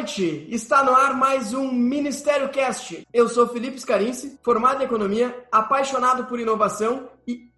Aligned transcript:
noite. 0.00 0.46
Está 0.50 0.82
no 0.82 0.94
ar 0.94 1.14
mais 1.14 1.54
um 1.54 1.70
Ministério 1.70 2.48
Cast. 2.48 3.06
Eu 3.12 3.28
sou 3.28 3.48
Felipe 3.48 3.78
Scarinci, 3.78 4.38
formado 4.42 4.82
em 4.82 4.84
economia, 4.84 5.34
apaixonado 5.52 6.24
por 6.24 6.40
inovação 6.40 7.08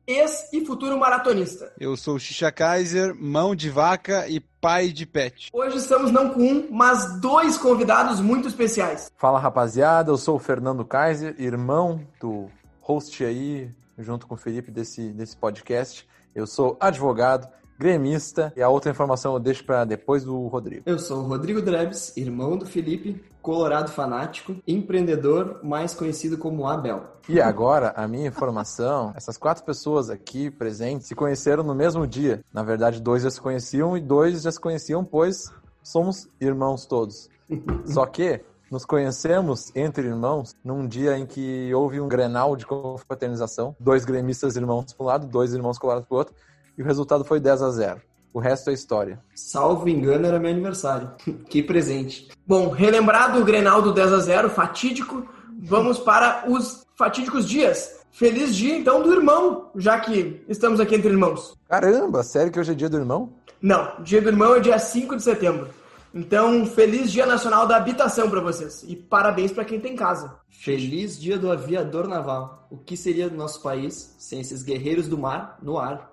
ex 0.07 0.53
e 0.53 0.64
futuro 0.64 0.98
maratonista. 0.98 1.73
Eu 1.79 1.96
sou 1.96 2.18
Xixa 2.18 2.50
Kaiser, 2.50 3.14
mão 3.14 3.55
de 3.55 3.71
vaca 3.71 4.29
e 4.29 4.40
pai 4.40 4.89
de 4.89 5.07
pet. 5.07 5.49
Hoje 5.53 5.76
estamos 5.76 6.11
não 6.11 6.31
com 6.31 6.40
um, 6.40 6.68
mas 6.71 7.21
dois 7.21 7.57
convidados 7.57 8.21
muito 8.21 8.49
especiais. 8.49 9.11
Fala 9.17 9.39
rapaziada, 9.39 10.11
eu 10.11 10.17
sou 10.17 10.36
o 10.36 10.40
Fernando 10.40 10.85
Kaiser, 10.85 11.35
irmão 11.39 12.00
do 12.21 12.49
host 12.81 13.25
aí, 13.25 13.71
junto 13.99 14.26
com 14.26 14.35
o 14.35 14.39
Felipe 14.39 14.71
desse, 14.71 15.09
desse 15.11 15.36
podcast. 15.36 16.07
Eu 16.34 16.46
sou 16.46 16.76
advogado, 16.81 17.48
gremista 17.82 18.53
e 18.57 18.63
a 18.63 18.68
outra 18.68 18.93
informação 18.93 19.35
eu 19.35 19.41
deixo 19.41 19.64
para 19.64 19.85
depois 19.85 20.23
do 20.23 20.46
Rodrigo. 20.46 20.85
Eu 20.86 21.00
sou 21.00 21.18
o 21.18 21.27
Rodrigo 21.27 21.61
Drebs, 21.61 22.17
irmão 22.17 22.57
do 22.57 22.64
Felipe, 22.64 23.21
colorado 23.43 23.90
fanático, 23.90 24.54
empreendedor, 24.64 25.59
mais 25.64 25.93
conhecido 25.93 26.39
como 26.39 26.68
Abel. 26.68 27.03
E 27.29 27.40
agora, 27.40 27.93
a 27.96 28.07
minha 28.07 28.29
informação, 28.29 29.13
essas 29.17 29.37
quatro 29.37 29.64
pessoas 29.64 30.09
aqui 30.11 30.49
presentes 30.49 31.09
se 31.09 31.14
conheceram 31.17 31.64
no 31.64 31.75
mesmo 31.75 32.06
dia. 32.06 32.45
Na 32.55 32.62
verdade, 32.62 33.03
dois 33.03 33.25
já 33.25 33.31
se 33.31 33.41
conheciam 33.41 33.97
e 33.97 34.01
dois 34.01 34.42
já 34.42 34.53
se 34.53 34.61
conheciam, 34.61 35.05
pois 35.05 35.53
somos 35.83 36.28
irmãos 36.41 36.87
todos. 36.87 37.28
Só 37.84 38.06
que 38.06 38.41
nos 38.71 38.84
conhecemos 38.84 39.75
entre 39.75 40.06
irmãos 40.06 40.55
num 40.65 40.87
dia 40.87 41.19
em 41.19 41.27
que 41.27 41.75
houve 41.75 42.01
um 42.01 42.06
grenal 42.06 42.55
de 42.55 42.65
confraternização, 42.65 43.75
dois 43.81 44.05
gremistas 44.05 44.55
irmãos 44.55 44.93
para 44.93 45.05
um 45.05 45.06
lado, 45.09 45.27
dois 45.27 45.53
irmãos 45.53 45.78
colorados 45.78 46.06
para 46.06 46.15
o 46.15 46.19
outro, 46.19 46.34
e 46.77 46.83
o 46.83 46.84
resultado 46.84 47.25
foi 47.25 47.41
10 47.41 47.62
a 47.62 47.70
0. 47.70 48.01
O 48.33 48.39
resto 48.39 48.70
é 48.70 48.73
história. 48.73 49.20
Salvo 49.34 49.89
engano, 49.89 50.27
era 50.27 50.41
meu 50.41 50.51
aniversário. 50.51 51.11
que 51.51 51.62
presente. 51.62 52.28
Bom, 52.47 52.70
relembrado 52.70 53.41
o 53.41 53.45
Grenal 53.45 53.83
do 53.83 53.92
10 53.92 54.12
a 54.12 54.19
0, 54.19 54.51
fatídico, 54.51 55.27
vamos 55.62 55.98
para 55.98 56.45
os 56.48 56.87
fatídicos 56.97 57.48
dias. 57.48 58.00
Feliz 58.11 58.55
dia, 58.55 58.77
então, 58.77 59.03
do 59.03 59.12
irmão, 59.12 59.70
já 59.77 59.98
que 59.98 60.45
estamos 60.48 60.81
aqui 60.81 60.95
entre 60.95 61.11
irmãos. 61.11 61.55
Caramba, 61.69 62.23
sério 62.23 62.53
que 62.53 62.61
hoje 62.61 62.73
é 62.73 62.75
dia 62.75 62.89
do 62.89 62.98
irmão? 62.98 63.33
Não, 63.61 64.03
dia 64.03 64.20
do 64.20 64.28
irmão 64.28 64.55
é 64.55 64.61
dia 64.61 64.78
5 64.78 65.17
de 65.17 65.23
setembro. 65.23 65.69
Então, 66.15 66.67
feliz 66.67 67.11
Dia 67.11 67.25
Nacional 67.25 67.67
da 67.67 67.77
Habitação 67.77 68.28
para 68.28 68.41
vocês. 68.41 68.84
E 68.87 68.95
parabéns 68.95 69.50
para 69.50 69.65
quem 69.65 69.81
tem 69.81 69.97
casa. 69.97 70.37
Feliz 70.50 71.19
dia 71.19 71.39
do 71.39 71.50
aviador 71.50 72.06
naval. 72.06 72.67
O 72.70 72.77
que 72.77 72.98
seria 72.98 73.31
do 73.31 73.37
nosso 73.37 73.62
país 73.62 74.15
sem 74.19 74.41
esses 74.41 74.62
guerreiros 74.62 75.09
do 75.09 75.17
mar 75.17 75.56
no 75.62 75.78
ar? 75.78 76.12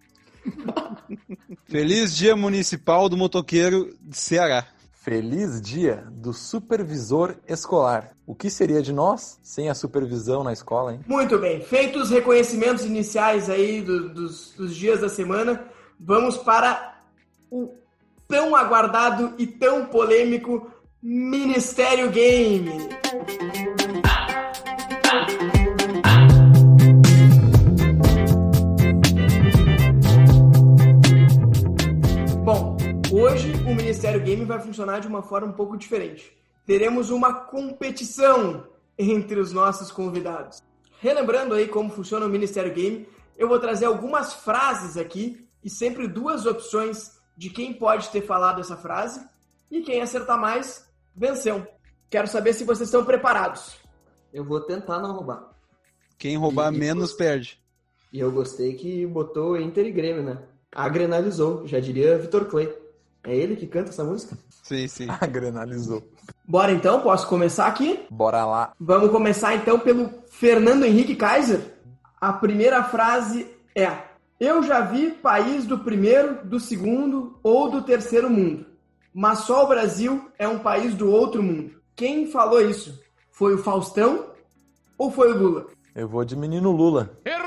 Feliz 1.68 2.16
Dia 2.16 2.36
Municipal 2.36 3.08
do 3.10 3.18
Motoqueiro 3.18 3.94
de 4.02 4.18
Ceará. 4.18 4.66
Feliz 5.02 5.62
dia 5.62 6.04
do 6.12 6.34
supervisor 6.34 7.36
escolar. 7.48 8.12
O 8.28 8.36
que 8.36 8.50
seria 8.50 8.82
de 8.82 8.92
nós 8.92 9.40
sem 9.42 9.70
a 9.70 9.74
supervisão 9.74 10.44
na 10.44 10.52
escola, 10.52 10.94
hein? 10.94 11.00
Muito 11.08 11.40
bem, 11.40 11.62
feitos 11.62 12.04
os 12.04 12.10
reconhecimentos 12.12 12.84
iniciais 12.86 13.50
aí 13.50 13.82
do- 13.82 14.10
dos, 14.10 14.52
dos 14.58 14.76
dias 14.76 15.00
da 15.00 15.08
semana, 15.10 15.64
vamos 16.00 16.38
para 16.38 17.00
o 17.50 17.74
tão 18.28 18.56
aguardado 18.56 19.34
e 19.38 19.48
tão 19.48 19.86
polêmico 19.86 20.70
Ministério 21.02 22.12
Game. 22.12 22.70
Ministério 33.90 34.22
Game 34.22 34.46
vai 34.46 34.60
funcionar 34.60 35.00
de 35.00 35.08
uma 35.08 35.24
forma 35.24 35.48
um 35.48 35.52
pouco 35.52 35.76
diferente. 35.76 36.32
Teremos 36.64 37.10
uma 37.10 37.34
competição 37.34 38.68
entre 39.00 39.40
os 39.40 39.52
nossos 39.52 39.92
convidados. 39.92 40.62
Relembrando 41.02 41.56
aí 41.56 41.68
como 41.68 41.90
funciona 41.90 42.28
o 42.28 42.30
Ministério 42.30 42.72
Game, 42.72 43.08
eu 43.36 43.48
vou 43.48 43.58
trazer 43.60 43.86
algumas 43.86 44.32
frases 44.32 44.96
aqui 44.96 45.44
e 45.64 45.72
sempre 45.72 46.08
duas 46.08 46.46
opções 46.46 47.18
de 47.36 47.50
quem 47.50 47.74
pode 47.74 48.10
ter 48.10 48.22
falado 48.22 48.62
essa 48.62 48.78
frase 48.78 49.26
e 49.72 49.82
quem 49.82 50.02
acertar 50.04 50.40
mais 50.40 50.88
venceu. 51.16 51.66
Quero 52.12 52.28
saber 52.28 52.54
se 52.54 52.64
vocês 52.66 52.90
estão 52.90 53.04
preparados. 53.04 53.76
Eu 54.32 54.46
vou 54.46 54.62
tentar 54.62 55.00
não 55.00 55.14
roubar. 55.16 55.50
Quem 56.16 56.38
roubar 56.38 56.72
E- 56.72 56.76
e 56.76 56.80
menos 56.80 57.10
você? 57.12 57.18
perde. 57.18 57.60
E 58.14 58.20
eu 58.20 58.32
gostei 58.32 58.76
que 58.76 59.04
botou 59.08 59.60
Inter 59.60 59.88
e 59.88 59.92
Grêmio, 59.92 60.22
né? 60.22 60.38
Agrenalizou, 60.72 61.66
já 61.66 61.80
diria 61.80 62.20
Vitor 62.20 62.46
Clay. 62.46 62.72
É 63.24 63.36
ele 63.36 63.56
que 63.56 63.68
canta 63.68 63.90
essa 63.90 64.04
música? 64.04 64.38
Sim, 64.64 64.88
sim. 64.88 65.08
Agrenalizou. 65.20 66.04
Bora 66.48 66.72
então, 66.72 67.02
posso 67.02 67.28
começar 67.28 67.68
aqui? 67.68 68.06
Bora 68.10 68.46
lá. 68.46 68.74
Vamos 68.80 69.12
começar 69.12 69.56
então 69.56 69.80
pelo 69.80 70.10
Fernando 70.30 70.86
Henrique 70.86 71.16
Kaiser. 71.16 71.62
A 72.20 72.34
primeira 72.34 72.84
frase 72.84 73.48
é: 73.76 73.92
Eu 74.40 74.64
já 74.64 74.82
vi 74.82 75.12
país 75.12 75.66
do 75.66 75.80
primeiro, 75.80 76.46
do 76.46 76.60
segundo 76.60 77.40
ou 77.44 77.70
do 77.70 77.82
terceiro 77.82 78.30
mundo, 78.30 78.66
mas 79.14 79.40
só 79.40 79.66
o 79.66 79.68
Brasil 79.68 80.30
é 80.38 80.48
um 80.48 80.60
país 80.60 80.94
do 80.94 81.10
outro 81.12 81.42
mundo. 81.42 81.80
Quem 81.96 82.28
falou 82.28 82.62
isso? 82.62 83.00
Foi 83.32 83.54
o 83.56 83.64
Faustão 83.64 84.32
ou 84.98 85.12
foi 85.12 85.32
o 85.32 85.38
Lula? 85.38 85.68
Eu 85.96 86.08
vou 86.08 86.24
de 86.24 86.36
menino 86.36 86.72
Lula. 86.72 87.12
Errou! 87.26 87.39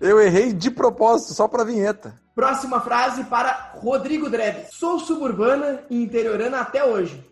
Eu 0.00 0.20
errei 0.20 0.52
de 0.52 0.70
propósito, 0.70 1.32
só 1.32 1.48
pra 1.48 1.64
vinheta. 1.64 2.14
Próxima 2.34 2.80
frase 2.80 3.24
para 3.24 3.72
Rodrigo 3.74 4.28
Dreve. 4.28 4.66
Sou 4.70 4.98
suburbana 4.98 5.82
e 5.90 6.02
interiorana 6.02 6.60
até 6.60 6.84
hoje. 6.84 7.24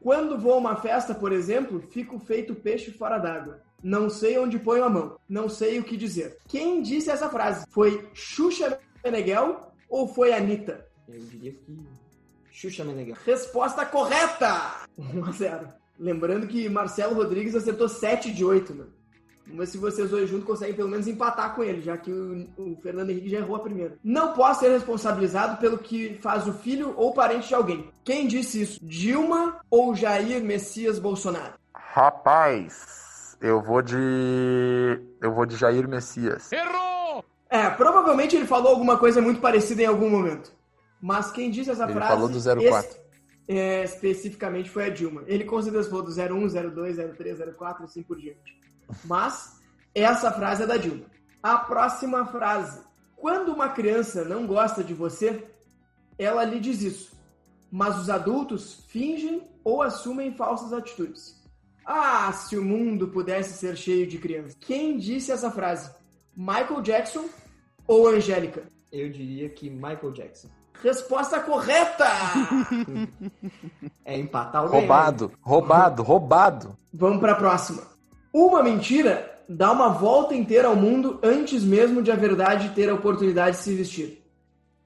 Quando 0.00 0.38
vou 0.38 0.54
a 0.54 0.58
uma 0.58 0.76
festa, 0.76 1.14
por 1.14 1.30
exemplo, 1.30 1.80
fico 1.90 2.18
feito 2.18 2.54
peixe 2.54 2.90
fora 2.90 3.18
d'água. 3.18 3.60
Não 3.82 4.08
sei 4.10 4.38
onde 4.38 4.58
ponho 4.58 4.84
a 4.84 4.90
mão. 4.90 5.16
Não 5.28 5.48
sei 5.48 5.78
o 5.78 5.84
que 5.84 5.96
dizer. 5.96 6.38
Quem 6.48 6.82
disse 6.82 7.10
essa 7.10 7.28
frase? 7.28 7.66
Foi 7.70 8.08
Xuxa 8.14 8.78
Meneghel 9.04 9.72
ou 9.88 10.08
foi 10.08 10.32
Anitta? 10.32 10.86
Eu 11.08 11.18
diria 11.20 11.52
que. 11.52 11.78
Xuxa 12.50 12.84
Meneghel. 12.84 13.16
Resposta 13.24 13.84
correta! 13.86 14.84
1 14.98 15.24
a 15.24 15.32
0. 15.32 15.68
Lembrando 15.98 16.46
que 16.46 16.68
Marcelo 16.68 17.14
Rodrigues 17.14 17.54
acertou 17.54 17.88
7 17.88 18.32
de 18.32 18.44
8, 18.44 18.74
mano. 18.74 18.92
Vamos 19.50 19.66
ver 19.66 19.72
se 19.72 19.78
vocês 19.78 20.10
dois 20.10 20.28
juntos 20.28 20.46
conseguem 20.46 20.74
pelo 20.74 20.88
menos 20.88 21.06
empatar 21.06 21.54
com 21.54 21.62
ele, 21.62 21.80
já 21.80 21.96
que 21.96 22.10
o, 22.10 22.48
o 22.56 22.76
Fernando 22.82 23.10
Henrique 23.10 23.28
já 23.30 23.38
errou 23.38 23.56
a 23.56 23.60
primeira. 23.60 23.96
Não 24.02 24.32
posso 24.32 24.60
ser 24.60 24.70
responsabilizado 24.70 25.58
pelo 25.58 25.78
que 25.78 26.18
faz 26.22 26.46
o 26.46 26.52
filho 26.52 26.94
ou 26.96 27.12
parente 27.12 27.48
de 27.48 27.54
alguém. 27.54 27.90
Quem 28.04 28.26
disse 28.26 28.62
isso? 28.62 28.78
Dilma 28.82 29.60
ou 29.70 29.94
Jair 29.94 30.42
Messias 30.42 30.98
Bolsonaro? 30.98 31.54
Rapaz, 31.74 33.36
eu 33.40 33.60
vou 33.62 33.82
de. 33.82 35.00
Eu 35.20 35.32
vou 35.32 35.44
de 35.46 35.56
Jair 35.56 35.88
Messias. 35.88 36.50
É, 37.48 37.68
provavelmente 37.70 38.36
ele 38.36 38.46
falou 38.46 38.68
alguma 38.68 38.96
coisa 38.96 39.20
muito 39.20 39.40
parecida 39.40 39.82
em 39.82 39.86
algum 39.86 40.08
momento. 40.08 40.52
Mas 41.02 41.30
quem 41.32 41.50
disse 41.50 41.70
essa 41.70 41.84
Ele 41.84 41.94
frase... 41.94 42.12
falou 42.12 42.28
do 42.28 42.38
04. 42.38 42.58
es- 42.90 43.00
é, 43.48 43.82
especificamente 43.82 44.70
foi 44.70 44.84
a 44.84 44.88
Dilma. 44.90 45.22
Ele 45.26 45.44
com 45.44 45.60
certeza 45.60 45.88
falou 45.90 46.04
do 46.04 46.12
01, 46.12 46.70
02, 46.70 46.96
03, 47.16 47.38
04 47.56 47.82
e 47.82 47.84
assim 47.86 48.02
por 48.02 48.16
diante. 48.18 48.56
Mas 49.04 49.60
essa 49.94 50.30
frase 50.32 50.62
é 50.62 50.66
da 50.66 50.76
Dilma. 50.76 51.06
A 51.42 51.58
próxima 51.58 52.26
frase. 52.26 52.80
Quando 53.16 53.52
uma 53.52 53.68
criança 53.68 54.24
não 54.24 54.46
gosta 54.46 54.82
de 54.82 54.94
você, 54.94 55.44
ela 56.18 56.44
lhe 56.44 56.60
diz 56.60 56.82
isso. 56.82 57.12
Mas 57.70 57.98
os 57.98 58.10
adultos 58.10 58.84
fingem 58.88 59.42
ou 59.62 59.82
assumem 59.82 60.34
falsas 60.34 60.72
atitudes. 60.72 61.40
Ah, 61.84 62.32
se 62.32 62.56
o 62.56 62.64
mundo 62.64 63.08
pudesse 63.08 63.58
ser 63.58 63.76
cheio 63.76 64.06
de 64.06 64.18
crianças. 64.18 64.56
Quem 64.60 64.96
disse 64.96 65.32
essa 65.32 65.50
frase? 65.50 65.90
Michael 66.36 66.80
Jackson 66.82 67.24
ou 67.86 68.08
Angélica? 68.08 68.62
Eu 68.92 69.10
diria 69.10 69.48
que 69.48 69.68
Michael 69.68 70.12
Jackson. 70.12 70.48
Resposta 70.82 71.40
correta! 71.40 72.06
É 74.04 74.18
empatar 74.18 74.62
ganhar. 74.68 74.80
Roubado, 74.80 75.32
roubado, 75.40 76.02
roubado. 76.02 76.78
Vamos 76.92 77.20
para 77.20 77.32
a 77.32 77.36
próxima. 77.36 77.82
Uma 78.32 78.62
mentira 78.62 79.38
dá 79.48 79.72
uma 79.72 79.88
volta 79.88 80.34
inteira 80.34 80.68
ao 80.68 80.76
mundo 80.76 81.18
antes 81.22 81.64
mesmo 81.64 82.00
de 82.00 82.12
a 82.12 82.16
verdade 82.16 82.70
ter 82.70 82.88
a 82.88 82.94
oportunidade 82.94 83.56
de 83.56 83.62
se 83.62 83.74
vestir. 83.74 84.24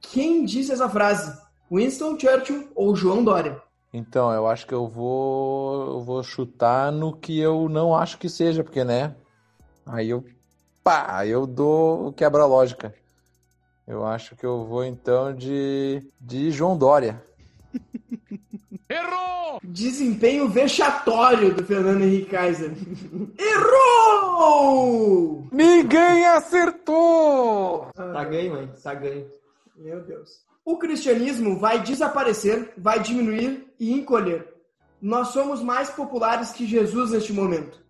Quem 0.00 0.44
disse 0.44 0.72
essa 0.72 0.88
frase? 0.88 1.38
Winston 1.70 2.18
Churchill 2.18 2.68
ou 2.74 2.96
João 2.96 3.22
Dória? 3.22 3.60
Então, 3.92 4.32
eu 4.32 4.46
acho 4.46 4.66
que 4.66 4.74
eu 4.74 4.88
vou, 4.88 5.92
eu 5.92 6.00
vou 6.00 6.22
chutar 6.22 6.90
no 6.90 7.14
que 7.14 7.38
eu 7.38 7.68
não 7.68 7.94
acho 7.94 8.18
que 8.18 8.28
seja, 8.28 8.64
porque, 8.64 8.82
né? 8.82 9.14
Aí 9.86 10.10
eu, 10.10 10.24
pá, 10.82 11.06
aí 11.08 11.30
eu 11.30 11.46
dou 11.46 12.12
quebra 12.12 12.42
a 12.42 12.46
lógica. 12.46 12.94
Eu 13.86 14.04
acho 14.06 14.34
que 14.34 14.44
eu 14.44 14.64
vou 14.64 14.84
então 14.84 15.34
de, 15.34 16.02
de 16.20 16.50
João 16.50 16.76
Dória. 16.76 17.22
Desempenho 19.62 20.48
vexatório 20.48 21.54
do 21.54 21.64
Fernando 21.64 22.02
Henrique 22.02 22.30
Kaiser. 22.30 22.72
Errou! 23.38 25.46
Ninguém 25.50 26.26
acertou! 26.26 27.88
Tá 27.94 28.24
ganho, 28.24 28.52
mãe. 28.52 28.70
Tá 28.82 28.94
ganho. 28.94 29.26
Meu 29.76 30.00
Deus. 30.02 30.44
O 30.64 30.78
cristianismo 30.78 31.58
vai 31.58 31.80
desaparecer, 31.82 32.72
vai 32.76 33.00
diminuir 33.00 33.72
e 33.78 33.92
encolher. 33.92 34.48
Nós 35.00 35.28
somos 35.28 35.60
mais 35.60 35.90
populares 35.90 36.52
que 36.52 36.66
Jesus 36.66 37.10
neste 37.10 37.32
momento. 37.32 37.82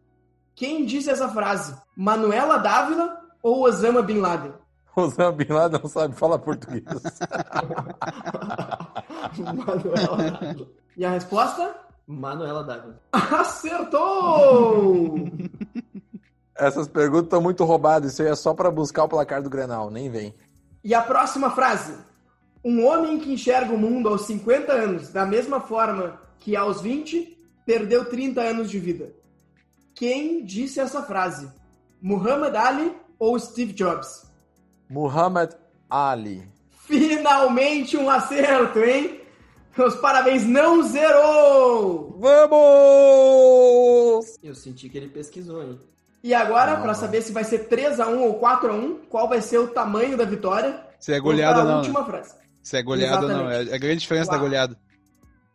Quem 0.55 0.84
disse 0.84 1.10
essa 1.10 1.28
frase? 1.28 1.75
Manuela 1.96 2.58
Dávila 2.58 3.20
ou 3.43 3.64
Osama 3.64 4.02
Bin 4.02 4.19
Laden? 4.20 4.52
Osama 4.96 5.32
Bin 5.32 5.52
Laden 5.52 5.81
não 5.82 5.88
sabe 5.88 6.14
falar 6.17 6.38
português. 6.38 6.84
Manuela 9.38 10.31
Dávila. 10.31 10.67
E 10.96 11.05
a 11.05 11.11
resposta? 11.11 11.75
Manuela 12.06 12.62
Dávila. 12.62 13.00
Acertou! 13.12 15.29
Essas 16.56 16.87
perguntas 16.87 17.25
estão 17.25 17.41
muito 17.41 17.64
roubadas. 17.64 18.12
Isso 18.12 18.23
aí 18.23 18.29
é 18.29 18.35
só 18.35 18.55
pra 18.55 18.70
buscar 18.70 19.05
o 19.05 19.08
placar 19.08 19.43
do 19.43 19.50
Grenal. 19.50 19.91
Nem 19.91 20.11
vem. 20.11 20.35
E 20.82 20.94
a 20.94 21.02
próxima 21.02 21.50
frase? 21.50 21.94
Um 22.64 22.87
homem 22.87 23.19
que 23.19 23.32
enxerga 23.32 23.73
o 23.73 23.79
mundo 23.79 24.08
aos 24.08 24.23
50 24.23 24.73
anos 24.73 25.08
da 25.11 25.26
mesma 25.26 25.61
forma 25.61 26.20
que 26.38 26.55
aos 26.55 26.81
20 26.81 27.37
perdeu 27.67 28.05
30 28.05 28.41
anos 28.41 28.70
de 28.70 28.79
vida. 28.79 29.12
Quem 29.94 30.44
disse 30.44 30.81
essa 30.81 31.02
frase? 31.02 31.50
Muhammad 32.00 32.55
Ali 32.55 32.94
ou 33.19 33.38
Steve 33.38 33.73
Jobs? 33.73 34.26
Muhammad 34.88 35.52
Ali. 35.88 36.46
Finalmente 36.87 37.96
um 37.96 38.11
acerto, 38.11 38.79
hein? 38.81 39.20
Os 39.76 39.97
parabéns, 39.97 40.44
não 40.47 40.82
zerou! 40.85 42.17
Vamos! 43.05 44.38
Eu 44.43 44.55
senti 44.55 44.88
que 44.88 44.97
ele 44.99 45.09
pesquisou, 45.09 45.62
hein? 45.62 45.79
E 46.23 46.32
agora, 46.32 46.76
para 46.81 46.94
saber 46.94 47.21
se 47.23 47.32
vai 47.32 47.44
ser 47.44 47.69
3x1 47.69 48.19
ou 48.21 48.41
4x1, 48.41 48.99
qual 49.11 49.29
vai 49.29 49.43
ser 49.43 49.59
o 49.59 49.69
tamanho 49.69 50.17
da 50.17 50.25
vitória? 50.25 50.81
Se 50.99 51.12
é 51.12 51.21
goleada 51.21 51.61
ou 51.61 51.67
a 51.67 51.71
não. 51.71 51.76
última 51.79 52.00
Né? 52.00 52.06
frase. 52.06 52.35
Se 52.62 52.76
é 52.79 52.82
goleada 52.82 53.23
ou 53.26 53.29
não. 53.29 53.50
É 53.50 53.62
Exatamente. 53.62 53.73
é 53.73 53.75
a 53.75 53.79
grande 53.79 54.00
diferença 54.00 54.31
da 54.31 54.38
Quatro. 54.38 54.47
goleada. 54.47 54.79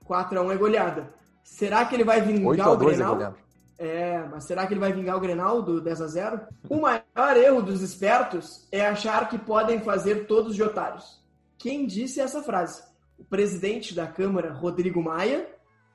4x1 0.07 0.53
é 0.53 0.57
goleada. 0.57 1.07
Será 1.43 1.85
que 1.85 1.95
ele 1.95 2.03
vai 2.03 2.17
8 2.21 2.27
vingar 2.27 2.67
a 2.67 2.71
o 2.71 2.75
2 2.75 2.91
é 2.91 2.95
Grenal? 2.97 3.13
goleado. 3.15 3.35
É, 3.79 4.19
mas 4.29 4.43
será 4.43 4.67
que 4.67 4.73
ele 4.73 4.79
vai 4.81 4.91
vingar 4.91 5.15
o 5.15 5.19
Grenal 5.21 5.61
do 5.61 5.79
10 5.79 6.01
a 6.01 6.07
0? 6.07 6.41
O 6.69 6.81
maior 6.81 7.37
erro 7.37 7.61
dos 7.61 7.81
espertos 7.81 8.67
é 8.71 8.85
achar 8.85 9.29
que 9.29 9.37
podem 9.39 9.79
fazer 9.79 10.27
todos 10.27 10.53
de 10.53 10.61
otários. 10.61 11.19
Quem 11.57 11.87
disse 11.87 12.19
essa 12.19 12.43
frase? 12.43 12.83
O 13.19 13.23
presidente 13.25 13.93
da 13.93 14.07
Câmara, 14.07 14.53
Rodrigo 14.53 15.03
Maia, 15.03 15.45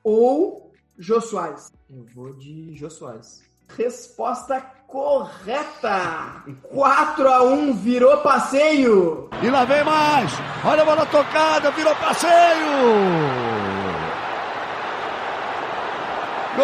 ou 0.03 0.71
Jô 0.97 1.19
Soares? 1.19 1.73
Eu 1.89 2.05
vou 2.13 2.31
de 2.33 2.75
Jô 2.75 2.87
Soares. 2.89 3.43
Resposta 3.67 4.61
correta! 4.87 6.43
4 6.61 7.27
a 7.27 7.43
1 7.43 7.73
virou 7.73 8.17
passeio! 8.19 9.27
E 9.41 9.49
lá 9.49 9.65
vem 9.65 9.83
mais. 9.83 10.31
Olha 10.63 10.83
a 10.83 10.85
bola 10.85 11.05
tocada, 11.07 11.71
virou 11.71 11.95
passeio. 11.95 12.35
Gol 16.55 16.63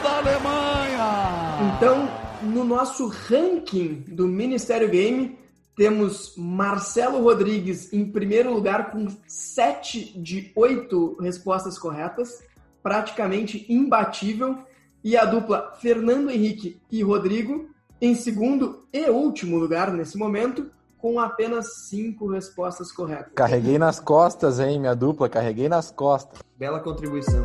da 0.00 0.18
Alemanha. 0.18 1.74
Então, 1.76 2.08
no 2.40 2.62
nosso 2.62 3.08
ranking 3.08 4.04
do 4.06 4.28
Ministério 4.28 4.88
Game, 4.88 5.36
temos 5.76 6.34
Marcelo 6.36 7.22
Rodrigues 7.22 7.92
em 7.92 8.04
primeiro 8.06 8.52
lugar 8.52 8.90
com 8.90 9.08
7 9.26 10.18
de 10.20 10.52
8 10.54 11.18
respostas 11.20 11.78
corretas, 11.78 12.42
praticamente 12.82 13.66
imbatível, 13.68 14.58
e 15.02 15.16
a 15.16 15.24
dupla 15.24 15.72
Fernando 15.80 16.30
Henrique 16.30 16.80
e 16.90 17.02
Rodrigo 17.02 17.68
em 18.00 18.14
segundo 18.14 18.86
e 18.92 19.08
último 19.10 19.58
lugar 19.58 19.92
nesse 19.92 20.16
momento, 20.16 20.70
com 20.98 21.20
apenas 21.20 21.88
5 21.88 22.26
respostas 22.30 22.90
corretas. 22.90 23.32
Carreguei 23.34 23.78
nas 23.78 24.00
costas, 24.00 24.58
hein, 24.58 24.80
minha 24.80 24.94
dupla. 24.94 25.28
Carreguei 25.28 25.68
nas 25.68 25.90
costas. 25.90 26.38
Bela 26.56 26.80
contribuição. 26.80 27.44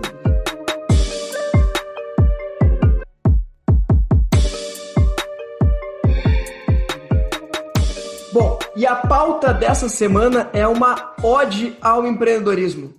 E 8.79 8.87
a 8.87 8.95
pauta 8.95 9.53
dessa 9.53 9.89
semana 9.89 10.49
é 10.53 10.65
uma 10.65 11.13
ode 11.21 11.75
ao 11.81 12.07
empreendedorismo. 12.07 12.93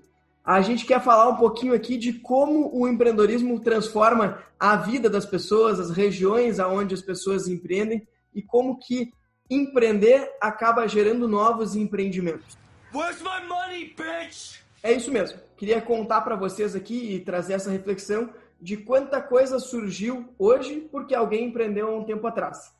A 0.44 0.60
gente 0.60 0.84
quer 0.84 1.02
falar 1.02 1.26
um 1.30 1.36
pouquinho 1.36 1.72
aqui 1.72 1.96
de 1.96 2.12
como 2.12 2.70
o 2.78 2.86
empreendedorismo 2.86 3.58
transforma 3.60 4.42
a 4.58 4.76
vida 4.76 5.08
das 5.08 5.24
pessoas, 5.24 5.80
as 5.80 5.88
regiões 5.88 6.60
aonde 6.60 6.92
as 6.92 7.00
pessoas 7.00 7.48
empreendem 7.48 8.06
e 8.34 8.42
como 8.42 8.78
que 8.78 9.10
empreender 9.48 10.30
acaba 10.38 10.86
gerando 10.86 11.26
novos 11.26 11.74
empreendimentos. 11.74 12.58
Where's 12.94 13.22
my 13.22 13.48
money, 13.48 13.94
bitch? 13.96 14.60
É 14.82 14.92
isso 14.92 15.10
mesmo. 15.10 15.38
Queria 15.56 15.80
contar 15.80 16.20
para 16.20 16.36
vocês 16.36 16.76
aqui 16.76 17.14
e 17.14 17.20
trazer 17.20 17.54
essa 17.54 17.70
reflexão 17.70 18.28
de 18.60 18.76
quanta 18.76 19.18
coisa 19.18 19.58
surgiu 19.58 20.28
hoje 20.38 20.86
porque 20.92 21.14
alguém 21.14 21.46
empreendeu 21.46 21.88
há 21.88 21.96
um 21.96 22.04
tempo 22.04 22.26
atrás. 22.26 22.70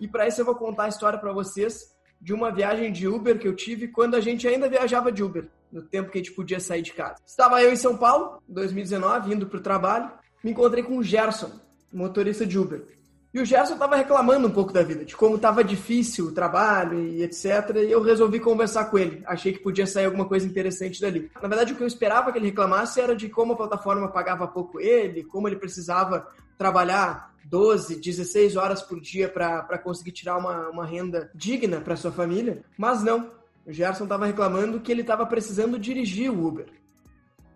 E 0.00 0.08
para 0.08 0.26
isso 0.26 0.40
eu 0.40 0.46
vou 0.46 0.54
contar 0.54 0.84
a 0.84 0.88
história 0.88 1.18
para 1.18 1.34
vocês 1.34 1.94
de 2.20 2.32
uma 2.32 2.50
viagem 2.50 2.92
de 2.92 3.06
Uber 3.06 3.38
que 3.38 3.46
eu 3.46 3.54
tive 3.54 3.88
quando 3.88 4.14
a 4.14 4.20
gente 4.20 4.46
ainda 4.46 4.68
viajava 4.68 5.12
de 5.12 5.22
Uber, 5.22 5.48
no 5.70 5.82
tempo 5.82 6.10
que 6.10 6.18
a 6.18 6.22
gente 6.22 6.32
podia 6.32 6.60
sair 6.60 6.82
de 6.82 6.92
casa. 6.92 7.16
Estava 7.26 7.62
eu 7.62 7.72
em 7.72 7.76
São 7.76 7.96
Paulo, 7.96 8.42
em 8.48 8.52
2019, 8.54 9.34
indo 9.34 9.46
para 9.46 9.58
o 9.58 9.62
trabalho, 9.62 10.10
me 10.42 10.50
encontrei 10.50 10.82
com 10.82 10.98
o 10.98 11.02
Gerson, 11.02 11.50
motorista 11.92 12.46
de 12.46 12.58
Uber. 12.58 12.82
E 13.36 13.40
o 13.40 13.44
Gerson 13.44 13.74
estava 13.74 13.96
reclamando 13.96 14.48
um 14.48 14.50
pouco 14.50 14.72
da 14.72 14.82
vida, 14.82 15.04
de 15.04 15.14
como 15.14 15.36
estava 15.36 15.62
difícil 15.62 16.28
o 16.28 16.32
trabalho 16.32 16.98
e 16.98 17.22
etc. 17.22 17.76
E 17.76 17.92
eu 17.92 18.00
resolvi 18.00 18.40
conversar 18.40 18.86
com 18.86 18.98
ele. 18.98 19.22
Achei 19.26 19.52
que 19.52 19.58
podia 19.58 19.86
sair 19.86 20.06
alguma 20.06 20.24
coisa 20.24 20.46
interessante 20.46 21.02
dali. 21.02 21.30
Na 21.42 21.46
verdade, 21.46 21.74
o 21.74 21.76
que 21.76 21.82
eu 21.82 21.86
esperava 21.86 22.32
que 22.32 22.38
ele 22.38 22.46
reclamasse 22.46 22.98
era 22.98 23.14
de 23.14 23.28
como 23.28 23.52
a 23.52 23.56
plataforma 23.56 24.08
pagava 24.08 24.48
pouco 24.48 24.80
ele, 24.80 25.22
como 25.22 25.46
ele 25.46 25.56
precisava 25.56 26.26
trabalhar 26.56 27.34
12, 27.44 27.96
16 27.96 28.56
horas 28.56 28.82
por 28.82 29.00
dia 29.00 29.28
para 29.28 29.78
conseguir 29.78 30.12
tirar 30.12 30.36
uma, 30.36 30.68
uma 30.68 30.84
renda 30.84 31.30
digna 31.34 31.80
para 31.80 31.96
sua 31.96 32.12
família. 32.12 32.64
Mas 32.76 33.02
não. 33.02 33.30
O 33.64 33.72
Gerson 33.72 34.04
estava 34.04 34.26
reclamando 34.26 34.80
que 34.80 34.92
ele 34.92 35.00
estava 35.00 35.26
precisando 35.26 35.78
dirigir 35.78 36.30
o 36.30 36.46
Uber. 36.46 36.66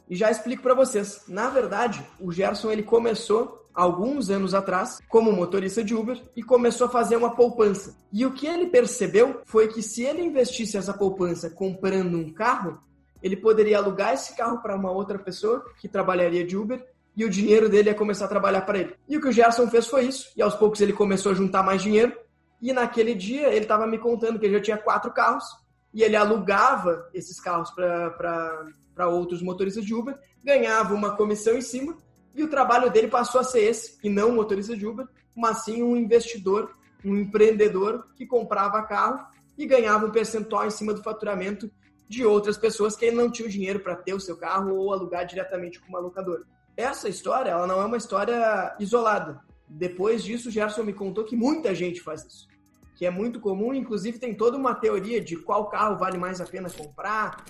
E 0.09 0.17
já 0.17 0.31
explico 0.31 0.63
para 0.63 0.75
vocês. 0.75 1.23
Na 1.29 1.49
verdade, 1.51 2.05
o 2.19 2.33
Gerson 2.33 2.71
ele 2.73 2.83
começou 2.83 3.61
alguns 3.73 4.29
anos 4.29 4.55
atrás 4.55 4.99
como 5.09 5.33
motorista 5.33 5.85
de 5.85 5.95
Uber 5.95 6.21
e 6.35 6.43
começou 6.43 6.89
a 6.89 6.91
fazer 6.91 7.17
uma 7.17 7.35
poupança. 7.35 7.97
E 8.13 8.27
o 8.27 8.33
que 8.33 8.47
ele 8.47 8.67
percebeu 8.67 9.41
foi 9.45 9.69
que 9.69 9.83
se 9.83 10.03
ele 10.03 10.23
investisse 10.23 10.77
essa 10.77 10.93
poupança 10.93 11.49
comprando 11.49 12.17
um 12.17 12.33
carro, 12.33 12.81
ele 13.23 13.37
poderia 13.37 13.79
alugar 13.79 14.15
esse 14.15 14.35
carro 14.37 14.61
para 14.61 14.75
uma 14.75 14.91
outra 14.91 15.19
pessoa 15.19 15.65
que 15.79 15.89
trabalharia 15.89 16.45
de 16.45 16.57
Uber 16.57 16.85
e 17.17 17.25
o 17.25 17.31
dinheiro 17.31 17.69
dele 17.69 17.91
ia 17.91 17.95
começar 17.95 18.27
a 18.27 18.29
trabalhar 18.29 18.63
para 18.63 18.79
ele. 18.79 18.95
E 19.09 19.17
o 19.17 19.21
que 19.21 19.29
o 19.29 19.33
Gerson 19.33 19.69
fez 19.69 19.87
foi 19.87 20.07
isso. 20.07 20.31
E 20.37 20.43
aos 20.43 20.55
poucos 20.55 20.81
ele 20.81 20.93
começou 20.93 21.33
a 21.33 21.35
juntar 21.35 21.63
mais 21.63 21.83
dinheiro. 21.83 22.17
E 22.63 22.73
naquele 22.73 23.15
dia 23.15 23.49
ele 23.49 23.65
estava 23.65 23.87
me 23.87 23.99
contando 23.99 24.39
que 24.39 24.47
ele 24.47 24.55
já 24.55 24.63
tinha 24.63 24.79
quatro 24.79 25.13
carros 25.13 25.45
e 25.93 26.03
ele 26.03 26.17
alugava 26.17 27.09
esses 27.13 27.41
carros 27.41 27.71
para 27.71 29.09
outros 29.09 29.43
motoristas 29.43 29.85
de 29.85 29.95
Uber, 29.95 30.17
ganhava 30.43 30.95
uma 30.95 31.17
comissão 31.17 31.57
em 31.57 31.61
cima 31.61 31.97
e 32.35 32.43
o 32.43 32.49
trabalho 32.49 32.91
dele 32.91 33.09
passou 33.09 33.41
a 33.41 33.45
ser 33.45 33.61
esse, 33.61 33.99
e 34.05 34.09
não 34.09 34.31
um 34.31 34.35
motorista 34.37 34.77
de 34.77 34.87
Uber, 34.87 35.07
mas 35.35 35.65
sim 35.65 35.83
um 35.83 35.97
investidor, 35.97 36.73
um 37.05 37.17
empreendedor 37.17 38.07
que 38.15 38.25
comprava 38.25 38.83
carro 38.83 39.27
e 39.59 39.67
ganhava 39.67 40.07
um 40.07 40.11
percentual 40.11 40.67
em 40.67 40.71
cima 40.71 40.95
do 40.95 41.03
faturamento 41.03 41.71
de 42.09 42.25
outras 42.25 42.57
pessoas 42.57 42.97
que 42.97 43.11
não 43.11 43.31
tinham 43.31 43.49
dinheiro 43.49 43.81
para 43.81 43.97
ter 43.97 44.15
o 44.15 44.21
seu 44.21 44.37
carro 44.37 44.75
ou 44.77 44.93
alugar 44.93 45.27
diretamente 45.27 45.81
com 45.81 45.89
uma 45.89 45.99
locadora. 45.99 46.43
Essa 46.81 47.11
história, 47.11 47.51
ela 47.51 47.67
não 47.67 47.81
é 47.81 47.85
uma 47.85 47.99
história 47.99 48.75
isolada. 48.81 49.39
Depois 49.69 50.25
disso, 50.25 50.49
o 50.49 50.51
Gerson 50.51 50.83
me 50.83 50.95
contou 50.95 51.25
que 51.25 51.37
muita 51.37 51.75
gente 51.75 52.01
faz 52.01 52.25
isso. 52.25 52.49
Que 52.97 53.05
é 53.05 53.11
muito 53.11 53.39
comum, 53.39 53.75
inclusive 53.75 54.19
tem 54.19 54.35
toda 54.35 54.57
uma 54.57 54.75
teoria 54.75 55.21
de 55.21 55.37
qual 55.37 55.69
carro 55.69 55.99
vale 55.99 56.17
mais 56.17 56.41
a 56.41 56.47
pena 56.47 56.71
comprar, 56.71 57.45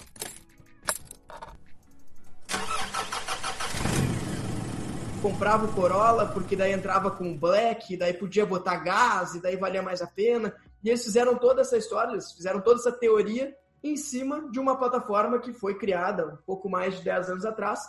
comprava 5.22 5.66
o 5.66 5.72
Corolla 5.72 6.26
porque 6.26 6.56
daí 6.56 6.72
entrava 6.72 7.10
com 7.10 7.36
Black, 7.36 7.96
daí 7.96 8.14
podia 8.14 8.44
botar 8.44 8.76
gás 8.78 9.34
e 9.34 9.40
daí 9.40 9.56
valia 9.56 9.82
mais 9.82 10.02
a 10.02 10.06
pena. 10.06 10.52
E 10.82 10.88
eles 10.88 11.04
fizeram 11.04 11.36
toda 11.36 11.60
essa 11.60 11.76
história, 11.76 12.12
eles 12.12 12.32
fizeram 12.32 12.60
toda 12.60 12.80
essa 12.80 12.90
teoria 12.90 13.54
em 13.82 13.96
cima 13.96 14.50
de 14.50 14.58
uma 14.58 14.76
plataforma 14.76 15.38
que 15.38 15.52
foi 15.52 15.78
criada 15.78 16.26
um 16.26 16.36
pouco 16.44 16.68
mais 16.68 16.96
de 16.96 17.04
10 17.04 17.30
anos 17.30 17.44
atrás. 17.44 17.80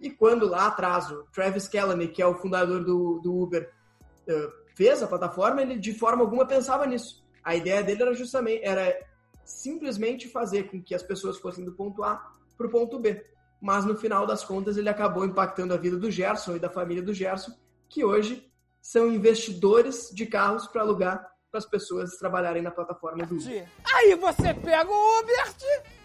E 0.00 0.10
quando 0.10 0.48
lá 0.48 0.66
atrás 0.66 1.10
o 1.10 1.24
Travis 1.32 1.66
Kalanick, 1.66 2.14
que 2.14 2.22
é 2.22 2.26
o 2.26 2.34
fundador 2.34 2.84
do, 2.84 3.20
do 3.20 3.36
Uber, 3.36 3.70
uh, 4.28 4.74
fez 4.76 5.02
a 5.02 5.08
plataforma, 5.08 5.62
ele 5.62 5.78
de 5.78 5.92
forma 5.92 6.22
alguma 6.22 6.46
pensava 6.46 6.86
nisso. 6.86 7.24
A 7.42 7.56
ideia 7.56 7.82
dele 7.82 8.02
era 8.02 8.14
justamente 8.14 8.62
era 8.64 8.96
simplesmente 9.44 10.28
fazer 10.28 10.70
com 10.70 10.82
que 10.82 10.94
as 10.94 11.02
pessoas 11.02 11.38
fossem 11.38 11.64
do 11.64 11.72
ponto 11.72 12.04
A 12.04 12.32
para 12.56 12.66
o 12.66 12.70
ponto 12.70 12.98
B. 12.98 13.24
Mas 13.60 13.84
no 13.84 13.96
final 13.96 14.26
das 14.26 14.44
contas 14.44 14.76
ele 14.76 14.88
acabou 14.88 15.24
impactando 15.24 15.74
a 15.74 15.76
vida 15.76 15.96
do 15.96 16.10
Gerson 16.10 16.56
e 16.56 16.60
da 16.60 16.70
família 16.70 17.02
do 17.02 17.14
Gerson, 17.14 17.52
que 17.88 18.04
hoje 18.04 18.48
são 18.80 19.08
investidores 19.08 20.10
de 20.12 20.26
carros 20.26 20.66
para 20.66 20.82
alugar 20.82 21.26
para 21.50 21.58
as 21.58 21.66
pessoas 21.66 22.16
trabalharem 22.16 22.62
na 22.62 22.70
plataforma 22.70 23.24
do 23.26 23.36
Uber. 23.36 23.68
Aí 23.94 24.14
você 24.14 24.54
pega 24.54 24.88
o 24.88 25.20
Uber, 25.20 25.54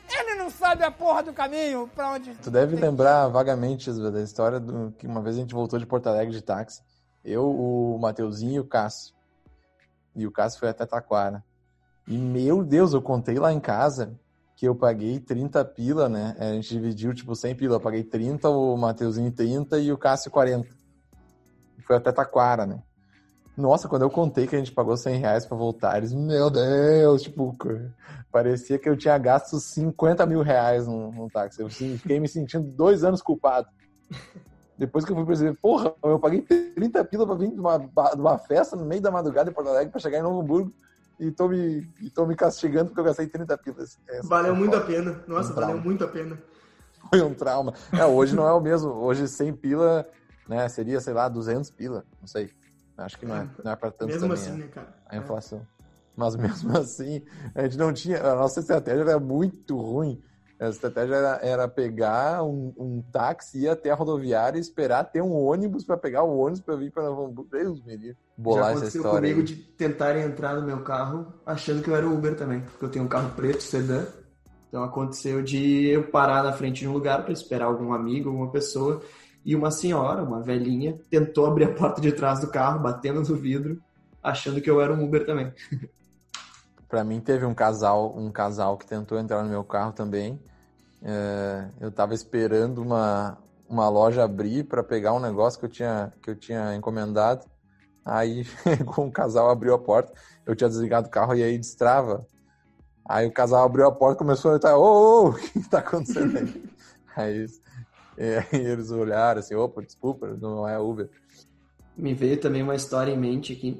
ele 0.10 0.36
não 0.36 0.50
sabe 0.50 0.84
a 0.84 0.92
porra 0.92 1.24
do 1.24 1.34
caminho 1.34 1.90
para 1.96 2.12
onde. 2.12 2.34
Tu 2.36 2.52
deve 2.52 2.76
lembrar 2.76 3.28
vagamente 3.28 3.92
da 3.92 4.22
história 4.22 4.60
do 4.60 4.92
que 4.98 5.08
uma 5.08 5.22
vez 5.22 5.36
a 5.36 5.40
gente 5.40 5.54
voltou 5.54 5.80
de 5.80 5.86
Porto 5.86 6.08
Alegre 6.08 6.34
de 6.34 6.42
táxi. 6.42 6.82
Eu, 7.24 7.50
o 7.50 7.98
Mateuzinho 8.00 8.56
e 8.56 8.60
o 8.60 8.66
Cássio. 8.66 9.14
E 10.16 10.28
o 10.28 10.32
Cássio 10.32 10.60
foi 10.60 10.70
até 10.70 10.86
Taquara. 10.86 11.44
E 12.08 12.18
meu 12.18 12.64
Deus, 12.64 12.94
eu 12.94 13.02
contei 13.02 13.40
lá 13.40 13.54
em 13.54 13.60
casa 13.60 14.20
que 14.56 14.68
eu 14.68 14.76
paguei 14.76 15.20
30 15.20 15.64
pila, 15.66 16.10
né? 16.10 16.36
A 16.38 16.54
gente 16.54 16.70
dividiu 16.70 17.14
tipo 17.14 17.36
100 17.36 17.56
pila. 17.56 17.76
Eu 17.76 17.80
paguei 17.80 18.04
30, 18.04 18.50
o 18.50 18.78
Mateuzinho 18.78 19.32
30 19.32 19.80
e 19.80 19.92
o 19.92 19.98
Cássio 19.98 20.30
40. 20.30 20.68
Foi 21.86 21.96
até 21.96 22.12
Taquara, 22.12 22.66
né? 22.66 22.82
Nossa, 23.56 23.88
quando 23.88 24.02
eu 24.02 24.10
contei 24.10 24.48
que 24.48 24.56
a 24.56 24.60
gente 24.60 24.72
pagou 24.72 24.98
100 24.98 25.20
reais 25.20 25.46
pra 25.46 25.56
voltar, 25.56 25.98
eles, 25.98 26.14
meu 26.14 26.50
Deus, 26.50 27.22
tipo, 27.22 27.56
parecia 28.32 28.80
que 28.80 28.90
eu 28.90 28.98
tinha 28.98 29.18
gasto 29.18 29.60
50 29.60 30.26
mil 30.26 30.42
reais 30.42 30.88
no, 30.88 31.12
no 31.12 31.30
táxi. 31.30 31.62
Eu 31.62 31.70
fiquei 31.70 32.20
me 32.20 32.28
sentindo 32.28 32.68
dois 32.76 33.04
anos 33.04 33.22
culpado. 33.22 33.68
Depois 34.76 35.06
que 35.06 35.12
eu 35.12 35.16
fui 35.16 35.26
perceber, 35.26 35.56
porra, 35.62 35.94
eu 36.04 36.20
paguei 36.20 36.42
30 36.42 37.06
pila 37.06 37.28
pra 37.28 37.36
vir 37.36 37.52
de 37.52 37.60
uma, 37.60 37.78
de 37.78 38.20
uma 38.20 38.38
festa 38.40 38.76
no 38.76 38.86
meio 38.86 39.02
da 39.02 39.12
madrugada 39.12 39.52
em 39.52 39.54
Porto 39.54 39.70
Alegre 39.70 39.92
pra 39.92 40.02
chegar 40.02 40.18
em 40.18 40.24
Novo 40.24 40.42
Hamburgo 40.42 40.74
e 41.20 41.32
tô 41.32 41.48
me, 41.48 41.88
e 42.02 42.10
tô 42.10 42.26
me 42.26 42.36
castigando 42.36 42.88
porque 42.88 43.00
eu 43.00 43.06
gastei 43.06 43.28
30 43.28 43.56
pilas. 43.60 44.00
Essa 44.08 44.28
valeu 44.28 44.56
muito 44.56 44.72
foda. 44.72 44.84
a 44.84 44.88
pena. 44.88 45.24
Nossa, 45.28 45.52
um 45.52 45.56
valeu 45.56 45.80
muito 45.80 46.04
a 46.04 46.08
pena. 46.08 46.38
Foi 47.10 47.22
um 47.22 47.34
trauma. 47.36 47.74
É, 47.92 48.04
hoje 48.04 48.36
não 48.36 48.48
é 48.48 48.52
o 48.52 48.60
mesmo. 48.60 48.90
Hoje 48.90 49.28
100 49.28 49.54
pila, 49.54 50.06
né, 50.50 50.68
seria, 50.70 51.00
sei 51.00 51.14
lá, 51.14 51.30
200 51.30 51.70
pila. 51.70 52.04
Não 52.20 52.28
sei. 52.28 52.50
Acho 52.98 53.20
que 53.20 53.26
não 53.26 53.36
é, 53.36 53.50
não 53.64 53.72
é 53.72 53.76
pra 53.76 53.92
tanto 53.92 54.08
Mesmo 54.08 54.22
também, 54.22 54.34
assim, 54.34 54.52
é. 54.52 54.58
né, 54.58 54.68
cara? 54.68 54.94
A 55.08 55.18
inflação. 55.18 55.60
É. 55.80 55.84
Mas 56.16 56.36
mesmo 56.36 56.72
assim, 56.78 57.22
a 57.56 57.64
gente 57.64 57.78
não 57.78 57.92
tinha. 57.92 58.22
A 58.22 58.36
nossa 58.36 58.60
estratégia 58.60 59.02
era 59.02 59.20
muito 59.20 59.78
ruim. 59.78 60.22
A 60.60 60.70
estratégia 60.70 61.16
era, 61.16 61.40
era 61.42 61.68
pegar 61.68 62.44
um, 62.44 62.74
um, 62.78 63.04
táxi, 63.12 63.64
ir 63.64 63.70
até 63.70 63.90
a 63.90 63.96
rodoviária 63.96 64.58
e 64.58 64.62
esperar 64.62 65.04
ter 65.04 65.22
um 65.22 65.34
ônibus 65.34 65.84
para 65.84 65.98
pegar 65.98 66.24
o 66.24 66.38
ônibus 66.38 66.62
para 66.62 66.76
vir 66.76 66.92
para 66.92 67.04
Novo 67.04 67.26
Hamburgo. 67.26 67.50
Deus 67.52 67.84
me 67.84 67.98
livre. 67.98 68.18
Bolar 68.38 68.72
Já 68.72 68.86
essa 68.86 68.98
história. 68.98 69.20
comigo 69.20 69.40
aí. 69.40 69.46
de 69.46 69.56
tentarem 69.56 70.24
entrar 70.24 70.56
no 70.56 70.66
meu 70.66 70.82
carro 70.82 71.34
achando 71.46 71.82
que 71.82 71.90
eu 71.90 71.96
era 71.96 72.08
Uber 72.08 72.36
também, 72.36 72.62
porque 72.62 72.86
eu 72.86 72.90
tenho 72.90 73.04
um 73.04 73.10
carro 73.10 73.32
preto, 73.36 73.62
sedã. 73.62 74.06
Então 74.70 74.84
aconteceu 74.84 75.42
de 75.42 75.88
eu 75.90 76.04
parar 76.08 76.44
na 76.44 76.54
frente 76.54 76.80
de 76.80 76.88
um 76.88 76.94
lugar 76.94 77.24
para 77.24 77.34
esperar 77.34 77.66
algum 77.66 77.92
amigo, 77.94 78.30
alguma 78.30 78.50
pessoa, 78.50 79.02
e 79.46 79.56
uma 79.56 79.72
senhora, 79.72 80.24
uma 80.24 80.42
velhinha, 80.42 80.98
tentou 81.10 81.46
abrir 81.46 81.66
a 81.66 81.74
porta 81.74 82.00
de 82.00 82.12
trás 82.12 82.40
do 82.40 82.48
carro, 82.48 82.82
batendo 82.82 83.22
no 83.22 83.36
vidro, 83.36 83.82
achando 84.22 84.62
que 84.62 84.70
eu 84.70 84.82
era 84.82 84.94
um 84.94 85.04
Uber 85.04 85.26
também. 85.26 85.52
Para 86.88 87.04
mim 87.04 87.20
teve 87.20 87.44
um 87.44 87.56
casal, 87.56 88.16
um 88.16 88.32
casal 88.32 88.78
que 88.78 88.86
tentou 88.86 89.18
entrar 89.18 89.44
no 89.44 89.50
meu 89.50 89.64
carro 89.64 89.92
também. 89.92 90.40
É, 91.02 91.68
eu 91.82 91.90
estava 91.90 92.14
esperando 92.14 92.82
uma, 92.82 93.38
uma 93.68 93.90
loja 93.90 94.24
abrir 94.24 94.64
para 94.64 94.84
pegar 94.84 95.14
um 95.14 95.20
negócio 95.20 95.60
que 95.60 95.66
eu 95.66 95.70
tinha 95.70 96.14
que 96.22 96.30
eu 96.30 96.36
tinha 96.36 96.76
encomendado. 96.76 97.46
Aí 98.06 98.46
um 98.98 99.10
casal 99.10 99.50
abriu 99.50 99.74
a 99.74 99.80
porta, 99.80 100.14
eu 100.46 100.56
tinha 100.56 100.70
desligado 100.70 101.08
o 101.08 101.12
carro 101.12 101.36
e 101.36 101.44
aí 101.44 101.58
destrava. 101.58 102.26
Aí 103.10 103.28
o 103.28 103.34
casal 103.34 103.66
abriu 103.66 103.88
a 103.88 103.92
porta, 103.92 104.20
começou 104.20 104.52
a 104.52 104.54
gritar: 104.54 104.78
"Ô, 104.78 104.84
ô, 105.26 105.30
o 105.30 105.34
que 105.34 105.60
está 105.60 105.80
acontecendo 105.80 106.38
aí?" 106.38 106.70
aí 107.18 107.48
é, 108.18 108.46
e 108.56 108.58
eles 108.58 108.92
olharam 108.92 109.40
assim, 109.40 109.56
opa, 109.56 109.82
desculpa, 109.82 110.28
não 110.40 110.68
é 110.68 110.80
Uber. 110.80 111.10
Me 111.96 112.14
veio 112.14 112.40
também 112.40 112.64
uma 112.64 112.76
história 112.76 113.12
em 113.12 113.18
mente 113.18 113.54
aqui. 113.54 113.80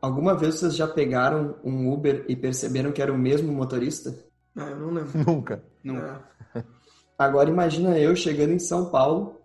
Alguma 0.00 0.34
vez 0.34 0.56
vocês 0.56 0.76
já 0.76 0.86
pegaram 0.86 1.56
um 1.64 1.92
Uber 1.92 2.24
e 2.28 2.36
perceberam 2.36 2.92
que 2.92 3.02
era 3.02 3.12
o 3.12 3.18
mesmo 3.18 3.52
motorista? 3.52 4.16
Ah, 4.56 4.70
eu 4.70 4.78
não 4.78 4.90
lembro. 4.90 5.18
Nunca. 5.26 5.62
Nunca. 5.82 6.24
É. 6.54 6.62
Agora 7.18 7.50
imagina 7.50 7.98
eu 7.98 8.14
chegando 8.14 8.52
em 8.52 8.58
São 8.58 8.90
Paulo, 8.90 9.40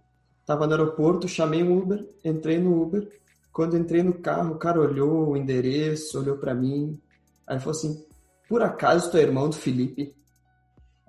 tava 0.45 0.67
no 0.67 0.73
aeroporto, 0.73 1.27
chamei 1.27 1.63
um 1.63 1.77
Uber, 1.77 2.05
entrei 2.23 2.59
no 2.59 2.81
Uber. 2.81 3.07
Quando 3.51 3.77
entrei 3.77 4.03
no 4.03 4.13
carro, 4.13 4.55
o 4.55 4.59
cara 4.59 4.79
olhou 4.79 5.29
o 5.29 5.37
endereço, 5.37 6.19
olhou 6.19 6.37
para 6.37 6.53
mim, 6.53 7.01
aí 7.45 7.59
falou 7.59 7.71
assim: 7.71 8.05
"Por 8.47 8.61
acaso 8.61 9.11
tu 9.11 9.17
é 9.17 9.21
irmão 9.21 9.49
do 9.49 9.55
Felipe?" 9.55 10.15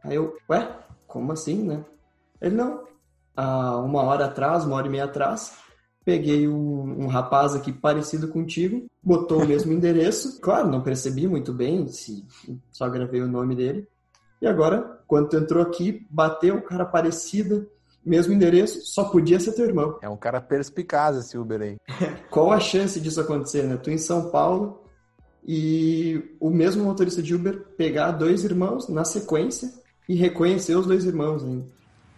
Aí 0.02 0.16
eu, 0.16 0.36
ué, 0.50 0.76
como 1.06 1.32
assim, 1.32 1.62
né? 1.62 1.84
Ele 2.40 2.56
não, 2.56 2.84
há 3.36 3.78
uma 3.78 4.02
hora 4.02 4.26
atrás, 4.26 4.64
uma 4.64 4.76
hora 4.76 4.86
e 4.86 4.90
meia 4.90 5.04
atrás, 5.04 5.52
peguei 6.04 6.48
um, 6.48 7.04
um, 7.04 7.06
rapaz 7.06 7.54
aqui 7.54 7.72
parecido 7.72 8.28
contigo, 8.28 8.86
botou 9.02 9.42
o 9.42 9.46
mesmo 9.46 9.72
endereço. 9.74 10.40
Claro, 10.40 10.68
não 10.68 10.80
percebi 10.80 11.26
muito 11.26 11.52
bem, 11.52 11.88
se 11.88 12.24
só 12.70 12.88
gravei 12.88 13.22
o 13.22 13.28
nome 13.28 13.54
dele. 13.54 13.88
E 14.40 14.46
agora, 14.46 15.00
quando 15.06 15.28
tu 15.28 15.36
entrou 15.36 15.62
aqui, 15.62 16.04
bateu 16.10 16.56
um 16.56 16.60
cara 16.60 16.84
parecido, 16.84 17.68
mesmo 18.04 18.32
endereço, 18.32 18.80
só 18.82 19.04
podia 19.04 19.38
ser 19.38 19.52
teu 19.52 19.64
irmão. 19.64 19.98
É 20.02 20.08
um 20.08 20.16
cara 20.16 20.40
perspicaz 20.40 21.16
esse 21.16 21.38
Uber 21.38 21.60
aí. 21.60 21.76
Qual 22.28 22.50
a 22.50 22.58
chance 22.58 23.00
disso 23.00 23.20
acontecer, 23.20 23.62
né? 23.62 23.76
Tu 23.76 23.90
em 23.90 23.98
São 23.98 24.30
Paulo 24.30 24.82
e 25.46 26.36
o 26.40 26.50
mesmo 26.50 26.84
motorista 26.84 27.22
de 27.22 27.34
Uber 27.34 27.64
pegar 27.76 28.12
dois 28.12 28.42
irmãos 28.44 28.88
na 28.88 29.04
sequência 29.04 29.72
e 30.08 30.14
reconhecer 30.14 30.74
os 30.74 30.86
dois 30.86 31.04
irmãos 31.04 31.44
ainda. 31.44 31.66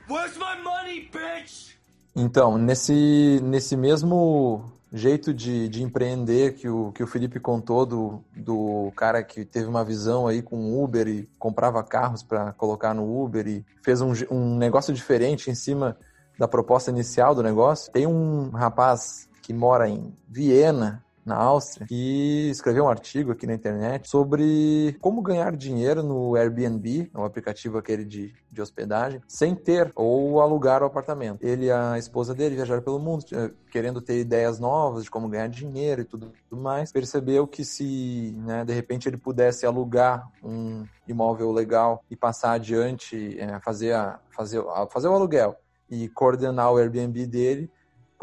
Where's 0.08 0.36
my 0.36 0.62
money, 0.62 1.08
bitch? 1.10 1.74
Então, 2.14 2.58
nesse, 2.58 3.40
nesse 3.42 3.76
mesmo 3.76 4.70
jeito 4.92 5.32
de, 5.32 5.68
de 5.68 5.82
empreender 5.82 6.54
que 6.54 6.68
o, 6.68 6.92
que 6.92 7.02
o 7.02 7.06
Felipe 7.06 7.40
contou 7.40 7.84
do, 7.84 8.24
do 8.36 8.92
cara 8.94 9.22
que 9.22 9.44
teve 9.44 9.66
uma 9.66 9.84
visão 9.84 10.28
aí 10.28 10.42
com 10.42 10.82
Uber 10.82 11.08
e 11.08 11.28
comprava 11.38 11.82
carros 11.82 12.22
para 12.22 12.52
colocar 12.52 12.94
no 12.94 13.22
Uber 13.24 13.46
e 13.48 13.64
fez 13.82 14.00
um, 14.00 14.12
um 14.30 14.56
negócio 14.56 14.94
diferente 14.94 15.50
em 15.50 15.54
cima 15.54 15.96
da 16.38 16.46
proposta 16.46 16.90
inicial 16.90 17.34
do 17.34 17.42
negócio. 17.42 17.90
Tem 17.90 18.06
um 18.06 18.50
rapaz 18.50 19.28
que 19.42 19.52
mora 19.52 19.88
em 19.88 20.14
Viena, 20.28 21.02
na 21.24 21.36
Áustria, 21.36 21.86
que 21.86 22.50
escreveu 22.50 22.84
um 22.84 22.88
artigo 22.88 23.32
aqui 23.32 23.46
na 23.46 23.54
internet 23.54 24.08
sobre 24.08 24.96
como 25.00 25.22
ganhar 25.22 25.56
dinheiro 25.56 26.02
no 26.02 26.36
Airbnb, 26.36 27.10
o 27.14 27.24
aplicativo 27.24 27.78
aquele 27.78 28.04
de, 28.04 28.34
de 28.50 28.60
hospedagem, 28.60 29.20
sem 29.26 29.54
ter 29.54 29.90
ou 29.94 30.40
alugar 30.40 30.82
o 30.82 30.86
apartamento. 30.86 31.42
Ele 31.42 31.66
e 31.66 31.70
a 31.70 31.98
esposa 31.98 32.34
dele 32.34 32.56
viajaram 32.56 32.82
pelo 32.82 32.98
mundo, 32.98 33.24
querendo 33.70 34.00
ter 34.00 34.20
ideias 34.20 34.58
novas 34.58 35.04
de 35.04 35.10
como 35.10 35.28
ganhar 35.28 35.48
dinheiro 35.48 36.02
e 36.02 36.04
tudo, 36.04 36.32
tudo 36.48 36.60
mais. 36.60 36.92
Percebeu 36.92 37.46
que 37.46 37.64
se, 37.64 38.34
né, 38.38 38.64
de 38.64 38.72
repente, 38.72 39.08
ele 39.08 39.16
pudesse 39.16 39.64
alugar 39.64 40.28
um 40.42 40.84
imóvel 41.08 41.52
legal 41.52 42.04
e 42.10 42.16
passar 42.16 42.52
adiante, 42.52 43.38
é, 43.38 43.58
fazer, 43.60 43.92
a, 43.92 44.18
fazer, 44.30 44.60
a, 44.60 44.86
fazer 44.86 45.08
o 45.08 45.14
aluguel 45.14 45.56
e 45.88 46.08
coordenar 46.08 46.72
o 46.72 46.76
Airbnb 46.76 47.26
dele, 47.26 47.70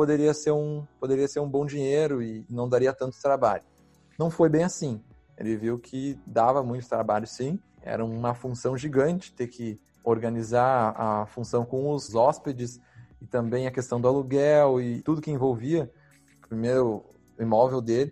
poderia 0.02 0.34
ser 0.34 0.52
um 0.52 0.84
poderia 1.00 1.28
ser 1.28 1.42
um 1.42 1.48
bom 1.48 1.64
dinheiro 1.64 2.24
e 2.24 2.44
não 2.50 2.68
daria 2.68 2.92
tanto 2.92 3.22
trabalho. 3.22 3.62
Não 4.18 4.32
foi 4.32 4.50
bem 4.50 4.64
assim. 4.64 5.00
Ele 5.38 5.56
viu 5.56 5.78
que 5.78 6.20
dava 6.26 6.64
muito 6.64 6.90
trabalho 6.90 7.28
sim, 7.28 7.60
era 7.84 8.04
uma 8.04 8.34
função 8.34 8.76
gigante 8.76 9.32
ter 9.32 9.46
que 9.46 9.80
organizar 10.04 10.96
a 10.98 11.28
função 11.28 11.64
com 11.64 11.92
os 11.92 12.16
hóspedes 12.16 12.80
e 13.22 13.28
também 13.28 13.68
a 13.68 13.72
questão 13.72 14.02
do 14.02 14.08
aluguel 14.08 14.82
e 14.82 15.04
tudo 15.04 15.22
que 15.22 15.30
envolvia 15.30 15.88
o 16.44 16.48
primeiro 16.48 17.06
imóvel 17.40 17.80
dele. 17.80 18.12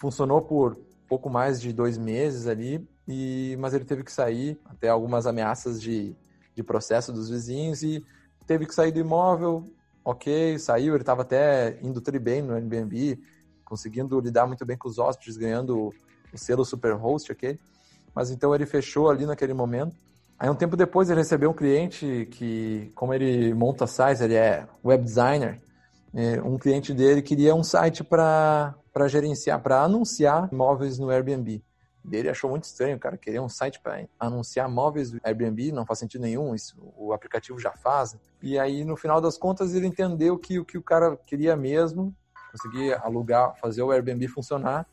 Funcionou 0.00 0.42
por 0.42 0.76
pouco 1.08 1.30
mais 1.30 1.60
de 1.60 1.72
dois 1.72 1.96
meses 1.96 2.48
ali, 2.48 2.84
e, 3.06 3.56
mas 3.60 3.72
ele 3.72 3.84
teve 3.84 4.02
que 4.02 4.12
sair, 4.12 4.58
até 4.64 4.88
algumas 4.88 5.28
ameaças 5.28 5.80
de, 5.80 6.16
de 6.56 6.62
processo 6.64 7.12
dos 7.12 7.30
vizinhos, 7.30 7.84
e 7.84 8.04
teve 8.48 8.66
que 8.66 8.74
sair 8.74 8.90
do 8.90 8.98
imóvel, 8.98 9.64
ok, 10.04 10.58
saiu, 10.58 10.94
ele 10.94 11.02
estava 11.02 11.22
até 11.22 11.78
indo 11.82 12.00
tri 12.00 12.18
bem 12.18 12.42
no 12.42 12.54
Airbnb, 12.54 13.18
conseguindo 13.64 14.18
lidar 14.20 14.46
muito 14.46 14.64
bem 14.64 14.76
com 14.76 14.88
os 14.88 14.98
hóspedes, 14.98 15.36
ganhando 15.36 15.88
o 16.32 16.38
selo 16.38 16.64
Superhost 16.64 17.30
aquele. 17.30 17.58
Mas 18.14 18.30
então 18.30 18.54
ele 18.54 18.66
fechou 18.66 19.10
ali 19.10 19.26
naquele 19.26 19.52
momento. 19.52 19.94
Aí 20.38 20.48
um 20.48 20.54
tempo 20.54 20.76
depois 20.76 21.10
ele 21.10 21.20
recebeu 21.20 21.50
um 21.50 21.54
cliente 21.54 22.28
que, 22.30 22.90
como 22.94 23.12
ele 23.12 23.52
monta 23.52 23.86
sites, 23.86 24.20
ele 24.20 24.34
é 24.34 24.66
web 24.84 25.02
designer, 25.02 25.60
um 26.44 26.56
cliente 26.56 26.94
dele 26.94 27.20
queria 27.20 27.54
um 27.54 27.62
site 27.62 28.02
para 28.02 28.74
gerenciar, 29.08 29.62
para 29.62 29.82
anunciar 29.82 30.48
imóveis 30.52 30.98
no 30.98 31.10
Airbnb. 31.10 31.62
Ele 32.10 32.28
achou 32.28 32.48
muito 32.50 32.64
estranho, 32.64 32.98
cara 32.98 33.16
queria 33.16 33.42
um 33.42 33.48
site 33.48 33.80
para 33.80 34.06
anunciar 34.18 34.68
móveis 34.68 35.10
do 35.10 35.20
Airbnb, 35.22 35.72
não 35.72 35.84
faz 35.84 35.98
sentido 35.98 36.22
nenhum, 36.22 36.54
isso 36.54 36.76
o 36.96 37.12
aplicativo 37.12 37.58
já 37.58 37.72
faz. 37.72 38.16
E 38.42 38.58
aí, 38.58 38.84
no 38.84 38.96
final 38.96 39.20
das 39.20 39.36
contas, 39.36 39.74
ele 39.74 39.86
entendeu 39.86 40.38
que 40.38 40.58
o 40.58 40.64
que 40.64 40.78
o 40.78 40.82
cara 40.82 41.16
queria 41.26 41.56
mesmo, 41.56 42.14
conseguir 42.50 42.94
alugar, 42.94 43.54
fazer 43.60 43.82
o 43.82 43.90
Airbnb 43.90 44.26
funcionar, 44.28 44.86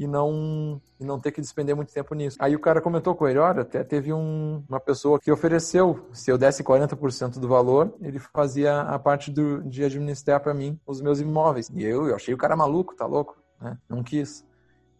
e 0.00 0.06
não, 0.06 0.80
e 0.98 1.04
não 1.04 1.20
ter 1.20 1.30
que 1.30 1.42
despender 1.42 1.76
muito 1.76 1.92
tempo 1.92 2.14
nisso. 2.14 2.38
Aí 2.40 2.56
o 2.56 2.58
cara 2.58 2.80
comentou 2.80 3.14
com 3.14 3.28
ele, 3.28 3.38
olha, 3.38 3.60
até 3.60 3.84
teve 3.84 4.14
um, 4.14 4.64
uma 4.66 4.80
pessoa 4.80 5.20
que 5.20 5.30
ofereceu, 5.30 6.08
se 6.10 6.30
eu 6.30 6.38
desse 6.38 6.64
40% 6.64 7.38
do 7.38 7.46
valor, 7.46 7.94
ele 8.00 8.18
fazia 8.18 8.80
a 8.80 8.98
parte 8.98 9.30
do, 9.30 9.62
de 9.62 9.84
administrar 9.84 10.40
para 10.40 10.54
mim 10.54 10.80
os 10.86 11.02
meus 11.02 11.20
imóveis. 11.20 11.68
E 11.74 11.84
eu, 11.84 12.08
eu 12.08 12.16
achei 12.16 12.32
o 12.32 12.38
cara 12.38 12.56
maluco, 12.56 12.96
tá 12.96 13.04
louco, 13.04 13.36
né? 13.60 13.76
Não 13.86 14.02
quis. 14.02 14.42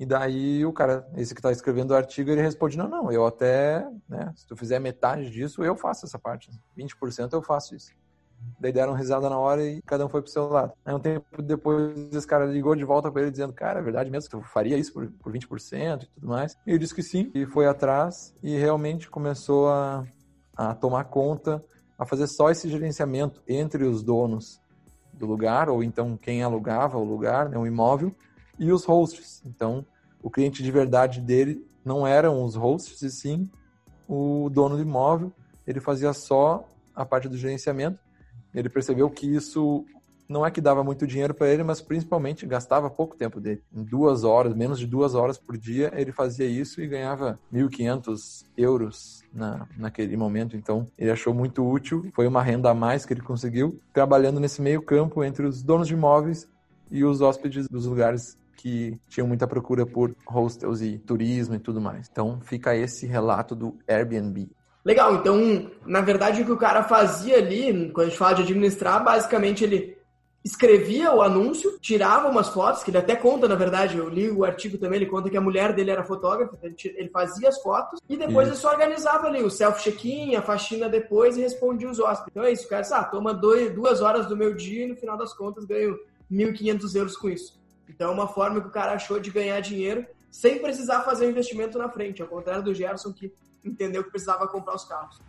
E 0.00 0.06
daí 0.06 0.64
o 0.64 0.72
cara, 0.72 1.06
esse 1.14 1.34
que 1.34 1.40
está 1.40 1.52
escrevendo 1.52 1.90
o 1.90 1.94
artigo, 1.94 2.30
ele 2.30 2.40
responde, 2.40 2.78
não, 2.78 2.88
não, 2.88 3.12
eu 3.12 3.26
até, 3.26 3.86
né, 4.08 4.32
se 4.34 4.46
tu 4.46 4.56
fizer 4.56 4.78
metade 4.78 5.30
disso, 5.30 5.62
eu 5.62 5.76
faço 5.76 6.06
essa 6.06 6.18
parte. 6.18 6.50
20% 6.74 7.34
eu 7.34 7.42
faço 7.42 7.76
isso. 7.76 7.92
Daí 8.58 8.72
deram 8.72 8.94
risada 8.94 9.28
na 9.28 9.38
hora 9.38 9.62
e 9.62 9.82
cada 9.82 10.06
um 10.06 10.08
foi 10.08 10.22
pro 10.22 10.30
seu 10.30 10.48
lado. 10.48 10.72
Aí 10.86 10.94
um 10.94 10.98
tempo 10.98 11.42
depois, 11.42 11.94
esse 12.14 12.26
cara 12.26 12.46
ligou 12.46 12.74
de 12.74 12.82
volta 12.82 13.12
para 13.12 13.20
ele 13.20 13.30
dizendo: 13.30 13.52
Cara, 13.52 13.80
é 13.80 13.82
verdade 13.82 14.10
mesmo 14.10 14.30
que 14.30 14.38
tu 14.38 14.42
faria 14.42 14.78
isso 14.78 14.90
por, 14.94 15.06
por 15.22 15.30
20% 15.30 16.02
e 16.02 16.06
tudo 16.06 16.28
mais? 16.28 16.56
E 16.66 16.70
ele 16.70 16.78
disse 16.78 16.94
que 16.94 17.02
sim, 17.02 17.30
e 17.34 17.44
foi 17.44 17.66
atrás 17.66 18.34
e 18.42 18.56
realmente 18.56 19.10
começou 19.10 19.68
a, 19.68 20.02
a 20.56 20.74
tomar 20.74 21.04
conta, 21.04 21.62
a 21.98 22.06
fazer 22.06 22.26
só 22.26 22.50
esse 22.50 22.70
gerenciamento 22.70 23.42
entre 23.46 23.84
os 23.84 24.02
donos 24.02 24.58
do 25.12 25.26
lugar, 25.26 25.68
ou 25.68 25.84
então 25.84 26.16
quem 26.16 26.42
alugava 26.42 26.96
o 26.96 27.04
lugar, 27.04 27.50
né, 27.50 27.58
o 27.58 27.66
imóvel, 27.66 28.10
e 28.60 28.70
os 28.70 28.84
hosts. 28.84 29.42
Então, 29.44 29.84
o 30.22 30.30
cliente 30.30 30.62
de 30.62 30.70
verdade 30.70 31.20
dele 31.20 31.66
não 31.84 32.06
eram 32.06 32.44
os 32.44 32.54
hosts, 32.54 33.02
e 33.02 33.10
sim 33.10 33.50
o 34.06 34.48
dono 34.48 34.76
do 34.76 34.82
imóvel. 34.82 35.32
Ele 35.66 35.80
fazia 35.80 36.12
só 36.12 36.68
a 36.94 37.04
parte 37.04 37.28
do 37.28 37.36
gerenciamento 37.36 37.98
ele 38.54 38.68
percebeu 38.68 39.08
que 39.08 39.26
isso 39.26 39.84
não 40.28 40.46
é 40.46 40.50
que 40.50 40.60
dava 40.60 40.84
muito 40.84 41.06
dinheiro 41.06 41.34
para 41.34 41.48
ele, 41.48 41.64
mas 41.64 41.80
principalmente 41.80 42.46
gastava 42.46 42.88
pouco 42.88 43.16
tempo 43.16 43.40
dele. 43.40 43.62
Em 43.74 43.82
duas 43.82 44.22
horas, 44.22 44.54
menos 44.54 44.78
de 44.78 44.86
duas 44.86 45.14
horas 45.14 45.36
por 45.36 45.56
dia, 45.56 45.92
ele 45.96 46.12
fazia 46.12 46.46
isso 46.46 46.80
e 46.80 46.86
ganhava 46.86 47.38
1.500 47.52 48.44
euros 48.56 49.24
na, 49.32 49.66
naquele 49.76 50.16
momento. 50.16 50.56
Então, 50.56 50.86
ele 50.96 51.10
achou 51.10 51.34
muito 51.34 51.68
útil. 51.68 52.08
Foi 52.14 52.28
uma 52.28 52.42
renda 52.42 52.70
a 52.70 52.74
mais 52.74 53.04
que 53.04 53.12
ele 53.12 53.22
conseguiu, 53.22 53.80
trabalhando 53.92 54.38
nesse 54.38 54.62
meio 54.62 54.82
campo 54.82 55.24
entre 55.24 55.46
os 55.46 55.62
donos 55.62 55.88
de 55.88 55.94
imóveis 55.94 56.48
e 56.92 57.04
os 57.04 57.20
hóspedes 57.20 57.68
dos 57.68 57.86
lugares 57.86 58.36
que 58.60 59.00
tinham 59.08 59.26
muita 59.26 59.46
procura 59.46 59.86
por 59.86 60.14
hostels 60.26 60.82
e 60.82 60.98
turismo 60.98 61.54
e 61.54 61.58
tudo 61.58 61.80
mais. 61.80 62.08
Então, 62.12 62.40
fica 62.42 62.76
esse 62.76 63.06
relato 63.06 63.54
do 63.54 63.78
Airbnb. 63.88 64.50
Legal, 64.84 65.14
então, 65.14 65.70
na 65.86 66.02
verdade, 66.02 66.42
o 66.42 66.44
que 66.44 66.52
o 66.52 66.58
cara 66.58 66.82
fazia 66.82 67.38
ali, 67.38 67.90
quando 67.90 68.06
a 68.06 68.10
gente 68.10 68.18
fala 68.18 68.34
de 68.34 68.42
administrar, 68.42 69.02
basicamente 69.02 69.64
ele 69.64 69.98
escrevia 70.44 71.12
o 71.12 71.22
anúncio, 71.22 71.78
tirava 71.80 72.28
umas 72.28 72.48
fotos, 72.48 72.82
que 72.82 72.90
ele 72.90 72.98
até 72.98 73.14
conta, 73.14 73.46
na 73.46 73.54
verdade, 73.54 73.96
eu 73.96 74.08
li 74.08 74.30
o 74.30 74.44
artigo 74.44 74.78
também, 74.78 74.96
ele 74.96 75.10
conta 75.10 75.28
que 75.28 75.36
a 75.36 75.40
mulher 75.40 75.74
dele 75.74 75.90
era 75.90 76.02
fotógrafa, 76.02 76.58
ele 76.62 77.10
fazia 77.10 77.48
as 77.48 77.60
fotos 77.62 78.00
e 78.08 78.16
depois 78.16 78.46
isso. 78.46 78.56
ele 78.56 78.62
só 78.62 78.70
organizava 78.72 79.26
ali 79.26 79.42
o 79.42 79.50
self-check-in, 79.50 80.36
a 80.36 80.42
faxina 80.42 80.88
depois 80.88 81.36
e 81.36 81.42
respondia 81.42 81.90
os 81.90 81.98
hóspedes. 81.98 82.30
Então 82.30 82.44
é 82.44 82.52
isso, 82.52 82.68
cara, 82.68 82.86
ah, 82.92 83.04
toma 83.04 83.34
dois, 83.34 83.74
duas 83.74 84.00
horas 84.00 84.26
do 84.26 84.36
meu 84.36 84.54
dia 84.54 84.84
e 84.84 84.88
no 84.88 84.96
final 84.96 85.16
das 85.16 85.34
contas 85.34 85.66
ganho 85.66 85.98
1.500 86.32 86.94
euros 86.94 87.16
com 87.16 87.28
isso. 87.28 87.59
Então 87.90 88.10
é 88.10 88.14
uma 88.14 88.28
forma 88.28 88.60
que 88.60 88.68
o 88.68 88.70
cara 88.70 88.92
achou 88.92 89.18
de 89.18 89.30
ganhar 89.30 89.60
dinheiro 89.60 90.06
sem 90.30 90.60
precisar 90.60 91.00
fazer 91.00 91.26
um 91.26 91.30
investimento 91.30 91.76
na 91.76 91.88
frente, 91.88 92.22
ao 92.22 92.28
contrário 92.28 92.62
do 92.62 92.72
Gerson 92.72 93.12
que 93.12 93.32
entendeu 93.64 94.04
que 94.04 94.10
precisava 94.10 94.46
comprar 94.46 94.74
os 94.76 94.84
carros. 94.84 95.20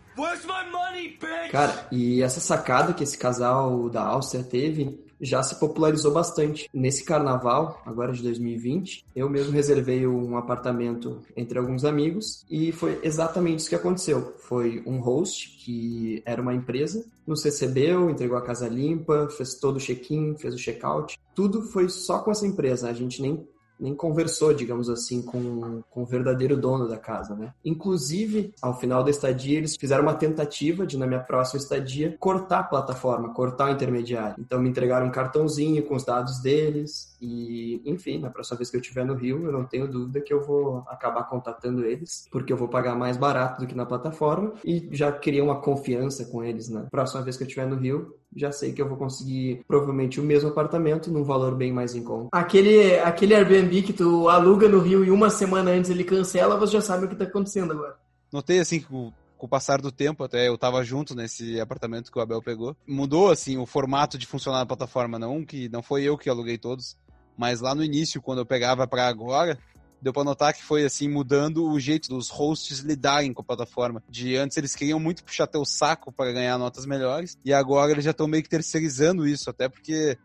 Money, 0.72 1.18
Cara, 1.52 1.88
e 1.92 2.22
essa 2.22 2.40
sacada 2.40 2.94
que 2.94 3.04
esse 3.04 3.18
casal 3.18 3.90
da 3.90 4.04
Áustria 4.04 4.44
teve 4.44 5.04
já 5.22 5.44
se 5.44 5.56
popularizou 5.60 6.12
bastante. 6.12 6.70
Nesse 6.74 7.04
carnaval, 7.04 7.82
agora 7.86 8.12
de 8.12 8.24
2020, 8.24 9.06
eu 9.16 9.30
mesmo 9.30 9.52
reservei 9.52 10.08
um 10.08 10.36
apartamento 10.36 11.22
entre 11.38 11.60
alguns 11.60 11.86
amigos 11.86 12.44
e 12.50 12.72
foi 12.72 13.00
exatamente 13.04 13.60
isso 13.60 13.70
que 13.70 13.76
aconteceu. 13.76 14.34
Foi 14.40 14.84
um 14.86 15.00
host 15.00 15.58
que 15.64 16.22
era 16.26 16.42
uma 16.42 16.54
empresa, 16.54 17.06
nos 17.26 17.44
recebeu, 17.44 18.10
entregou 18.10 18.38
a 18.38 18.42
casa 18.42 18.68
limpa, 18.68 19.30
fez 19.30 19.56
todo 19.56 19.78
o 19.78 19.80
check-in, 19.80 20.36
fez 20.38 20.56
o 20.56 20.58
check-out. 20.58 21.18
Tudo 21.36 21.62
foi 21.62 21.88
só 21.88 22.20
com 22.20 22.32
essa 22.32 22.48
empresa. 22.48 22.90
A 22.90 22.94
gente 22.94 23.22
nem 23.22 23.48
nem 23.82 23.96
conversou, 23.96 24.54
digamos 24.54 24.90
assim, 24.90 25.24
com, 25.24 25.82
com 25.90 26.04
o 26.04 26.06
verdadeiro 26.06 26.56
dono 26.56 26.88
da 26.88 26.98
casa, 26.98 27.36
né? 27.36 27.52
Inclusive, 27.66 28.54
ao 28.62 28.80
final 28.80 29.04
da 29.04 29.10
estadia, 29.10 29.58
eles 29.58 29.76
fizeram 29.76 30.04
uma 30.04 30.14
tentativa 30.14 30.86
de, 30.86 30.98
na 30.98 31.08
minha 31.08 31.20
próxima 31.20 31.60
estadia, 31.60 32.16
cortar 32.20 32.60
a 32.60 32.64
plataforma, 32.64 33.34
cortar 33.34 33.70
o 33.70 33.74
intermediário. 33.74 34.36
Então, 34.38 34.62
me 34.62 34.70
entregaram 34.70 35.08
um 35.08 35.12
cartãozinho 35.12 35.84
com 35.84 35.96
os 35.96 36.06
dados 36.06 36.40
deles 36.42 37.11
e, 37.22 37.82
enfim, 37.86 38.18
na 38.18 38.30
próxima 38.30 38.58
vez 38.58 38.70
que 38.70 38.78
eu 38.78 38.82
estiver 38.82 39.06
no 39.06 39.14
Rio, 39.14 39.46
eu 39.46 39.52
não 39.52 39.64
tenho 39.64 39.88
dúvida 39.88 40.20
que 40.20 40.34
eu 40.34 40.42
vou 40.42 40.84
acabar 40.88 41.24
contatando 41.26 41.86
eles, 41.86 42.28
porque 42.32 42.52
eu 42.52 42.58
vou 42.58 42.68
pagar 42.68 42.96
mais 42.96 43.16
barato 43.16 43.62
do 43.62 43.68
que 43.68 43.76
na 43.76 43.86
plataforma 43.86 44.54
e 44.66 44.90
já 44.92 45.12
criei 45.12 45.42
uma 45.42 45.62
confiança 45.62 46.26
com 46.26 46.44
eles 46.44 46.68
na 46.68 46.82
próxima 46.82 47.22
vez 47.22 47.38
que 47.38 47.44
eu 47.44 47.48
estiver 47.48 47.68
no 47.68 47.76
Rio, 47.76 48.16
já 48.36 48.52
sei 48.52 48.74
que 48.74 48.82
eu 48.82 48.88
vou 48.88 48.98
conseguir 48.98 49.64
provavelmente 49.68 50.20
o 50.20 50.24
mesmo 50.24 50.50
apartamento 50.50 51.12
num 51.12 51.24
valor 51.24 51.56
bem 51.56 51.72
mais 51.72 51.94
em 51.94 52.04
conta. 52.04 52.30
Aquele, 52.32 52.98
aquele 53.00 53.36
Airbnb 53.36 53.84
que 53.84 53.94
tu 53.94 54.28
aluga 54.28 54.68
no 54.68 54.80
Rio 54.80 55.06
e 55.06 55.12
uma 55.12 55.30
semana 55.30 55.72
antes 55.72 55.92
ele 55.92 56.04
cancela, 56.04 56.58
você 56.58 56.74
já 56.74 56.82
sabe 56.82 57.06
o 57.06 57.08
que 57.08 57.14
está 57.14 57.26
acontecendo 57.26 57.74
agora. 57.74 57.96
Notei 58.32 58.60
assim 58.60 58.80
que 58.80 58.88
com 58.88 59.48
o 59.48 59.50
passar 59.50 59.82
do 59.82 59.92
tempo, 59.92 60.24
até 60.24 60.48
eu 60.48 60.54
estava 60.54 60.84
junto 60.84 61.16
nesse 61.16 61.60
apartamento 61.60 62.12
que 62.12 62.20
o 62.20 62.22
Abel 62.22 62.44
pegou, 62.44 62.76
mudou 62.88 63.32
assim 63.32 63.58
o 63.58 63.66
formato 63.66 64.16
de 64.16 64.28
funcionar 64.28 64.60
na 64.60 64.68
plataforma, 64.68 65.18
não 65.18 65.44
que 65.44 65.68
não 65.68 65.82
foi 65.82 66.04
eu 66.04 66.16
que 66.16 66.30
aluguei 66.30 66.60
todos, 66.60 66.96
mas 67.38 67.62
lá 67.62 67.74
no 67.74 67.84
início, 67.84 68.22
quando 68.22 68.40
eu 68.40 68.46
pegava 68.46 68.88
para 68.88 69.08
agora, 69.08 69.58
deu 70.02 70.12
para 70.12 70.24
notar 70.24 70.54
que 70.54 70.64
foi 70.64 70.84
assim 70.84 71.08
mudando 71.08 71.70
o 71.70 71.80
jeito 71.80 72.10
dos 72.10 72.30
hosts 72.30 72.80
lidarem 72.80 73.34
com 73.34 73.42
a 73.42 73.46
plataforma. 73.46 74.04
De 74.10 74.36
antes 74.36 74.58
eles 74.58 74.76
queriam 74.76 75.00
muito 75.00 75.24
puxar 75.24 75.48
teu 75.48 75.64
saco 75.64 76.12
para 76.12 76.32
ganhar 76.32 76.58
notas 76.58 76.86
melhores 76.86 77.38
e 77.46 77.54
agora 77.54 77.92
eles 77.92 78.04
já 78.04 78.12
estão 78.12 78.28
meio 78.28 78.44
que 78.44 78.50
terceirizando 78.50 79.28
isso, 79.28 79.50
até 79.50 79.70
porque 79.70 80.18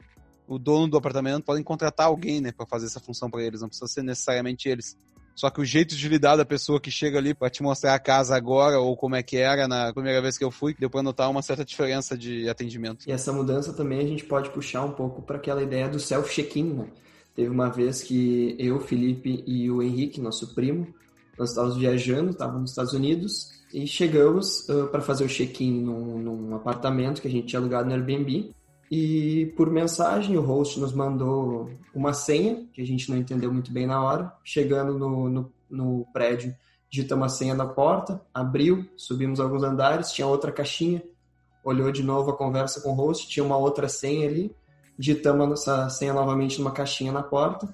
o 0.48 0.58
dono 0.58 0.88
do 0.88 0.96
apartamento 0.96 1.44
podem 1.44 1.62
contratar 1.62 2.06
alguém, 2.06 2.40
né, 2.40 2.52
para 2.52 2.66
fazer 2.66 2.86
essa 2.86 3.00
função 3.00 3.28
para 3.28 3.42
eles, 3.42 3.60
não 3.60 3.68
precisa 3.68 3.88
ser 3.88 4.02
necessariamente 4.02 4.68
eles. 4.68 4.96
Só 5.36 5.50
que 5.50 5.60
o 5.60 5.64
jeito 5.64 5.94
de 5.94 6.08
lidar 6.08 6.34
da 6.34 6.46
pessoa 6.46 6.80
que 6.80 6.90
chega 6.90 7.18
ali 7.18 7.34
para 7.34 7.50
te 7.50 7.62
mostrar 7.62 7.94
a 7.94 7.98
casa 7.98 8.34
agora 8.34 8.80
ou 8.80 8.96
como 8.96 9.14
é 9.14 9.22
que 9.22 9.36
era 9.36 9.68
na 9.68 9.92
primeira 9.92 10.20
vez 10.22 10.38
que 10.38 10.44
eu 10.44 10.50
fui, 10.50 10.74
deu 10.76 10.88
para 10.88 11.02
notar 11.02 11.30
uma 11.30 11.42
certa 11.42 11.62
diferença 11.62 12.16
de 12.16 12.48
atendimento. 12.48 13.06
E 13.06 13.12
essa 13.12 13.32
mudança 13.34 13.74
também 13.74 14.00
a 14.00 14.06
gente 14.06 14.24
pode 14.24 14.48
puxar 14.48 14.82
um 14.82 14.92
pouco 14.92 15.20
para 15.20 15.36
aquela 15.36 15.62
ideia 15.62 15.88
do 15.90 16.00
self 16.00 16.34
check-in, 16.34 16.64
né? 16.64 16.86
Teve 17.34 17.50
uma 17.50 17.68
vez 17.68 18.02
que 18.02 18.56
eu, 18.58 18.80
Felipe 18.80 19.44
e 19.46 19.70
o 19.70 19.82
Henrique, 19.82 20.22
nosso 20.22 20.54
primo, 20.54 20.86
nós 21.38 21.50
estávamos 21.50 21.76
viajando, 21.76 22.30
estávamos 22.30 22.62
nos 22.62 22.70
Estados 22.70 22.94
Unidos 22.94 23.50
e 23.74 23.86
chegamos 23.86 24.66
uh, 24.70 24.86
para 24.86 25.02
fazer 25.02 25.24
o 25.24 25.28
check-in 25.28 25.82
num, 25.82 26.18
num, 26.18 26.56
apartamento 26.56 27.20
que 27.20 27.28
a 27.28 27.30
gente 27.30 27.48
tinha 27.48 27.60
alugado 27.60 27.86
no 27.86 27.94
Airbnb. 27.94 28.54
E 28.90 29.52
por 29.56 29.70
mensagem, 29.70 30.36
o 30.36 30.42
host 30.42 30.78
nos 30.78 30.92
mandou 30.92 31.68
uma 31.94 32.12
senha, 32.12 32.66
que 32.72 32.80
a 32.80 32.86
gente 32.86 33.10
não 33.10 33.16
entendeu 33.16 33.52
muito 33.52 33.72
bem 33.72 33.86
na 33.86 34.02
hora. 34.02 34.32
Chegando 34.44 34.98
no, 34.98 35.28
no, 35.28 35.52
no 35.68 36.06
prédio, 36.12 36.54
digitamos 36.88 37.26
a 37.26 37.36
senha 37.36 37.54
na 37.54 37.66
porta, 37.66 38.20
abriu, 38.32 38.88
subimos 38.96 39.40
alguns 39.40 39.62
andares, 39.62 40.12
tinha 40.12 40.26
outra 40.26 40.52
caixinha, 40.52 41.02
olhou 41.64 41.90
de 41.90 42.02
novo 42.02 42.30
a 42.30 42.36
conversa 42.36 42.80
com 42.80 42.90
o 42.90 42.94
host, 42.94 43.28
tinha 43.28 43.44
uma 43.44 43.56
outra 43.56 43.88
senha 43.88 44.28
ali 44.28 44.54
digitamos 44.98 45.60
essa 45.60 45.88
senha 45.90 46.12
novamente 46.12 46.58
numa 46.58 46.70
caixinha 46.70 47.12
na 47.12 47.22
porta 47.22 47.68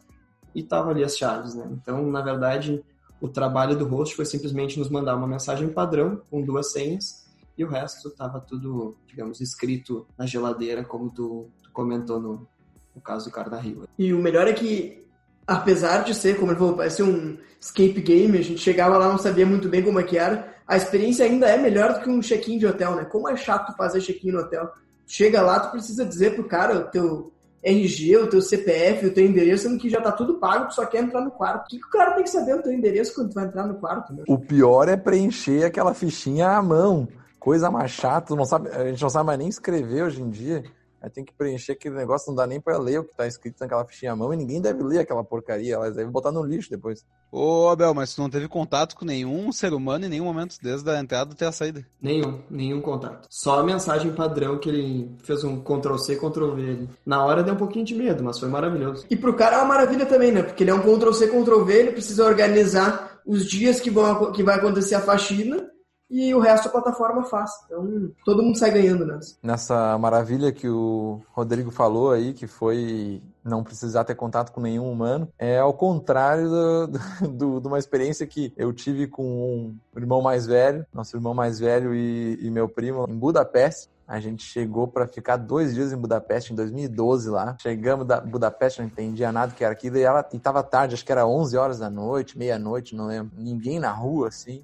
e 0.54 0.62
tava 0.62 0.90
ali 0.90 1.04
as 1.04 1.16
chaves, 1.16 1.54
né? 1.54 1.68
Então, 1.70 2.04
na 2.10 2.20
verdade, 2.20 2.84
o 3.20 3.28
trabalho 3.28 3.76
do 3.76 3.86
host 3.86 4.14
foi 4.14 4.24
simplesmente 4.24 4.78
nos 4.78 4.90
mandar 4.90 5.16
uma 5.16 5.26
mensagem 5.26 5.68
padrão 5.68 6.20
com 6.30 6.42
duas 6.42 6.72
senhas 6.72 7.21
e 7.56 7.64
o 7.64 7.68
resto 7.68 8.10
tava 8.10 8.40
tudo, 8.40 8.96
digamos, 9.06 9.40
escrito 9.40 10.06
na 10.16 10.26
geladeira, 10.26 10.82
como 10.82 11.10
tu, 11.10 11.48
tu 11.62 11.70
comentou 11.72 12.20
no, 12.20 12.46
no 12.94 13.02
caso 13.02 13.26
do 13.26 13.32
cara 13.32 13.50
da 13.50 13.58
Rio. 13.58 13.88
E 13.98 14.12
o 14.12 14.18
melhor 14.18 14.48
é 14.48 14.52
que, 14.52 15.06
apesar 15.46 16.04
de 16.04 16.14
ser, 16.14 16.38
como 16.38 16.52
ele 16.52 16.58
falou, 16.58 16.76
parece 16.76 17.02
um 17.02 17.36
escape 17.60 18.00
game, 18.00 18.38
a 18.38 18.42
gente 18.42 18.60
chegava 18.60 18.98
lá 18.98 19.08
não 19.08 19.18
sabia 19.18 19.46
muito 19.46 19.68
bem 19.68 19.82
como 19.82 20.00
é 20.00 20.02
que 20.02 20.18
era, 20.18 20.54
a 20.66 20.76
experiência 20.76 21.24
ainda 21.24 21.46
é 21.46 21.56
melhor 21.56 21.94
do 21.94 22.00
que 22.00 22.10
um 22.10 22.20
check-in 22.20 22.58
de 22.58 22.66
hotel, 22.66 22.96
né? 22.96 23.04
Como 23.04 23.28
é 23.28 23.36
chato 23.36 23.76
fazer 23.76 24.00
check-in 24.00 24.32
no 24.32 24.40
hotel 24.40 24.70
chega 25.12 25.42
lá, 25.42 25.60
tu 25.60 25.72
precisa 25.72 26.04
dizer 26.06 26.34
pro 26.34 26.44
cara 26.44 26.78
o 26.78 26.84
teu 26.84 27.32
RG, 27.62 28.16
o 28.16 28.26
teu 28.26 28.40
CPF, 28.40 29.06
o 29.06 29.14
teu 29.14 29.24
endereço, 29.24 29.64
sendo 29.64 29.78
que 29.78 29.90
já 29.90 30.00
tá 30.00 30.10
tudo 30.10 30.38
pago, 30.38 30.68
tu 30.68 30.74
só 30.74 30.86
quer 30.86 31.02
entrar 31.02 31.20
no 31.20 31.30
quarto. 31.30 31.66
O 31.66 31.68
que, 31.68 31.78
que 31.78 31.86
o 31.86 31.90
cara 31.90 32.12
tem 32.12 32.24
que 32.24 32.30
saber 32.30 32.54
o 32.54 32.62
teu 32.62 32.72
endereço 32.72 33.14
quando 33.14 33.28
tu 33.28 33.34
vai 33.34 33.44
entrar 33.44 33.66
no 33.66 33.74
quarto? 33.74 34.12
Né? 34.12 34.24
O 34.26 34.38
pior 34.38 34.88
é 34.88 34.96
preencher 34.96 35.64
aquela 35.64 35.94
fichinha 35.94 36.48
à 36.48 36.62
mão. 36.62 37.06
Coisa 37.42 37.72
mais 37.72 37.90
chata, 37.90 38.36
não 38.36 38.44
sabe, 38.44 38.68
a 38.68 38.86
gente 38.86 39.02
não 39.02 39.10
sabe 39.10 39.26
mais 39.26 39.36
nem 39.36 39.48
escrever 39.48 40.04
hoje 40.04 40.22
em 40.22 40.30
dia. 40.30 40.62
Aí 41.02 41.10
tem 41.10 41.24
que 41.24 41.32
preencher 41.32 41.72
aquele 41.72 41.96
negócio, 41.96 42.28
não 42.28 42.36
dá 42.36 42.46
nem 42.46 42.60
pra 42.60 42.78
ler 42.78 43.00
o 43.00 43.04
que 43.04 43.16
tá 43.16 43.26
escrito 43.26 43.56
naquela 43.58 43.84
fichinha 43.84 44.12
à 44.12 44.16
mão 44.16 44.32
e 44.32 44.36
ninguém 44.36 44.60
deve 44.60 44.80
ler 44.84 45.00
aquela 45.00 45.24
porcaria, 45.24 45.74
elas 45.74 45.96
devem 45.96 46.12
botar 46.12 46.30
no 46.30 46.44
lixo 46.44 46.70
depois. 46.70 47.04
Ô, 47.32 47.68
Abel, 47.68 47.92
mas 47.94 48.14
tu 48.14 48.22
não 48.22 48.30
teve 48.30 48.46
contato 48.46 48.94
com 48.94 49.04
nenhum 49.04 49.50
ser 49.50 49.72
humano 49.72 50.04
em 50.04 50.08
nenhum 50.08 50.26
momento, 50.26 50.54
desde 50.62 50.88
a 50.88 51.00
entrada 51.00 51.32
até 51.32 51.44
a 51.44 51.50
saída. 51.50 51.84
Nenhum, 52.00 52.38
nenhum 52.48 52.80
contato. 52.80 53.26
Só 53.28 53.58
a 53.58 53.64
mensagem 53.64 54.12
padrão 54.12 54.60
que 54.60 54.68
ele 54.68 55.16
fez 55.24 55.42
um 55.42 55.60
Ctrl-C, 55.60 56.14
Ctrl-V 56.14 56.62
ali. 56.62 56.88
Na 57.04 57.24
hora 57.24 57.42
deu 57.42 57.54
um 57.54 57.58
pouquinho 57.58 57.84
de 57.84 57.96
medo, 57.96 58.22
mas 58.22 58.38
foi 58.38 58.48
maravilhoso. 58.48 59.04
E 59.10 59.16
pro 59.16 59.34
cara 59.34 59.56
é 59.56 59.58
uma 59.58 59.66
maravilha 59.66 60.06
também, 60.06 60.30
né? 60.30 60.44
Porque 60.44 60.62
ele 60.62 60.70
é 60.70 60.74
um 60.74 60.82
Ctrl-C, 60.82 61.26
Ctrl-V, 61.26 61.74
ele 61.74 61.90
precisa 61.90 62.24
organizar 62.24 63.20
os 63.26 63.44
dias 63.44 63.80
que, 63.80 63.90
vão, 63.90 64.30
que 64.30 64.44
vai 64.44 64.54
acontecer 64.54 64.94
a 64.94 65.00
faxina 65.00 65.71
e 66.12 66.34
o 66.34 66.40
resto 66.40 66.68
a 66.68 66.70
plataforma 66.70 67.22
faz. 67.24 67.50
Então, 67.64 68.12
todo 68.22 68.42
mundo 68.42 68.58
sai 68.58 68.70
ganhando 68.70 69.06
nessa. 69.06 69.36
Nessa 69.42 69.98
maravilha 69.98 70.52
que 70.52 70.68
o 70.68 71.22
Rodrigo 71.30 71.70
falou 71.70 72.12
aí, 72.12 72.34
que 72.34 72.46
foi 72.46 73.22
não 73.42 73.64
precisar 73.64 74.04
ter 74.04 74.14
contato 74.14 74.52
com 74.52 74.60
nenhum 74.60 74.92
humano, 74.92 75.26
é 75.38 75.58
ao 75.58 75.72
contrário 75.72 76.50
de 77.32 77.66
uma 77.66 77.78
experiência 77.78 78.26
que 78.26 78.52
eu 78.58 78.74
tive 78.74 79.06
com 79.06 79.24
um 79.24 79.76
irmão 79.96 80.20
mais 80.20 80.46
velho, 80.46 80.84
nosso 80.92 81.16
irmão 81.16 81.32
mais 81.32 81.58
velho 81.58 81.94
e, 81.94 82.38
e 82.42 82.50
meu 82.50 82.68
primo, 82.68 83.06
em 83.08 83.18
Budapeste. 83.18 83.90
A 84.06 84.20
gente 84.20 84.44
chegou 84.44 84.86
para 84.86 85.06
ficar 85.06 85.38
dois 85.38 85.72
dias 85.72 85.90
em 85.90 85.96
Budapeste, 85.96 86.52
em 86.52 86.56
2012 86.56 87.30
lá. 87.30 87.56
Chegamos 87.58 88.06
da 88.06 88.20
Budapeste, 88.20 88.80
não 88.80 88.86
entendia 88.86 89.32
nada 89.32 89.54
que 89.54 89.64
era 89.64 89.72
aquilo. 89.72 89.96
E, 89.96 90.02
ela, 90.02 90.28
e 90.30 90.38
tava 90.38 90.62
tarde, 90.62 90.94
acho 90.94 91.06
que 91.06 91.12
era 91.12 91.26
11 91.26 91.56
horas 91.56 91.78
da 91.78 91.88
noite, 91.88 92.36
meia-noite, 92.36 92.94
não 92.94 93.06
lembro. 93.06 93.32
Ninguém 93.38 93.80
na 93.80 93.90
rua, 93.90 94.28
assim. 94.28 94.62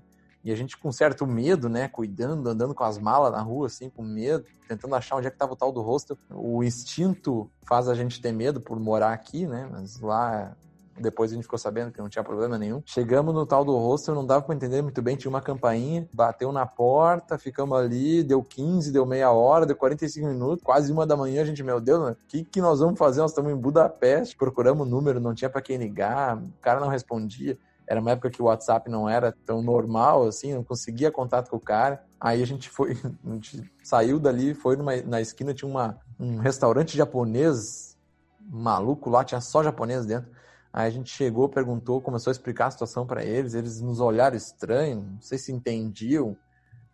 E 0.48 0.50
a 0.50 0.56
gente 0.56 0.78
com 0.78 0.90
certo 0.90 1.26
medo, 1.26 1.68
né, 1.68 1.88
cuidando, 1.88 2.48
andando 2.48 2.74
com 2.74 2.82
as 2.82 2.96
malas 2.96 3.32
na 3.32 3.42
rua, 3.42 3.66
assim, 3.66 3.90
com 3.90 4.02
medo, 4.02 4.46
tentando 4.66 4.94
achar 4.94 5.16
onde 5.16 5.26
é 5.26 5.30
que 5.30 5.36
tava 5.36 5.52
o 5.52 5.56
tal 5.56 5.70
do 5.70 5.82
hostel. 5.82 6.16
O 6.30 6.64
instinto 6.64 7.50
faz 7.68 7.86
a 7.86 7.94
gente 7.94 8.18
ter 8.18 8.32
medo 8.32 8.58
por 8.58 8.80
morar 8.80 9.12
aqui, 9.12 9.46
né, 9.46 9.68
mas 9.70 10.00
lá 10.00 10.56
depois 10.98 11.30
a 11.30 11.34
gente 11.34 11.42
ficou 11.42 11.58
sabendo 11.58 11.92
que 11.92 12.00
não 12.00 12.08
tinha 12.08 12.24
problema 12.24 12.56
nenhum. 12.56 12.82
Chegamos 12.86 13.34
no 13.34 13.44
tal 13.44 13.62
do 13.62 13.76
hostel, 13.76 14.14
não 14.14 14.24
dava 14.24 14.40
para 14.40 14.54
entender 14.54 14.80
muito 14.80 15.02
bem, 15.02 15.16
tinha 15.16 15.28
uma 15.28 15.42
campainha, 15.42 16.08
bateu 16.14 16.50
na 16.50 16.64
porta, 16.64 17.36
ficamos 17.36 17.78
ali, 17.78 18.22
deu 18.22 18.42
15, 18.42 18.90
deu 18.90 19.04
meia 19.04 19.30
hora, 19.30 19.66
deu 19.66 19.76
45 19.76 20.28
minutos, 20.28 20.64
quase 20.64 20.90
uma 20.90 21.06
da 21.06 21.14
manhã, 21.14 21.42
a 21.42 21.44
gente, 21.44 21.62
meu 21.62 21.78
Deus, 21.78 22.12
o 22.12 22.16
que, 22.26 22.42
que 22.42 22.62
nós 22.62 22.80
vamos 22.80 22.98
fazer? 22.98 23.20
Nós 23.20 23.32
estamos 23.32 23.52
em 23.52 23.56
Budapeste, 23.56 24.34
procuramos 24.34 24.86
o 24.86 24.90
número, 24.90 25.20
não 25.20 25.34
tinha 25.34 25.50
para 25.50 25.60
quem 25.60 25.76
ligar, 25.76 26.38
o 26.38 26.52
cara 26.62 26.80
não 26.80 26.88
respondia. 26.88 27.58
Era 27.88 28.00
uma 28.00 28.10
época 28.10 28.30
que 28.30 28.42
o 28.42 28.44
WhatsApp 28.44 28.90
não 28.90 29.08
era 29.08 29.32
tão 29.46 29.62
normal, 29.62 30.26
assim, 30.26 30.52
não 30.52 30.62
conseguia 30.62 31.10
contato 31.10 31.48
com 31.48 31.56
o 31.56 31.60
cara. 31.60 32.04
Aí 32.20 32.42
a 32.42 32.46
gente 32.46 32.68
foi, 32.68 32.92
a 33.24 33.30
gente 33.32 33.72
saiu 33.82 34.20
dali, 34.20 34.52
foi 34.52 34.76
numa, 34.76 34.94
na 35.02 35.20
esquina, 35.20 35.54
tinha 35.54 35.68
uma, 35.68 35.98
um 36.20 36.36
restaurante 36.38 36.96
japonês 36.96 37.96
maluco 38.40 39.08
lá, 39.08 39.24
tinha 39.24 39.40
só 39.40 39.62
japonês 39.62 40.04
dentro. 40.04 40.30
Aí 40.70 40.86
a 40.86 40.90
gente 40.90 41.10
chegou, 41.10 41.48
perguntou, 41.48 42.00
começou 42.00 42.30
a 42.30 42.32
explicar 42.32 42.66
a 42.66 42.70
situação 42.70 43.06
para 43.06 43.24
eles, 43.24 43.54
eles 43.54 43.80
nos 43.80 44.00
olharam 44.00 44.36
estranho, 44.36 45.02
não 45.14 45.20
sei 45.22 45.38
se 45.38 45.50
entendiam 45.50 46.36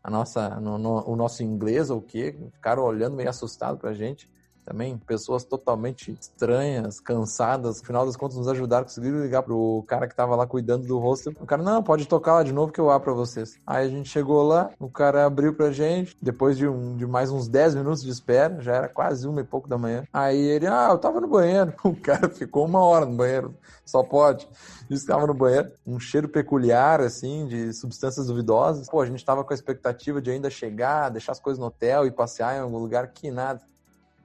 a 0.03 0.11
nossa, 0.11 0.61
no, 0.61 0.79
no, 0.79 1.11
o 1.11 1.17
nosso 1.17 1.43
inglês 1.43 1.91
ou 1.91 1.99
o 1.99 2.03
quê, 2.03 2.39
ficaram 2.53 2.85
olhando 2.85 3.17
meio 3.17 3.29
assustado 3.29 3.79
pra 3.79 3.93
gente 3.93 4.31
também, 4.65 4.97
pessoas 4.97 5.45
totalmente 5.45 6.17
estranhas, 6.19 6.99
cansadas, 6.99 7.81
no 7.81 7.87
final 7.87 8.07
das 8.07 8.17
contas 8.17 8.37
nos 8.37 8.49
ajudaram, 8.49 8.85
conseguiram 8.85 9.23
ligar 9.23 9.43
pro 9.43 9.85
cara 9.87 10.09
que 10.09 10.15
tava 10.15 10.35
lá 10.35 10.47
cuidando 10.47 10.87
do 10.87 10.99
hostel. 10.99 11.35
O 11.41 11.47
cara, 11.47 11.63
não, 11.63 11.83
pode 11.83 12.07
tocar 12.07 12.35
lá 12.35 12.43
de 12.43 12.53
novo 12.53 12.73
que 12.73 12.81
eu 12.81 12.91
abro 12.91 13.05
pra 13.05 13.13
vocês. 13.13 13.59
Aí 13.67 13.87
a 13.87 13.91
gente 13.91 14.09
chegou 14.09 14.43
lá, 14.43 14.71
o 14.79 14.89
cara 14.89 15.27
abriu 15.27 15.55
pra 15.55 15.71
gente, 15.71 16.17
depois 16.21 16.57
de, 16.57 16.67
um, 16.67 16.97
de 16.97 17.07
mais 17.07 17.31
uns 17.31 17.47
10 17.47 17.75
minutos 17.75 18.03
de 18.03 18.11
espera, 18.11 18.61
já 18.61 18.75
era 18.75 18.89
quase 18.89 19.29
uma 19.29 19.41
e 19.41 19.45
pouco 19.45 19.69
da 19.69 19.77
manhã. 19.77 20.05
Aí 20.13 20.39
ele, 20.39 20.67
ah, 20.67 20.89
eu 20.91 20.99
tava 20.99 21.21
no 21.21 21.29
banheiro. 21.29 21.75
O 21.85 21.95
cara 21.95 22.29
ficou 22.29 22.67
uma 22.67 22.81
hora 22.81 23.07
no 23.07 23.15
banheiro, 23.15 23.55
só 23.85 24.03
pode. 24.03 24.49
Disse 24.89 25.07
que 25.07 25.13
tava 25.13 25.27
no 25.27 25.35
banheiro, 25.35 25.71
um 25.87 25.99
cheiro 25.99 26.29
peculiar, 26.29 27.01
assim, 27.01 27.47
de 27.47 27.73
substâncias 27.73 28.27
duvidosas. 28.27 28.89
Pô, 28.89 29.01
a 29.01 29.07
gente 29.07 29.25
tava 29.25 29.45
com 29.45 29.53
a 29.53 29.55
expectativa 29.55 30.21
de 30.21 30.31
ainda 30.31 30.51
chegar, 30.51 31.11
deixar 31.11 31.33
as 31.33 31.41
coisas 31.41 31.59
no 31.59 31.67
hotel 31.67 32.07
e 32.07 32.11
passear 32.11 32.57
em 32.57 32.61
algum 32.61 32.79
lugar 32.79 33.09
que 33.09 33.31
nada 33.31 33.61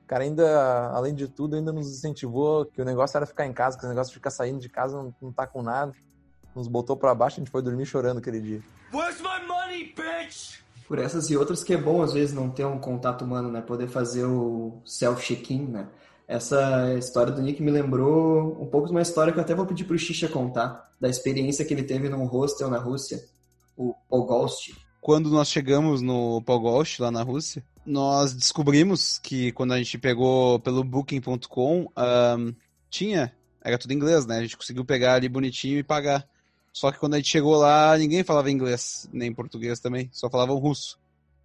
cara 0.09 0.23
ainda, 0.23 0.87
além 0.87 1.13
de 1.13 1.27
tudo, 1.27 1.55
ainda 1.55 1.71
nos 1.71 1.87
incentivou 1.87 2.65
que 2.65 2.81
o 2.81 2.85
negócio 2.85 3.15
era 3.15 3.27
ficar 3.27 3.45
em 3.45 3.53
casa, 3.53 3.77
que 3.77 3.85
o 3.85 3.89
negócio 3.89 4.09
de 4.09 4.15
ficar 4.15 4.31
saindo 4.31 4.59
de 4.59 4.67
casa 4.67 4.97
não, 4.97 5.13
não 5.21 5.31
tá 5.31 5.45
com 5.45 5.61
nada. 5.61 5.91
Nos 6.55 6.67
botou 6.67 6.97
para 6.97 7.13
baixo, 7.13 7.35
a 7.35 7.41
gente 7.41 7.51
foi 7.51 7.61
dormir 7.61 7.85
chorando 7.85 8.17
aquele 8.17 8.41
dia. 8.41 8.59
Where's 8.91 9.21
my 9.21 9.47
money, 9.47 9.93
bitch? 9.95 10.61
Por 10.87 10.97
essas 10.97 11.29
e 11.29 11.37
outras 11.37 11.63
que 11.63 11.75
é 11.75 11.77
bom 11.77 12.01
às 12.01 12.11
vezes 12.11 12.33
não 12.33 12.49
ter 12.49 12.65
um 12.65 12.79
contato 12.79 13.23
humano, 13.23 13.51
né? 13.51 13.61
Poder 13.61 13.87
fazer 13.87 14.25
o 14.25 14.81
self-check-in, 14.83 15.67
né? 15.67 15.87
Essa 16.27 16.91
história 16.95 17.31
do 17.31 17.41
Nick 17.43 17.61
me 17.61 17.69
lembrou 17.69 18.59
um 18.59 18.65
pouco 18.65 18.87
de 18.87 18.91
uma 18.91 19.03
história 19.03 19.31
que 19.31 19.37
eu 19.37 19.43
até 19.43 19.53
vou 19.53 19.67
pedir 19.67 19.83
pro 19.83 19.97
Xixa 19.97 20.27
contar, 20.27 20.89
da 20.99 21.07
experiência 21.07 21.63
que 21.63 21.73
ele 21.73 21.83
teve 21.83 22.09
num 22.09 22.25
hostel 22.25 22.67
na 22.71 22.79
Rússia, 22.79 23.23
o 23.77 23.93
Pogolst. 24.09 24.71
Quando 24.99 25.29
nós 25.29 25.49
chegamos 25.49 26.01
no 26.01 26.41
Pogolst, 26.41 26.99
lá 26.99 27.11
na 27.11 27.21
Rússia, 27.21 27.63
nós 27.89 28.33
descobrimos 28.33 29.17
que 29.17 29.51
quando 29.51 29.73
a 29.73 29.77
gente 29.79 29.97
pegou 29.97 30.59
pelo 30.59 30.83
booking.com, 30.83 31.91
tinha, 32.89 33.33
era 33.63 33.79
tudo 33.79 33.93
inglês, 33.93 34.27
né? 34.27 34.37
A 34.37 34.41
gente 34.43 34.55
conseguiu 34.55 34.85
pegar 34.85 35.15
ali 35.15 35.27
bonitinho 35.27 35.79
e 35.79 35.83
pagar. 35.83 36.27
Só 36.71 36.91
que 36.91 36.99
quando 36.99 37.15
a 37.15 37.17
gente 37.17 37.29
chegou 37.29 37.55
lá, 37.55 37.97
ninguém 37.97 38.23
falava 38.23 38.51
inglês, 38.51 39.09
nem 39.11 39.33
português 39.33 39.79
também, 39.79 40.07
só 40.13 40.29
falavam 40.29 40.57
russo. 40.57 40.99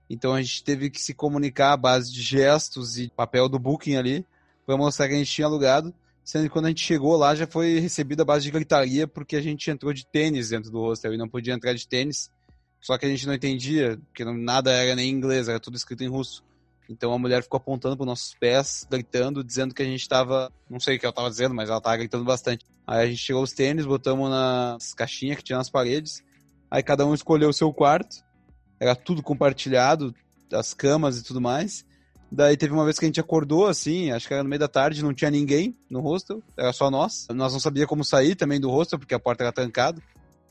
Então 0.09 0.35
a 0.35 0.43
gente 0.43 0.63
teve 0.63 0.91
que 0.91 1.01
se 1.01 1.15
comunicar 1.15 1.73
à 1.73 1.77
base 1.79 2.13
de 2.13 2.21
gestos 2.21 2.99
e 2.99 3.09
papel 3.09 3.49
do 3.49 3.59
booking 3.59 3.97
ali, 3.97 4.27
para 4.67 4.77
mostrar 4.77 5.09
que 5.09 5.15
a 5.15 5.19
gente 5.19 5.33
tinha 5.33 5.47
alugado. 5.47 5.95
Sendo 6.23 6.45
que 6.45 6.51
quando 6.51 6.67
a 6.67 6.69
gente 6.69 6.85
chegou 6.85 7.17
lá, 7.17 7.35
já 7.35 7.47
foi 7.47 7.79
recebido 7.79 8.21
à 8.21 8.25
base 8.25 8.45
de 8.45 8.51
gritaria, 8.51 9.07
porque 9.07 9.37
a 9.37 9.43
gente 9.43 9.71
entrou 9.71 9.93
de 9.95 10.07
tênis 10.07 10.51
dentro 10.51 10.71
do 10.71 10.81
hostel 10.81 11.15
e 11.15 11.19
não 11.19 11.29
podia 11.29 11.55
entrar 11.55 11.73
de 11.73 11.89
tênis 11.89 12.31
só 12.85 12.99
que 12.99 13.07
a 13.07 13.09
gente 13.09 13.27
não 13.27 13.33
entendia, 13.33 13.99
porque 14.09 14.27
nada 14.27 14.71
era 14.71 14.95
nem 14.95 15.09
em 15.09 15.15
inglês, 15.15 15.49
era 15.49 15.59
tudo 15.59 15.75
escrito 15.75 16.05
em 16.05 16.07
russo. 16.07 16.45
Então 16.87 17.15
a 17.15 17.19
mulher 17.19 17.43
ficou 17.43 17.57
apontando 17.57 17.97
para 17.97 18.05
nossos 18.05 18.35
pés, 18.35 18.87
gritando, 18.91 19.43
dizendo 19.43 19.75
que 19.75 19.81
a 19.81 19.87
gente 19.87 20.03
estava. 20.03 20.53
Não 20.69 20.79
sei 20.79 20.97
o 20.97 21.01
que 21.01 21.07
ela 21.07 21.11
estava 21.11 21.31
dizendo, 21.31 21.55
mas 21.55 21.71
ela 21.71 21.79
estava 21.79 21.97
gritando 21.97 22.25
bastante. 22.27 22.63
Aí 22.87 23.05
a 23.05 23.07
gente 23.07 23.23
chegou 23.23 23.43
os 23.43 23.53
tênis, 23.53 23.87
botamos 23.87 24.29
nas 24.29 24.93
caixinhas 24.93 25.39
que 25.39 25.43
tinha 25.43 25.57
nas 25.57 25.71
paredes. 25.71 26.23
Aí 26.71 26.83
cada 26.83 27.07
um 27.07 27.15
escolheu 27.15 27.49
o 27.49 27.55
seu 27.55 27.73
quarto. 27.73 28.23
Era 28.79 28.95
tudo 28.95 29.23
compartilhado, 29.23 30.15
as 30.53 30.75
camas 30.75 31.19
e 31.19 31.25
tudo 31.25 31.41
mais. 31.41 31.87
Daí 32.31 32.55
teve 32.55 32.75
uma 32.75 32.85
vez 32.85 32.99
que 32.99 33.07
a 33.07 33.09
gente 33.09 33.21
acordou, 33.21 33.67
assim, 33.67 34.11
acho 34.11 34.29
que 34.29 34.35
era 34.35 34.43
no 34.43 34.49
meio 34.51 34.61
da 34.61 34.69
tarde, 34.69 35.03
não 35.03 35.15
tinha 35.15 35.31
ninguém 35.31 35.75
no 35.89 36.01
hostel, 36.01 36.43
era 36.55 36.71
só 36.75 36.91
nós. 36.91 37.27
Nós 37.31 37.55
não 37.55 37.61
sabia 37.61 37.87
como 37.87 38.05
sair 38.05 38.35
também 38.35 38.61
do 38.61 38.69
hostel, 38.69 38.99
porque 38.99 39.15
a 39.15 39.19
porta 39.19 39.43
era 39.43 39.53
trancada. 39.53 40.03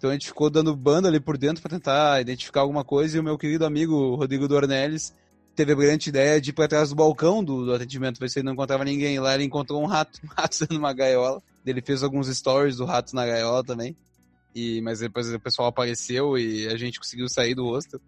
Então 0.04 0.12
a 0.12 0.14
gente 0.16 0.28
ficou 0.28 0.50
dando 0.50 0.76
banda 0.76 1.08
ali 1.08 1.18
por 1.18 1.38
dentro 1.38 1.62
para 1.62 1.78
tentar 1.78 2.20
identificar 2.20 2.60
alguma 2.60 2.84
coisa 2.84 3.16
e 3.16 3.20
o 3.22 3.24
meu 3.24 3.38
querido 3.38 3.66
amigo 3.66 4.16
Rodrigo 4.16 4.50
Dornelles 4.50 5.14
teve 5.56 5.72
a 5.72 5.76
brilhante 5.78 6.10
ideia 6.10 6.42
de 6.42 6.50
ir 6.50 6.54
para 6.54 6.68
trás 6.68 6.90
do 6.90 6.96
balcão 6.96 7.42
do, 7.42 7.64
do, 7.64 7.74
atendimento, 7.74 8.20
ver 8.20 8.30
se 8.30 8.40
ele 8.40 8.46
não 8.48 8.52
encontrava 8.52 8.84
ninguém. 8.84 9.18
Lá 9.18 9.34
ele 9.34 9.46
encontrou 9.46 9.82
um 9.82 9.86
rato, 9.86 10.20
um 10.22 10.28
rato 10.28 10.60
dentro 10.60 10.76
de 10.76 10.78
uma 10.78 10.92
gaiola. 10.92 11.42
Ele 11.66 11.82
fez 11.82 12.04
alguns 12.04 12.28
stories 12.28 12.76
do 12.76 12.84
rato 12.84 13.16
na 13.16 13.26
gaiola 13.26 13.64
também. 13.64 13.96
E, 14.54 14.82
mas 14.82 15.00
depois 15.00 15.34
o 15.34 15.40
pessoal 15.40 15.70
apareceu 15.70 16.38
e 16.38 16.68
a 16.68 16.76
gente 16.76 17.00
conseguiu 17.00 17.30
sair 17.30 17.56
do 17.56 17.64
hostel. 17.64 18.02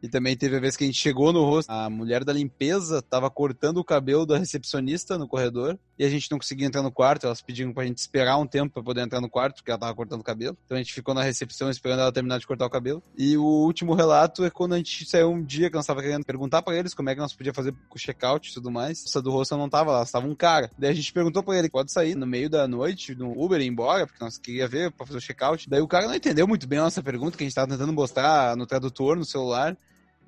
E 0.00 0.08
também 0.08 0.36
teve 0.36 0.58
a 0.58 0.60
vez 0.60 0.76
que 0.76 0.84
a 0.84 0.86
gente 0.86 1.00
chegou 1.00 1.32
no 1.32 1.44
rosto, 1.44 1.70
a 1.70 1.90
mulher 1.90 2.22
da 2.22 2.32
limpeza 2.32 3.02
tava 3.02 3.28
cortando 3.28 3.78
o 3.78 3.84
cabelo 3.84 4.24
da 4.24 4.38
recepcionista 4.38 5.18
no 5.18 5.26
corredor 5.26 5.76
e 6.00 6.04
a 6.06 6.08
gente 6.08 6.30
não 6.30 6.38
conseguia 6.38 6.66
entrar 6.66 6.80
no 6.80 6.90
quarto. 6.90 7.26
Elas 7.26 7.42
pediram 7.42 7.74
pra 7.74 7.84
gente 7.84 7.98
esperar 7.98 8.38
um 8.38 8.46
tempo 8.46 8.72
para 8.72 8.82
poder 8.82 9.02
entrar 9.02 9.20
no 9.20 9.28
quarto, 9.28 9.56
porque 9.56 9.70
ela 9.70 9.78
tava 9.78 9.94
cortando 9.94 10.22
o 10.22 10.24
cabelo. 10.24 10.56
Então 10.64 10.74
a 10.74 10.80
gente 10.80 10.94
ficou 10.94 11.12
na 11.12 11.22
recepção 11.22 11.68
esperando 11.68 12.00
ela 12.00 12.10
terminar 12.10 12.38
de 12.38 12.46
cortar 12.46 12.64
o 12.64 12.70
cabelo. 12.70 13.02
E 13.18 13.36
o 13.36 13.44
último 13.44 13.92
relato 13.92 14.42
é 14.42 14.48
quando 14.48 14.72
a 14.72 14.78
gente 14.78 15.04
saiu 15.04 15.30
um 15.30 15.44
dia 15.44 15.68
que 15.68 15.76
nós 15.76 15.84
tava 15.84 16.00
querendo 16.00 16.24
perguntar 16.24 16.62
para 16.62 16.74
eles 16.74 16.94
como 16.94 17.10
é 17.10 17.14
que 17.14 17.20
nós 17.20 17.34
podíamos 17.34 17.54
fazer 17.54 17.74
o 17.94 17.98
check-out 17.98 18.48
e 18.48 18.54
tudo 18.54 18.70
mais. 18.70 19.04
Essa 19.04 19.20
do 19.20 19.30
rosto 19.30 19.54
não 19.58 19.68
tava 19.68 19.92
lá, 19.92 20.02
estava 20.02 20.26
um 20.26 20.34
cara. 20.34 20.70
Daí 20.78 20.88
a 20.90 20.94
gente 20.94 21.12
perguntou 21.12 21.42
para 21.42 21.58
ele, 21.58 21.68
pode 21.68 21.92
sair 21.92 22.14
no 22.14 22.26
meio 22.26 22.48
da 22.48 22.66
noite 22.66 23.14
no 23.14 23.38
Uber 23.38 23.60
e 23.60 23.64
ir 23.64 23.68
embora, 23.68 24.06
porque 24.06 24.24
nós 24.24 24.38
queria 24.38 24.66
ver 24.66 24.90
para 24.92 25.04
fazer 25.04 25.18
o 25.18 25.20
check-out. 25.20 25.68
Daí 25.68 25.82
o 25.82 25.88
cara 25.88 26.06
não 26.06 26.14
entendeu 26.14 26.48
muito 26.48 26.66
bem 26.66 26.78
a 26.78 26.84
nossa 26.84 27.02
pergunta, 27.02 27.36
que 27.36 27.44
a 27.44 27.46
gente 27.46 27.54
tava 27.54 27.68
tentando 27.68 27.92
mostrar 27.92 28.56
no 28.56 28.64
tradutor, 28.64 29.18
no 29.18 29.24
celular. 29.26 29.76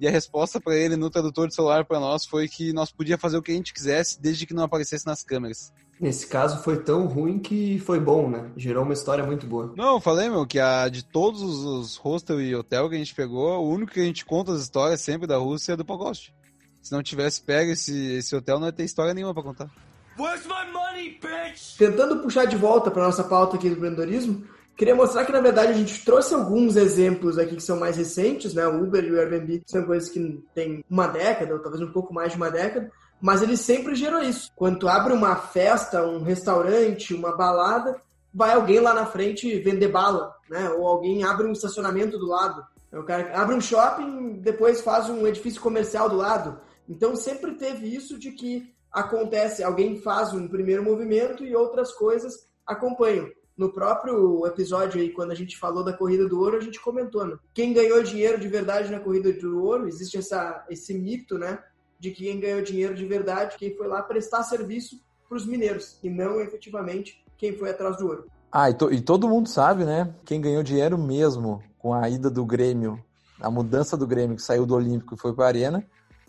E 0.03 0.09
a 0.09 0.11
resposta 0.11 0.61
para 0.61 0.75
ele 0.75 0.97
no 0.97 1.09
tradutor 1.09 1.47
de 1.47 1.55
celular 1.55 1.85
para 1.85 2.01
nós 2.01 2.27
foi 2.27 2.49
que 2.49 2.73
nós 2.73 2.91
podia 2.91 3.17
fazer 3.17 3.37
o 3.37 3.43
que 3.43 3.53
a 3.53 3.55
gente 3.55 3.73
quisesse 3.73 4.21
desde 4.21 4.45
que 4.45 4.53
não 4.53 4.65
aparecesse 4.65 5.07
nas 5.07 5.23
câmeras. 5.23 5.73
Nesse 6.01 6.27
caso 6.27 6.61
foi 6.65 6.83
tão 6.83 7.07
ruim 7.07 7.39
que 7.39 7.79
foi 7.79 8.01
bom, 8.01 8.29
né? 8.29 8.51
Gerou 8.57 8.83
uma 8.83 8.95
história 8.95 9.25
muito 9.25 9.47
boa. 9.47 9.73
Não, 9.77 9.95
eu 9.95 10.01
falei, 10.01 10.29
meu, 10.29 10.45
que 10.45 10.59
a 10.59 10.89
de 10.89 11.05
todos 11.05 11.41
os 11.41 11.97
hostel 11.99 12.41
e 12.41 12.53
hotel 12.53 12.89
que 12.89 12.97
a 12.97 12.99
gente 12.99 13.15
pegou, 13.15 13.65
o 13.65 13.71
único 13.71 13.93
que 13.93 14.01
a 14.01 14.05
gente 14.05 14.25
conta 14.25 14.51
as 14.51 14.63
histórias 14.63 15.01
sempre 15.01 15.29
da 15.29 15.37
Rússia 15.37 15.75
é 15.75 15.77
do 15.77 15.85
Pogost. 15.85 16.35
Se 16.83 16.91
não 16.91 17.01
tivesse 17.01 17.41
pego 17.41 17.71
esse, 17.71 18.15
esse 18.15 18.35
hotel, 18.35 18.59
não 18.59 18.67
ia 18.67 18.73
ter 18.73 18.83
história 18.83 19.15
nenhuma 19.15 19.33
para 19.33 19.45
contar. 19.45 19.71
Where's 20.19 20.45
my 20.47 20.69
money, 20.73 21.11
bitch? 21.11 21.77
Tentando 21.79 22.19
puxar 22.19 22.47
de 22.47 22.57
volta 22.57 22.91
para 22.91 23.05
nossa 23.05 23.23
pauta 23.23 23.57
aqui 23.57 23.69
do 23.69 23.77
empreendedorismo, 23.77 24.45
Queria 24.77 24.95
mostrar 24.95 25.25
que, 25.25 25.33
na 25.33 25.41
verdade, 25.41 25.73
a 25.73 25.75
gente 25.75 26.05
trouxe 26.05 26.35
alguns 26.35 26.77
exemplos 26.77 27.39
aqui 27.39 27.57
que 27.57 27.63
são 27.63 27.79
mais 27.79 27.97
recentes, 27.97 28.55
né? 28.55 28.67
O 28.67 28.83
Uber 28.83 29.05
e 29.05 29.13
o 29.13 29.19
Airbnb 29.19 29.63
são 29.67 29.85
coisas 29.85 30.09
que 30.09 30.43
têm 30.55 30.85
uma 30.89 31.07
década, 31.07 31.55
ou 31.55 31.61
talvez 31.61 31.83
um 31.83 31.93
pouco 31.93 32.13
mais 32.13 32.33
de 32.33 32.37
uma 32.37 32.51
década, 32.51 32.91
Mas 33.23 33.41
ele 33.41 33.57
sempre 33.57 33.95
gerou 33.95 34.21
isso. 34.21 34.51
Quando 34.57 34.89
abre 34.89 35.13
uma 35.13 35.37
festa, 35.37 36.05
um 36.05 36.23
restaurante, 36.23 37.15
uma 37.15 37.37
balada, 37.37 37.97
vai 38.35 38.53
alguém 38.53 38.81
lá 38.81 38.93
na 38.93 39.07
frente 39.07 39.61
vender 39.61 39.87
bala, 39.89 40.35
né? 40.51 40.69
Ou 40.71 40.89
alguém 40.89 41.23
abre 41.23 41.47
um 41.47 41.53
estacionamento 41.53 42.19
do 42.19 42.27
lado. 42.27 42.67
O 42.93 43.05
cara 43.05 43.31
abre 43.41 43.55
um 43.55 43.61
shopping, 43.61 44.41
depois 44.41 44.81
faz 44.81 45.09
um 45.09 45.25
edifício 45.25 45.61
comercial 45.61 46.09
do 46.09 46.17
lado. 46.17 46.59
Então 46.89 47.15
sempre 47.15 47.53
teve 47.55 47.95
isso 47.95 48.19
de 48.19 48.33
que 48.33 48.75
acontece, 48.91 49.63
alguém 49.63 50.03
faz 50.03 50.35
um 50.35 50.49
primeiro 50.49 50.83
movimento 50.83 51.45
e 51.45 51.55
outras 51.55 51.93
coisas 51.93 52.47
acompanham. 52.67 53.31
No 53.63 53.73
próprio 53.73 54.45
episódio 54.45 55.01
aí, 55.01 55.11
quando 55.11 55.31
a 55.31 55.37
gente 55.37 55.57
falou 55.57 55.85
da 55.85 55.93
corrida 55.93 56.29
do 56.29 56.41
ouro, 56.41 56.57
a 56.57 56.61
gente 56.61 56.81
comentou, 56.81 57.25
né? 57.25 57.37
Quem 57.55 57.73
ganhou 57.73 58.03
dinheiro 58.03 58.41
de 58.41 58.49
verdade 58.49 58.91
na 58.91 58.99
corrida 58.99 59.33
do 59.33 59.63
ouro, 59.63 59.87
existe 59.87 60.19
essa, 60.19 60.67
esse 60.69 60.93
mito, 60.93 61.39
né? 61.39 61.61
De 61.97 62.11
que 62.11 62.25
quem 62.25 62.41
ganhou 62.41 62.61
dinheiro 62.61 62.93
de 62.93 63.07
verdade, 63.07 63.55
quem 63.57 63.73
foi 63.77 63.87
lá 63.87 64.03
prestar 64.03 64.43
serviço 64.43 65.01
para 65.29 65.37
os 65.37 65.47
mineiros, 65.47 65.97
e 66.03 66.11
não 66.11 66.41
efetivamente 66.41 67.25
quem 67.39 67.57
foi 67.57 67.71
atrás 67.71 67.97
do 67.99 68.09
ouro. 68.09 68.27
Ah, 68.51 68.69
e, 68.69 68.75
to, 68.75 68.93
e 68.93 69.01
todo 69.01 69.29
mundo 69.29 69.49
sabe, 69.49 69.85
né? 69.85 70.13
Quem 70.25 70.41
ganhou 70.41 70.65
dinheiro 70.65 70.99
mesmo 70.99 71.63
com 71.79 71.95
a 71.95 72.11
ida 72.11 72.29
do 72.29 72.45
Grêmio, 72.45 72.99
a 73.41 73.49
mudança 73.49 73.97
do 73.97 74.09
Grêmio 74.09 74.35
que 74.35 74.43
saiu 74.43 74.67
do 74.67 74.75
Olímpico 74.75 75.15
e 75.15 75.19
foi 75.19 75.33
para 75.33 75.45
a 75.45 75.49
Arena, 75.49 75.87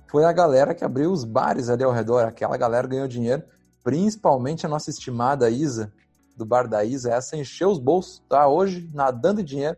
foi 0.08 0.24
a 0.24 0.32
galera 0.32 0.76
que 0.76 0.86
abriu 0.86 1.12
os 1.12 1.24
bares 1.24 1.68
ali 1.68 1.84
ao 1.84 1.92
redor. 1.92 2.26
Aquela 2.26 2.58
galera 2.58 2.88
ganhou 2.88 3.08
dinheiro, 3.08 3.42
principalmente 3.84 4.68
a 4.68 4.70
nossa 4.70 4.92
estimada 4.92 5.50
Isa, 5.50 5.92
do 6.36 6.46
bar 6.46 6.68
da 6.68 6.84
Isa, 6.84 7.14
essa 7.14 7.38
encheu 7.38 7.70
os 7.70 7.80
bolsos, 7.80 8.22
tá 8.28 8.48
hoje 8.48 8.90
nadando 8.94 9.42
em 9.42 9.44
dinheiro. 9.44 9.78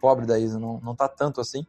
Pobre 0.00 0.26
da 0.26 0.38
Isa, 0.38 0.58
não, 0.58 0.80
não 0.80 0.96
tá 0.96 1.08
tanto 1.08 1.40
assim, 1.40 1.64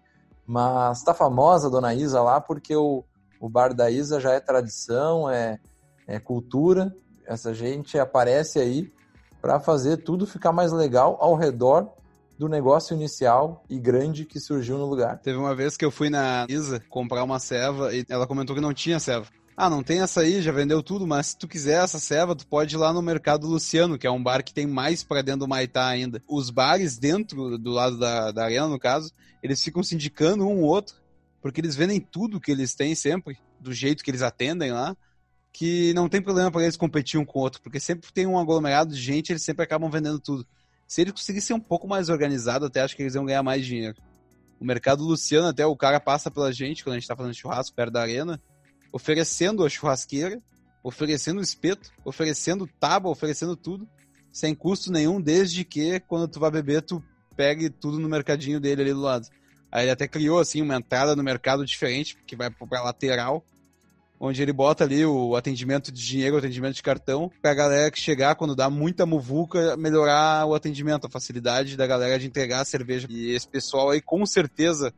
mas 0.46 1.04
tá 1.04 1.14
famosa 1.14 1.68
a 1.68 1.70
dona 1.70 1.94
Isa 1.94 2.22
lá 2.22 2.42
porque 2.42 2.76
o, 2.76 3.04
o 3.40 3.48
bar 3.48 3.74
da 3.74 3.92
Isa 3.92 4.20
já 4.20 4.32
é 4.32 4.40
tradição, 4.40 5.30
é, 5.30 5.60
é 6.08 6.20
cultura. 6.20 6.94
Essa 7.26 7.54
gente 7.54 7.98
aparece 7.98 8.60
aí 8.60 8.92
para 9.42 9.60
fazer 9.60 9.98
tudo 9.98 10.26
ficar 10.26 10.52
mais 10.52 10.72
legal 10.72 11.18
ao 11.20 11.36
redor 11.36 11.94
do 12.38 12.50
negócio 12.50 12.96
inicial 12.96 13.64
e 13.70 13.80
grande 13.80 14.26
que 14.26 14.40
surgiu 14.40 14.78
no 14.78 14.86
lugar. 14.86 15.20
Teve 15.20 15.38
uma 15.38 15.54
vez 15.54 15.78
que 15.78 15.86
eu 15.86 15.92
fui 15.92 16.10
na 16.10 16.46
Isa 16.50 16.82
comprar 16.90 17.24
uma 17.24 17.40
ceva 17.40 17.94
e 17.94 18.06
ela 18.10 18.26
comentou 18.26 18.56
que 18.56 18.62
não 18.62 18.74
tinha 18.74 19.00
ceva. 19.00 19.28
Ah, 19.56 19.70
não 19.70 19.84
tem 19.84 20.02
essa 20.02 20.22
aí, 20.22 20.42
já 20.42 20.52
vendeu 20.52 20.82
tudo, 20.82 21.06
mas 21.06 21.28
se 21.28 21.38
tu 21.38 21.48
quiser 21.48 21.84
essa 21.84 22.00
ceva, 22.00 22.36
tu 22.36 22.48
pode 22.48 22.76
ir 22.76 22.78
lá 22.78 22.92
no 22.92 23.04
Mercado 23.04 23.48
Luciano, 23.48 24.00
que 24.00 24.08
é 24.08 24.12
um 24.12 24.22
bar 24.22 24.44
que 24.44 24.54
tem 24.54 24.66
mais 24.66 25.04
para 25.04 25.22
dentro 25.22 25.42
do 25.42 25.48
Maitá 25.48 25.88
ainda. 25.88 26.22
Os 26.28 26.50
bares 26.50 26.98
dentro, 26.98 27.58
do 27.60 27.72
lado 27.72 28.00
da, 28.00 28.32
da 28.32 28.46
arena, 28.46 28.68
no 28.68 28.80
caso, 28.80 29.12
eles 29.44 29.64
ficam 29.64 29.84
se 29.84 29.94
indicando 29.94 30.48
um 30.48 30.62
ou 30.62 30.70
outro, 30.70 30.96
porque 31.40 31.62
eles 31.62 31.76
vendem 31.76 32.00
tudo 32.00 32.40
que 32.40 32.52
eles 32.52 32.74
têm 32.74 32.96
sempre, 32.96 33.38
do 33.60 33.72
jeito 33.72 34.04
que 34.04 34.10
eles 34.10 34.24
atendem 34.24 34.72
lá, 34.72 34.98
que 35.52 35.94
não 35.94 36.10
tem 36.10 36.20
problema 36.20 36.50
para 36.50 36.64
eles 36.64 36.76
competir 36.76 37.20
um 37.20 37.26
com 37.26 37.38
o 37.38 37.42
outro, 37.44 37.62
porque 37.62 37.80
sempre 37.80 38.12
tem 38.12 38.26
um 38.26 38.40
aglomerado 38.40 38.96
de 38.96 39.00
gente, 39.00 39.32
eles 39.32 39.44
sempre 39.44 39.64
acabam 39.64 39.90
vendendo 39.90 40.20
tudo. 40.20 40.48
Se 40.88 41.02
eles 41.02 41.14
conseguissem 41.14 41.48
ser 41.48 41.54
um 41.54 41.60
pouco 41.60 41.88
mais 41.88 42.10
organizado, 42.10 42.66
até 42.66 42.82
acho 42.82 42.96
que 42.96 43.04
eles 43.04 43.14
iam 43.14 43.26
ganhar 43.26 43.44
mais 43.44 43.64
dinheiro. 43.64 43.96
O 44.60 44.66
mercado 44.66 45.04
Luciano, 45.04 45.48
até 45.48 45.66
o 45.66 45.76
cara 45.76 46.00
passa 46.00 46.32
pela 46.32 46.52
gente 46.52 46.84
quando 46.84 46.96
a 46.96 47.00
gente 47.00 47.08
tá 47.08 47.16
fazendo 47.16 47.36
churrasco 47.36 47.76
perto 47.76 47.94
da 47.94 48.02
arena, 48.02 48.42
oferecendo 48.94 49.66
a 49.66 49.70
churrasqueira, 49.70 50.40
oferecendo 50.84 51.40
o 51.40 51.44
espeto, 51.44 51.90
oferecendo 52.06 52.70
tábua, 52.80 53.12
oferecendo 53.12 53.56
tudo, 53.56 53.90
sem 54.32 54.54
custo 54.54 54.92
nenhum, 54.92 55.20
desde 55.20 55.66
que 55.66 56.00
quando 56.02 56.28
tu 56.28 56.40
vai 56.40 56.52
beber, 56.52 56.84
tu 56.84 57.04
pegue 57.36 57.72
tudo 57.72 58.00
no 58.00 58.08
mercadinho 58.08 58.60
dele 58.60 58.84
ali 58.84 58.94
do 58.94 59.02
lado. 59.02 59.28
Aí 59.72 59.86
ele 59.86 59.92
até 59.92 60.08
criou 60.08 60.40
assim 60.40 60.62
uma 60.62 60.76
entrada 60.76 61.16
no 61.16 61.24
mercado 61.24 61.66
diferente, 61.66 62.16
que 62.28 62.36
vai 62.36 62.52
pra 62.52 62.84
lateral, 62.84 63.44
onde 64.20 64.42
ele 64.42 64.54
bota 64.54 64.84
ali 64.84 65.04
o 65.04 65.36
atendimento 65.36 65.92
de 65.92 66.06
dinheiro, 66.06 66.36
o 66.36 66.40
atendimento 66.40 66.76
de 66.76 66.84
cartão, 66.84 67.32
pra 67.42 67.56
galera 67.56 67.90
que 67.90 68.00
chegar, 68.00 68.36
quando 68.36 68.56
dá 68.56 68.70
muita 68.70 69.06
muvuca, 69.06 69.76
melhorar 69.76 70.46
o 70.46 70.54
atendimento, 70.54 71.08
a 71.08 71.10
facilidade 71.10 71.76
da 71.76 71.88
galera 71.88 72.20
de 72.20 72.28
entregar 72.28 72.62
a 72.62 72.66
cerveja. 72.66 73.08
E 73.10 73.32
esse 73.32 73.48
pessoal 73.48 73.90
aí, 73.90 74.00
com 74.00 74.24
certeza, 74.26 74.94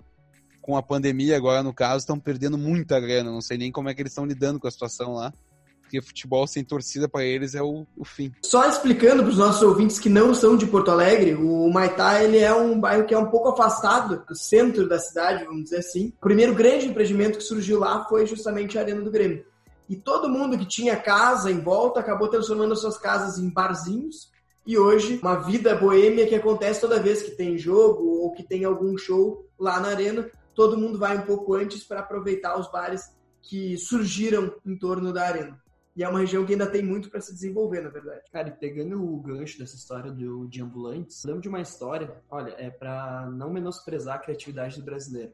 com 0.66 0.76
a 0.76 0.82
pandemia 0.82 1.38
agora 1.38 1.62
no 1.62 1.72
caso, 1.72 2.00
estão 2.00 2.20
perdendo 2.20 2.58
muita 2.58 3.00
grana. 3.00 3.30
Não 3.30 3.40
sei 3.40 3.56
nem 3.56 3.72
como 3.72 3.88
é 3.88 3.94
que 3.94 4.02
eles 4.02 4.12
estão 4.12 4.26
lidando 4.26 4.60
com 4.60 4.68
a 4.68 4.72
situação 4.72 5.14
lá. 5.14 5.32
Porque 5.80 6.02
futebol 6.02 6.48
sem 6.48 6.64
torcida 6.64 7.08
para 7.08 7.24
eles 7.24 7.54
é 7.54 7.62
o, 7.62 7.86
o, 7.96 8.04
fim. 8.04 8.32
Só 8.42 8.68
explicando 8.68 9.22
para 9.22 9.30
os 9.30 9.38
nossos 9.38 9.62
ouvintes 9.62 10.00
que 10.00 10.10
não 10.10 10.34
são 10.34 10.58
de 10.58 10.66
Porto 10.66 10.90
Alegre, 10.90 11.36
o 11.36 11.72
Maitá 11.72 12.24
ele 12.24 12.40
é 12.40 12.52
um 12.52 12.80
bairro 12.80 13.06
que 13.06 13.14
é 13.14 13.18
um 13.18 13.28
pouco 13.28 13.50
afastado 13.50 14.26
do 14.28 14.36
centro 14.36 14.90
da 14.90 14.98
cidade, 14.98 15.46
vamos 15.46 15.66
dizer 15.66 15.78
assim. 15.78 16.12
O 16.18 16.22
primeiro 16.22 16.56
grande 16.56 16.88
empreendimento 16.88 17.38
que 17.38 17.44
surgiu 17.44 17.80
lá 17.80 18.04
foi 18.06 18.26
justamente 18.26 18.76
a 18.76 18.82
Arena 18.82 19.02
do 19.02 19.12
Grêmio. 19.12 19.46
E 19.88 19.96
todo 19.96 20.28
mundo 20.28 20.58
que 20.58 20.66
tinha 20.66 20.96
casa 20.96 21.52
em 21.52 21.60
volta 21.60 22.00
acabou 22.00 22.28
transformando 22.28 22.74
as 22.74 22.82
suas 22.82 22.98
casas 22.98 23.38
em 23.38 23.52
barzinhos. 23.52 24.32
E 24.66 24.80
hoje, 24.80 25.20
uma 25.22 25.36
vida 25.36 25.76
boêmia 25.76 26.26
que 26.26 26.34
acontece 26.34 26.82
toda 26.82 27.00
vez 27.00 27.22
que 27.22 27.30
tem 27.30 27.56
jogo 27.56 28.04
ou 28.24 28.32
que 28.32 28.42
tem 28.42 28.66
algum 28.66 28.98
show 28.98 29.48
lá 29.60 29.80
na 29.80 29.90
arena, 29.90 30.28
todo 30.56 30.78
mundo 30.78 30.98
vai 30.98 31.18
um 31.18 31.26
pouco 31.26 31.54
antes 31.54 31.84
para 31.84 32.00
aproveitar 32.00 32.58
os 32.58 32.72
bares 32.72 33.14
que 33.42 33.78
surgiram 33.78 34.56
em 34.66 34.76
torno 34.76 35.14
da 35.14 35.24
arena. 35.28 35.62
E 35.96 36.04
é 36.04 36.10
uma 36.10 36.20
região 36.20 36.46
que 36.46 36.52
ainda 36.52 36.68
tem 36.68 36.84
muito 36.84 37.10
para 37.10 37.22
se 37.22 37.34
desenvolver, 37.34 37.82
na 37.82 37.90
verdade. 37.90 38.24
Cara, 38.30 38.50
e 38.50 38.52
pegando 38.52 39.02
o 39.02 39.18
gancho 39.22 39.58
dessa 39.58 39.78
história 39.78 40.12
do, 40.12 40.46
de 40.46 40.62
ambulantes, 40.62 41.24
lembro 41.24 41.42
de 41.42 41.48
uma 41.48 41.62
história, 41.62 42.22
olha, 42.30 42.54
é 42.58 42.70
para 42.70 43.30
não 43.32 43.50
menosprezar 43.50 44.16
a 44.16 44.20
criatividade 44.20 44.78
do 44.78 44.84
brasileiro. 44.84 45.32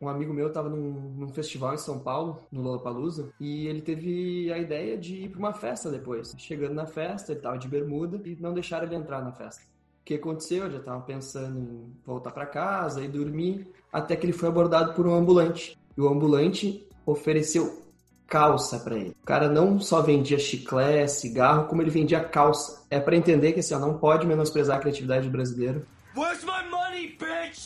Um 0.00 0.08
amigo 0.08 0.34
meu 0.34 0.48
estava 0.48 0.68
num, 0.68 1.14
num, 1.16 1.28
festival 1.28 1.74
em 1.74 1.78
São 1.78 2.00
Paulo, 2.00 2.40
no 2.50 2.60
Lollapalooza, 2.60 3.32
e 3.38 3.68
ele 3.68 3.80
teve 3.80 4.52
a 4.52 4.58
ideia 4.58 4.98
de 4.98 5.14
ir 5.14 5.28
para 5.28 5.38
uma 5.38 5.52
festa 5.52 5.88
depois. 5.88 6.34
Chegando 6.36 6.74
na 6.74 6.86
festa, 6.86 7.30
ele 7.30 7.38
estava 7.38 7.56
de 7.56 7.68
bermuda 7.68 8.20
e 8.24 8.34
não 8.34 8.52
deixaram 8.52 8.86
ele 8.86 8.96
entrar 8.96 9.22
na 9.22 9.30
festa. 9.30 9.62
O 9.62 10.04
que 10.04 10.14
aconteceu? 10.14 10.64
Eu 10.64 10.72
já 10.72 10.78
estava 10.78 11.00
pensando 11.02 11.60
em 11.60 11.96
voltar 12.04 12.32
para 12.32 12.44
casa 12.44 13.04
e 13.04 13.06
dormir, 13.06 13.68
até 13.92 14.16
que 14.16 14.24
ele 14.24 14.32
foi 14.32 14.48
abordado 14.48 14.94
por 14.94 15.06
um 15.06 15.14
ambulante. 15.14 15.78
E 15.96 16.00
o 16.00 16.08
ambulante 16.08 16.86
ofereceu 17.04 17.82
calça 18.26 18.78
para 18.78 18.96
ele. 18.96 19.14
O 19.22 19.26
cara 19.26 19.46
não 19.46 19.78
só 19.78 20.00
vendia 20.00 20.38
chiclete, 20.38 21.12
cigarro, 21.12 21.66
como 21.66 21.82
ele 21.82 21.90
vendia 21.90 22.24
calça. 22.24 22.82
É 22.88 22.98
para 22.98 23.14
entender 23.14 23.52
que 23.52 23.60
assim, 23.60 23.74
ó, 23.74 23.78
não 23.78 23.98
pode 23.98 24.26
menosprezar 24.26 24.78
a 24.78 24.80
criatividade 24.80 25.26
do 25.26 25.32
brasileiro. 25.32 25.84
Money, 26.14 27.16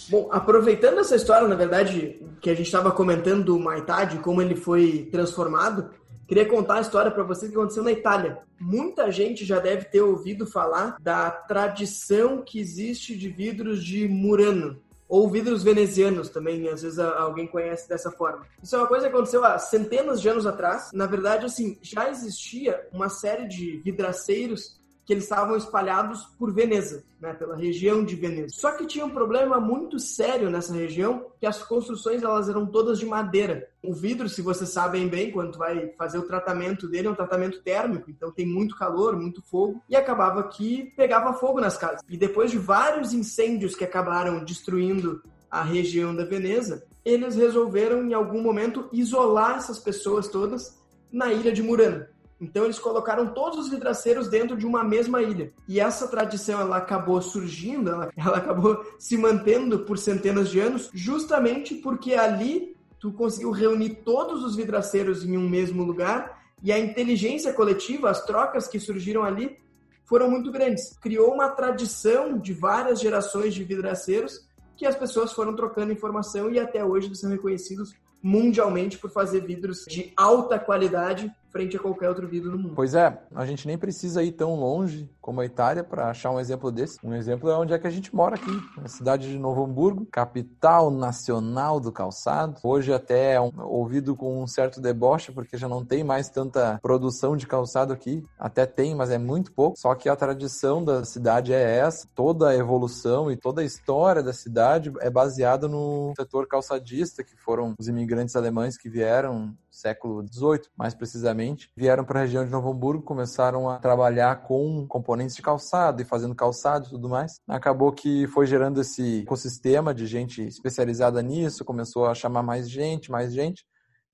Bom, 0.08 0.28
aproveitando 0.32 0.98
essa 0.98 1.14
história, 1.14 1.46
na 1.46 1.54
verdade, 1.54 2.20
que 2.40 2.50
a 2.50 2.54
gente 2.54 2.66
estava 2.66 2.90
comentando 2.90 3.44
do 3.44 3.58
Maitá, 3.60 4.06
como 4.18 4.42
ele 4.42 4.56
foi 4.56 5.08
transformado, 5.10 5.90
queria 6.26 6.46
contar 6.46 6.76
a 6.76 6.80
história 6.80 7.10
para 7.10 7.22
vocês 7.22 7.50
que 7.50 7.56
aconteceu 7.56 7.82
na 7.84 7.92
Itália. 7.92 8.38
Muita 8.58 9.10
gente 9.10 9.44
já 9.44 9.60
deve 9.60 9.84
ter 9.84 10.00
ouvido 10.00 10.46
falar 10.46 10.96
da 11.00 11.30
tradição 11.30 12.42
que 12.42 12.58
existe 12.58 13.16
de 13.16 13.28
vidros 13.28 13.84
de 13.84 14.08
Murano 14.08 14.80
ou 15.08 15.28
vidros 15.28 15.62
venezianos 15.62 16.28
também, 16.28 16.68
às 16.68 16.82
vezes 16.82 16.98
alguém 16.98 17.46
conhece 17.46 17.88
dessa 17.88 18.10
forma. 18.10 18.46
Isso 18.62 18.74
é 18.74 18.78
uma 18.78 18.88
coisa 18.88 19.08
que 19.08 19.14
aconteceu 19.14 19.44
há 19.44 19.58
centenas 19.58 20.20
de 20.20 20.28
anos 20.28 20.46
atrás. 20.46 20.90
Na 20.92 21.06
verdade, 21.06 21.46
assim, 21.46 21.78
já 21.80 22.10
existia 22.10 22.86
uma 22.92 23.08
série 23.08 23.46
de 23.46 23.78
vidraceiros 23.78 24.75
que 25.06 25.12
eles 25.12 25.22
estavam 25.22 25.56
espalhados 25.56 26.24
por 26.36 26.52
Veneza, 26.52 27.04
né, 27.20 27.32
pela 27.32 27.56
região 27.56 28.04
de 28.04 28.16
Veneza. 28.16 28.48
Só 28.50 28.72
que 28.72 28.86
tinha 28.86 29.06
um 29.06 29.10
problema 29.10 29.60
muito 29.60 30.00
sério 30.00 30.50
nessa 30.50 30.74
região, 30.74 31.26
que 31.38 31.46
as 31.46 31.62
construções 31.62 32.24
elas 32.24 32.48
eram 32.48 32.66
todas 32.66 32.98
de 32.98 33.06
madeira. 33.06 33.68
O 33.80 33.94
vidro, 33.94 34.28
se 34.28 34.42
vocês 34.42 34.68
sabem 34.68 35.06
bem, 35.06 35.30
quando 35.30 35.56
vai 35.56 35.90
fazer 35.96 36.18
o 36.18 36.26
tratamento 36.26 36.88
dele, 36.88 37.06
é 37.06 37.10
um 37.10 37.14
tratamento 37.14 37.62
térmico, 37.62 38.10
então 38.10 38.32
tem 38.32 38.44
muito 38.44 38.76
calor, 38.76 39.16
muito 39.16 39.40
fogo, 39.42 39.80
e 39.88 39.94
acabava 39.94 40.42
que 40.48 40.92
pegava 40.96 41.32
fogo 41.32 41.60
nas 41.60 41.78
casas. 41.78 42.00
E 42.08 42.16
depois 42.16 42.50
de 42.50 42.58
vários 42.58 43.12
incêndios 43.12 43.76
que 43.76 43.84
acabaram 43.84 44.44
destruindo 44.44 45.22
a 45.48 45.62
região 45.62 46.14
da 46.14 46.24
Veneza, 46.24 46.84
eles 47.04 47.36
resolveram 47.36 48.04
em 48.04 48.12
algum 48.12 48.42
momento 48.42 48.88
isolar 48.92 49.58
essas 49.58 49.78
pessoas 49.78 50.26
todas 50.26 50.76
na 51.12 51.32
ilha 51.32 51.52
de 51.52 51.62
Murano. 51.62 52.04
Então 52.40 52.64
eles 52.64 52.78
colocaram 52.78 53.28
todos 53.28 53.58
os 53.58 53.68
vidraceiros 53.70 54.28
dentro 54.28 54.56
de 54.56 54.66
uma 54.66 54.84
mesma 54.84 55.22
ilha. 55.22 55.52
E 55.66 55.80
essa 55.80 56.06
tradição 56.08 56.60
ela 56.60 56.76
acabou 56.76 57.20
surgindo, 57.22 57.90
ela, 57.90 58.10
ela 58.16 58.36
acabou 58.36 58.84
se 58.98 59.16
mantendo 59.16 59.80
por 59.80 59.98
centenas 59.98 60.50
de 60.50 60.60
anos, 60.60 60.90
justamente 60.92 61.74
porque 61.76 62.14
ali 62.14 62.76
tu 63.00 63.12
conseguiu 63.12 63.50
reunir 63.50 64.02
todos 64.04 64.42
os 64.44 64.56
vidraceiros 64.56 65.24
em 65.24 65.36
um 65.36 65.48
mesmo 65.48 65.82
lugar 65.82 66.42
e 66.62 66.72
a 66.72 66.78
inteligência 66.78 67.52
coletiva, 67.52 68.10
as 68.10 68.24
trocas 68.24 68.66
que 68.66 68.80
surgiram 68.80 69.22
ali 69.22 69.56
foram 70.04 70.30
muito 70.30 70.50
grandes. 70.50 70.96
Criou 70.98 71.32
uma 71.32 71.48
tradição 71.50 72.38
de 72.38 72.52
várias 72.52 73.00
gerações 73.00 73.54
de 73.54 73.64
vidraceiros 73.64 74.46
que 74.76 74.86
as 74.86 74.94
pessoas 74.94 75.32
foram 75.32 75.54
trocando 75.54 75.92
informação 75.92 76.50
e 76.50 76.58
até 76.58 76.84
hoje 76.84 77.08
eles 77.08 77.20
são 77.20 77.30
reconhecidos 77.30 77.94
mundialmente 78.22 78.98
por 78.98 79.10
fazer 79.10 79.40
vidros 79.40 79.84
de 79.88 80.12
alta 80.16 80.58
qualidade 80.58 81.32
frente 81.56 81.76
a 81.76 81.80
qualquer 81.80 82.08
outro 82.10 82.28
vidro 82.28 82.50
no 82.50 82.58
mundo. 82.58 82.72
Pois 82.74 82.94
é, 82.94 83.18
a 83.34 83.46
gente 83.46 83.66
nem 83.66 83.78
precisa 83.78 84.22
ir 84.22 84.32
tão 84.32 84.54
longe 84.56 85.08
como 85.22 85.40
a 85.40 85.46
Itália 85.46 85.82
para 85.82 86.10
achar 86.10 86.30
um 86.30 86.38
exemplo 86.38 86.70
desse. 86.70 86.98
Um 87.02 87.14
exemplo 87.14 87.50
é 87.50 87.56
onde 87.56 87.72
é 87.72 87.78
que 87.78 87.86
a 87.86 87.90
gente 87.90 88.14
mora 88.14 88.36
aqui, 88.36 88.52
na 88.76 88.88
cidade 88.88 89.28
de 89.28 89.38
Novo 89.38 89.64
Hamburgo, 89.64 90.06
capital 90.06 90.90
nacional 90.90 91.80
do 91.80 91.90
calçado. 91.90 92.60
Hoje 92.62 92.92
até 92.92 93.32
é 93.32 93.40
um, 93.40 93.50
ouvido 93.56 94.14
com 94.14 94.42
um 94.42 94.46
certo 94.46 94.80
deboche, 94.82 95.32
porque 95.32 95.56
já 95.56 95.66
não 95.66 95.82
tem 95.82 96.04
mais 96.04 96.28
tanta 96.28 96.78
produção 96.82 97.36
de 97.36 97.46
calçado 97.46 97.92
aqui. 97.92 98.22
Até 98.38 98.66
tem, 98.66 98.94
mas 98.94 99.10
é 99.10 99.18
muito 99.18 99.50
pouco. 99.52 99.78
Só 99.78 99.94
que 99.94 100.08
a 100.10 100.14
tradição 100.14 100.84
da 100.84 101.04
cidade 101.04 101.54
é 101.54 101.78
essa. 101.78 102.06
Toda 102.14 102.50
a 102.50 102.56
evolução 102.56 103.32
e 103.32 103.36
toda 103.36 103.62
a 103.62 103.64
história 103.64 104.22
da 104.22 104.32
cidade 104.34 104.92
é 105.00 105.08
baseada 105.08 105.66
no 105.66 106.12
setor 106.16 106.46
calçadista, 106.46 107.24
que 107.24 107.36
foram 107.36 107.74
os 107.78 107.88
imigrantes 107.88 108.36
alemães 108.36 108.76
que 108.76 108.90
vieram 108.90 109.56
século 109.76 110.24
XVIII, 110.26 110.62
mais 110.76 110.94
precisamente, 110.94 111.45
vieram 111.76 112.04
para 112.04 112.20
a 112.20 112.22
região 112.22 112.44
de 112.44 112.50
Novo 112.50 112.70
Hamburgo, 112.70 113.02
começaram 113.02 113.68
a 113.68 113.78
trabalhar 113.78 114.42
com 114.42 114.86
componentes 114.86 115.36
de 115.36 115.42
calçado 115.42 116.02
e 116.02 116.04
fazendo 116.04 116.34
calçado 116.34 116.86
e 116.86 116.90
tudo 116.90 117.08
mais. 117.08 117.40
Acabou 117.46 117.92
que 117.92 118.26
foi 118.28 118.46
gerando 118.46 118.80
esse 118.80 119.22
ecossistema 119.22 119.94
de 119.94 120.06
gente 120.06 120.42
especializada 120.42 121.22
nisso, 121.22 121.64
começou 121.64 122.06
a 122.06 122.14
chamar 122.14 122.42
mais 122.42 122.68
gente, 122.68 123.10
mais 123.10 123.32
gente, 123.32 123.64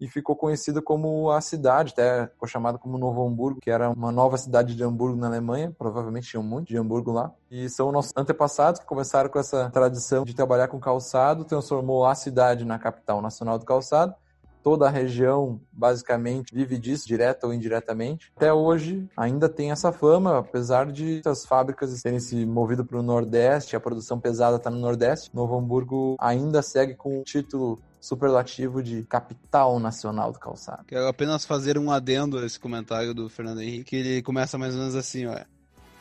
e 0.02 0.08
ficou 0.08 0.34
conhecido 0.34 0.82
como 0.82 1.30
a 1.30 1.40
cidade, 1.40 1.92
até 1.92 2.28
foi 2.36 2.48
chamado 2.48 2.76
como 2.76 2.98
Novo 2.98 3.24
Hamburgo, 3.24 3.60
que 3.60 3.70
era 3.70 3.88
uma 3.88 4.10
nova 4.10 4.36
cidade 4.36 4.74
de 4.74 4.82
Hamburgo 4.82 5.16
na 5.16 5.28
Alemanha, 5.28 5.72
provavelmente 5.78 6.28
tinham 6.28 6.42
muito 6.42 6.66
de 6.66 6.76
Hamburgo 6.76 7.12
lá. 7.12 7.30
E 7.48 7.68
são 7.68 7.92
nossos 7.92 8.10
antepassados 8.16 8.80
que 8.80 8.86
começaram 8.86 9.30
com 9.30 9.38
essa 9.38 9.70
tradição 9.70 10.24
de 10.24 10.34
trabalhar 10.34 10.66
com 10.66 10.80
calçado, 10.80 11.44
transformou 11.44 12.04
a 12.04 12.16
cidade 12.16 12.64
na 12.64 12.80
capital 12.80 13.22
nacional 13.22 13.58
do 13.58 13.64
calçado 13.64 14.16
toda 14.62 14.86
a 14.86 14.90
região 14.90 15.60
basicamente 15.72 16.54
vive 16.54 16.78
disso, 16.78 17.06
direta 17.06 17.46
ou 17.46 17.54
indiretamente. 17.54 18.32
Até 18.36 18.52
hoje 18.52 19.08
ainda 19.16 19.48
tem 19.48 19.70
essa 19.70 19.92
fama, 19.92 20.38
apesar 20.38 20.90
de 20.90 21.22
as 21.24 21.44
fábricas 21.44 22.00
terem 22.02 22.20
se 22.20 22.46
movido 22.46 22.84
para 22.84 22.98
o 22.98 23.02
Nordeste, 23.02 23.76
a 23.76 23.80
produção 23.80 24.20
pesada 24.20 24.56
está 24.56 24.70
no 24.70 24.78
Nordeste. 24.78 25.30
Novo 25.34 25.58
Hamburgo 25.58 26.16
ainda 26.18 26.62
segue 26.62 26.94
com 26.94 27.20
o 27.20 27.24
título 27.24 27.78
superlativo 28.00 28.82
de 28.82 29.04
capital 29.04 29.78
nacional 29.78 30.32
do 30.32 30.38
calçado. 30.38 30.84
Quero 30.86 31.06
apenas 31.06 31.44
fazer 31.44 31.78
um 31.78 31.90
adendo 31.90 32.38
a 32.38 32.44
esse 32.44 32.58
comentário 32.58 33.14
do 33.14 33.28
Fernando 33.28 33.62
Henrique, 33.62 33.94
ele 33.94 34.22
começa 34.22 34.58
mais 34.58 34.74
ou 34.74 34.80
menos 34.80 34.96
assim, 34.96 35.26
ó. 35.26 35.36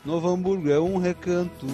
Novo 0.04 0.30
Hamburgo 0.30 0.70
é 0.70 0.80
um 0.80 0.98
recanto. 0.98 1.68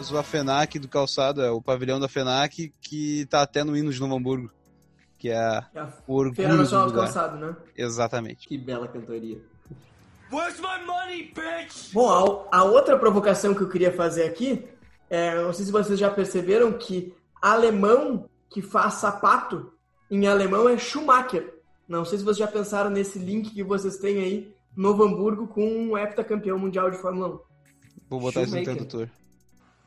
Caso, 0.00 0.16
a 0.16 0.22
FENAC 0.22 0.78
do 0.78 0.88
calçado, 0.88 1.42
é 1.42 1.50
o 1.50 1.60
pavilhão 1.60 2.00
da 2.00 2.08
FENAC, 2.08 2.72
que 2.80 3.26
tá 3.26 3.42
até 3.42 3.62
no 3.62 3.76
hino 3.76 3.92
de 3.92 4.00
Novo 4.00 4.16
Hamburgo. 4.16 4.50
Que 5.18 5.28
é, 5.28 5.62
É 5.74 5.80
a 5.80 5.92
o 6.06 6.14
orgulho 6.14 6.34
Feira 6.34 6.54
Nacional 6.54 6.86
do 6.86 6.92
do. 6.92 6.98
Calçado, 6.98 7.36
né? 7.36 7.54
Exatamente. 7.76 8.48
Que 8.48 8.56
bela 8.56 8.88
cantoria. 8.88 9.38
Where's 10.32 10.58
my 10.58 10.82
money, 10.86 11.32
bitch? 11.34 11.92
Bom, 11.92 12.48
a, 12.50 12.58
a 12.58 12.64
outra 12.64 12.98
provocação 12.98 13.54
que 13.54 13.60
eu 13.60 13.68
queria 13.68 13.92
fazer 13.92 14.24
aqui, 14.24 14.66
é, 15.10 15.34
não 15.42 15.52
sei 15.52 15.66
se 15.66 15.72
vocês 15.72 15.98
já 15.98 16.10
perceberam 16.10 16.72
que 16.72 17.12
alemão 17.42 18.26
que 18.48 18.62
faz 18.62 18.94
sapato, 18.94 19.72
em 20.10 20.26
alemão 20.26 20.68
é 20.68 20.78
Schumacher. 20.78 21.54
Não 21.86 22.04
sei 22.04 22.18
se 22.18 22.24
vocês 22.24 22.38
já 22.38 22.46
pensaram 22.46 22.88
nesse 22.88 23.18
link 23.18 23.50
que 23.50 23.62
vocês 23.62 23.98
têm 23.98 24.18
aí, 24.20 24.54
Novo 24.74 25.04
Hamburgo 25.04 25.48
com 25.48 25.66
um 25.66 25.98
heptacampeão 25.98 26.58
mundial 26.58 26.90
de 26.90 26.96
Fórmula 26.96 27.28
1. 27.28 27.40
Vou 28.08 28.20
botar 28.20 28.42
isso 28.42 28.56
no 28.56 28.64
tradutor. 28.64 29.10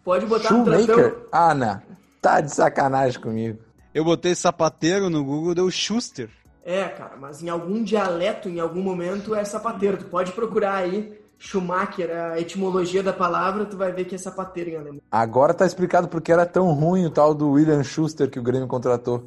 Pode 0.04 0.26
botar 0.26 0.52
no 0.52 0.66
tratão. 0.66 0.86
Shoemaker? 0.86 1.16
Ana, 1.32 1.84
tá 2.22 2.42
de 2.42 2.54
sacanagem 2.54 3.20
comigo. 3.20 3.60
Eu 3.94 4.04
botei 4.04 4.36
sapateiro 4.36 5.10
no 5.10 5.24
Google, 5.24 5.56
deu 5.56 5.70
Schuster. 5.70 6.30
É, 6.66 6.86
cara, 6.86 7.16
mas 7.20 7.44
em 7.44 7.50
algum 7.50 7.84
dialeto, 7.84 8.50
em 8.50 8.60
algum 8.60 8.82
momento, 8.82 9.36
é 9.36 9.44
sapateiro. 9.44 9.98
Tu 9.98 10.06
pode 10.06 10.32
procurar 10.32 10.76
aí 10.76 11.13
Schumacher, 11.38 12.10
a 12.10 12.39
etimologia 12.39 13.04
da 13.04 13.12
palavra, 13.12 13.66
tu 13.66 13.76
vai 13.76 13.92
ver 13.92 14.06
que 14.06 14.16
é 14.16 14.18
sapateiro 14.18 14.70
em 14.70 14.76
alemão. 14.78 15.02
Agora 15.12 15.54
tá 15.54 15.66
explicado 15.66 16.08
porque 16.08 16.32
era 16.32 16.46
tão 16.46 16.72
ruim 16.72 17.06
o 17.06 17.10
tal 17.10 17.34
do 17.34 17.52
William 17.52 17.84
Schuster 17.84 18.30
que 18.30 18.39
o 18.39 18.44
Grêmio 18.44 18.68
contratou. 18.68 19.26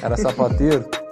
Era 0.00 0.16
sapateiro. 0.16 0.84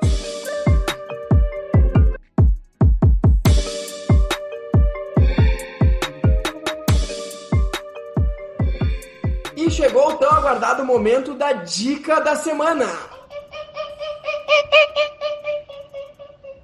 aguardado 10.44 10.84
momento 10.84 11.34
da 11.34 11.54
dica 11.54 12.20
da 12.20 12.36
semana. 12.36 12.84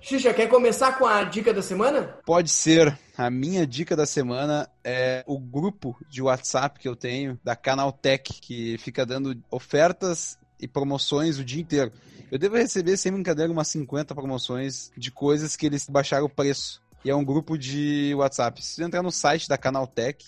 Xixa, 0.03 0.35
quer 0.35 0.49
começar 0.49 0.99
com 0.99 1.07
a 1.07 1.25
dica 1.25 1.55
da 1.55 1.63
semana? 1.63 2.03
Pode 2.27 2.51
ser. 2.51 2.99
A 3.17 3.31
minha 3.31 3.67
dica 3.67 3.97
da 3.97 4.05
semana 4.05 4.69
é 4.85 5.25
o 5.27 5.39
grupo 5.39 5.97
de 6.11 6.21
WhatsApp 6.21 6.79
que 6.79 6.87
eu 6.87 6.95
tenho 6.95 7.41
da 7.43 7.57
Canaltech, 7.57 8.39
que 8.43 8.77
fica 8.77 9.07
dando 9.07 9.35
ofertas 9.51 10.39
e 10.61 10.69
promoções 10.69 11.39
o 11.39 11.45
dia 11.45 11.63
inteiro. 11.63 11.91
Eu 12.31 12.39
devo 12.39 12.57
receber, 12.57 12.99
sem 12.99 13.11
brincadeira, 13.11 13.51
umas 13.51 13.69
50 13.69 14.15
promoções 14.15 14.93
de 14.95 15.11
coisas 15.11 15.57
que 15.57 15.65
eles 15.65 15.89
baixaram 15.89 16.27
o 16.27 16.31
preço. 16.31 16.83
E 17.03 17.09
é 17.09 17.17
um 17.17 17.25
grupo 17.25 17.57
de 17.57 18.13
WhatsApp. 18.15 18.63
Se 18.63 18.75
você 18.75 18.85
entrar 18.85 19.03
no 19.03 19.11
site 19.11 19.49
da 19.49 19.57
Canaltech, 19.57 20.27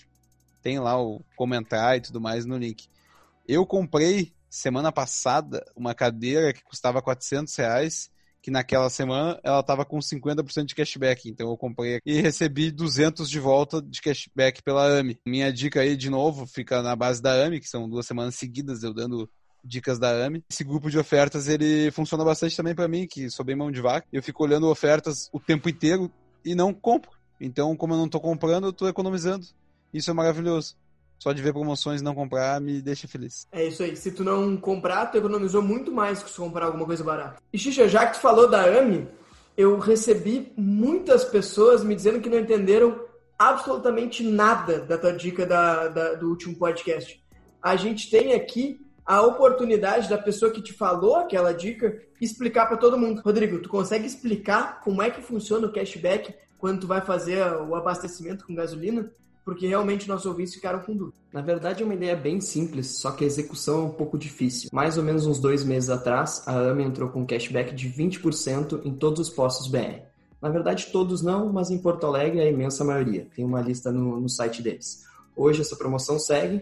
tem 0.63 0.79
lá 0.79 0.99
o 0.99 1.21
comentário 1.35 1.99
e 1.99 2.01
tudo 2.01 2.19
mais 2.19 2.47
no 2.47 2.57
link. 2.57 2.91
Eu 3.47 3.65
comprei 3.65 4.33
semana 4.49 4.91
passada 4.91 5.65
uma 5.75 5.95
cadeira 5.95 6.53
que 6.53 6.63
custava 6.63 7.01
400 7.01 7.55
reais, 7.55 8.11
que 8.41 8.51
naquela 8.51 8.89
semana 8.89 9.39
ela 9.43 9.61
estava 9.61 9.85
com 9.85 9.97
50% 9.99 10.65
de 10.65 10.75
cashback. 10.75 11.29
Então 11.29 11.49
eu 11.49 11.57
comprei 11.57 11.99
e 12.05 12.21
recebi 12.21 12.71
200 12.71 13.29
de 13.29 13.39
volta 13.39 13.81
de 13.81 14.01
cashback 14.01 14.61
pela 14.61 14.99
AMI. 14.99 15.17
Minha 15.25 15.51
dica 15.51 15.81
aí, 15.81 15.95
de 15.95 16.09
novo, 16.09 16.45
fica 16.45 16.81
na 16.81 16.95
base 16.95 17.21
da 17.21 17.31
AMI, 17.45 17.59
que 17.59 17.69
são 17.69 17.89
duas 17.89 18.05
semanas 18.05 18.35
seguidas 18.35 18.83
eu 18.83 18.93
dando 18.93 19.29
dicas 19.63 19.97
da 19.97 20.25
AMI. 20.25 20.43
Esse 20.51 20.63
grupo 20.63 20.89
de 20.91 20.99
ofertas, 20.99 21.47
ele 21.47 21.89
funciona 21.91 22.25
bastante 22.25 22.55
também 22.55 22.75
para 22.75 22.87
mim, 22.87 23.07
que 23.07 23.29
sou 23.29 23.45
bem 23.45 23.55
mão 23.55 23.71
de 23.71 23.81
vaca. 23.81 24.05
Eu 24.11 24.21
fico 24.21 24.43
olhando 24.43 24.67
ofertas 24.67 25.29
o 25.31 25.39
tempo 25.39 25.69
inteiro 25.69 26.11
e 26.43 26.53
não 26.53 26.73
compro. 26.73 27.11
Então, 27.39 27.75
como 27.75 27.93
eu 27.93 27.97
não 27.97 28.09
tô 28.09 28.19
comprando, 28.19 28.67
eu 28.67 28.73
tô 28.73 28.87
economizando. 28.87 29.45
Isso 29.93 30.11
é 30.11 30.13
maravilhoso. 30.13 30.75
Só 31.23 31.31
de 31.31 31.41
ver 31.41 31.53
promoções 31.53 32.01
e 32.01 32.03
não 32.03 32.13
comprar 32.13 32.59
me 32.59 32.81
deixa 32.81 33.07
feliz. 33.07 33.47
É 33.49 33.65
isso 33.65 33.81
aí. 33.81 33.95
Se 33.95 34.11
tu 34.11 34.25
não 34.25 34.57
comprar, 34.57 35.05
tu 35.05 35.17
economizou 35.17 35.61
muito 35.61 35.89
mais 35.89 36.21
que 36.21 36.29
se 36.29 36.35
comprar 36.35 36.65
alguma 36.65 36.85
coisa 36.85 37.01
barata. 37.01 37.41
E 37.53 37.57
Xixa, 37.57 37.87
já 37.87 38.05
que 38.05 38.15
tu 38.15 38.19
falou 38.19 38.49
da 38.49 38.65
AMI, 38.65 39.07
eu 39.55 39.79
recebi 39.79 40.51
muitas 40.57 41.23
pessoas 41.23 41.81
me 41.81 41.95
dizendo 41.95 42.19
que 42.19 42.27
não 42.29 42.39
entenderam 42.39 42.99
absolutamente 43.39 44.21
nada 44.21 44.79
da 44.79 44.97
tua 44.97 45.13
dica 45.13 45.45
da, 45.45 45.87
da- 45.87 46.13
do 46.15 46.27
último 46.29 46.57
podcast. 46.57 47.23
A 47.61 47.77
gente 47.77 48.09
tem 48.09 48.33
aqui 48.33 48.79
a 49.05 49.21
oportunidade 49.21 50.09
da 50.09 50.17
pessoa 50.17 50.51
que 50.51 50.61
te 50.61 50.73
falou 50.73 51.15
aquela 51.15 51.53
dica 51.53 52.01
explicar 52.19 52.65
para 52.65 52.75
todo 52.75 52.97
mundo. 52.97 53.21
Rodrigo, 53.21 53.59
tu 53.59 53.69
consegue 53.69 54.05
explicar 54.05 54.81
como 54.81 55.01
é 55.01 55.09
que 55.09 55.21
funciona 55.21 55.67
o 55.67 55.71
cashback 55.71 56.33
quando 56.57 56.81
tu 56.81 56.87
vai 56.87 56.99
fazer 56.99 57.41
o 57.61 57.75
abastecimento 57.75 58.45
com 58.45 58.53
gasolina? 58.53 59.09
Porque 59.43 59.67
realmente 59.67 60.07
nossos 60.07 60.25
ouvintes 60.25 60.53
ficaram 60.53 60.79
com 60.79 60.95
dúvida. 60.95 61.17
Na 61.33 61.41
verdade, 61.41 61.83
é 61.83 61.85
uma 61.85 61.95
ideia 61.95 62.15
bem 62.15 62.39
simples, 62.39 62.99
só 62.99 63.11
que 63.11 63.23
a 63.23 63.27
execução 63.27 63.81
é 63.81 63.85
um 63.85 63.89
pouco 63.89 64.17
difícil. 64.17 64.69
Mais 64.71 64.97
ou 64.97 65.03
menos 65.03 65.25
uns 65.25 65.39
dois 65.39 65.63
meses 65.63 65.89
atrás, 65.89 66.43
a 66.45 66.57
AMI 66.57 66.83
entrou 66.83 67.09
com 67.09 67.21
um 67.21 67.25
cashback 67.25 67.73
de 67.75 67.89
20% 67.89 68.81
em 68.85 68.93
todos 68.93 69.19
os 69.19 69.29
postos 69.29 69.67
BR. 69.67 70.01
Na 70.41 70.49
verdade, 70.49 70.87
todos 70.91 71.21
não, 71.21 71.51
mas 71.51 71.71
em 71.71 71.77
Porto 71.77 72.05
Alegre 72.05 72.41
a 72.41 72.49
imensa 72.49 72.83
maioria. 72.83 73.27
Tem 73.35 73.43
uma 73.43 73.61
lista 73.61 73.91
no, 73.91 74.19
no 74.19 74.29
site 74.29 74.61
deles. 74.61 75.05
Hoje 75.35 75.61
essa 75.61 75.75
promoção 75.75 76.19
segue 76.19 76.61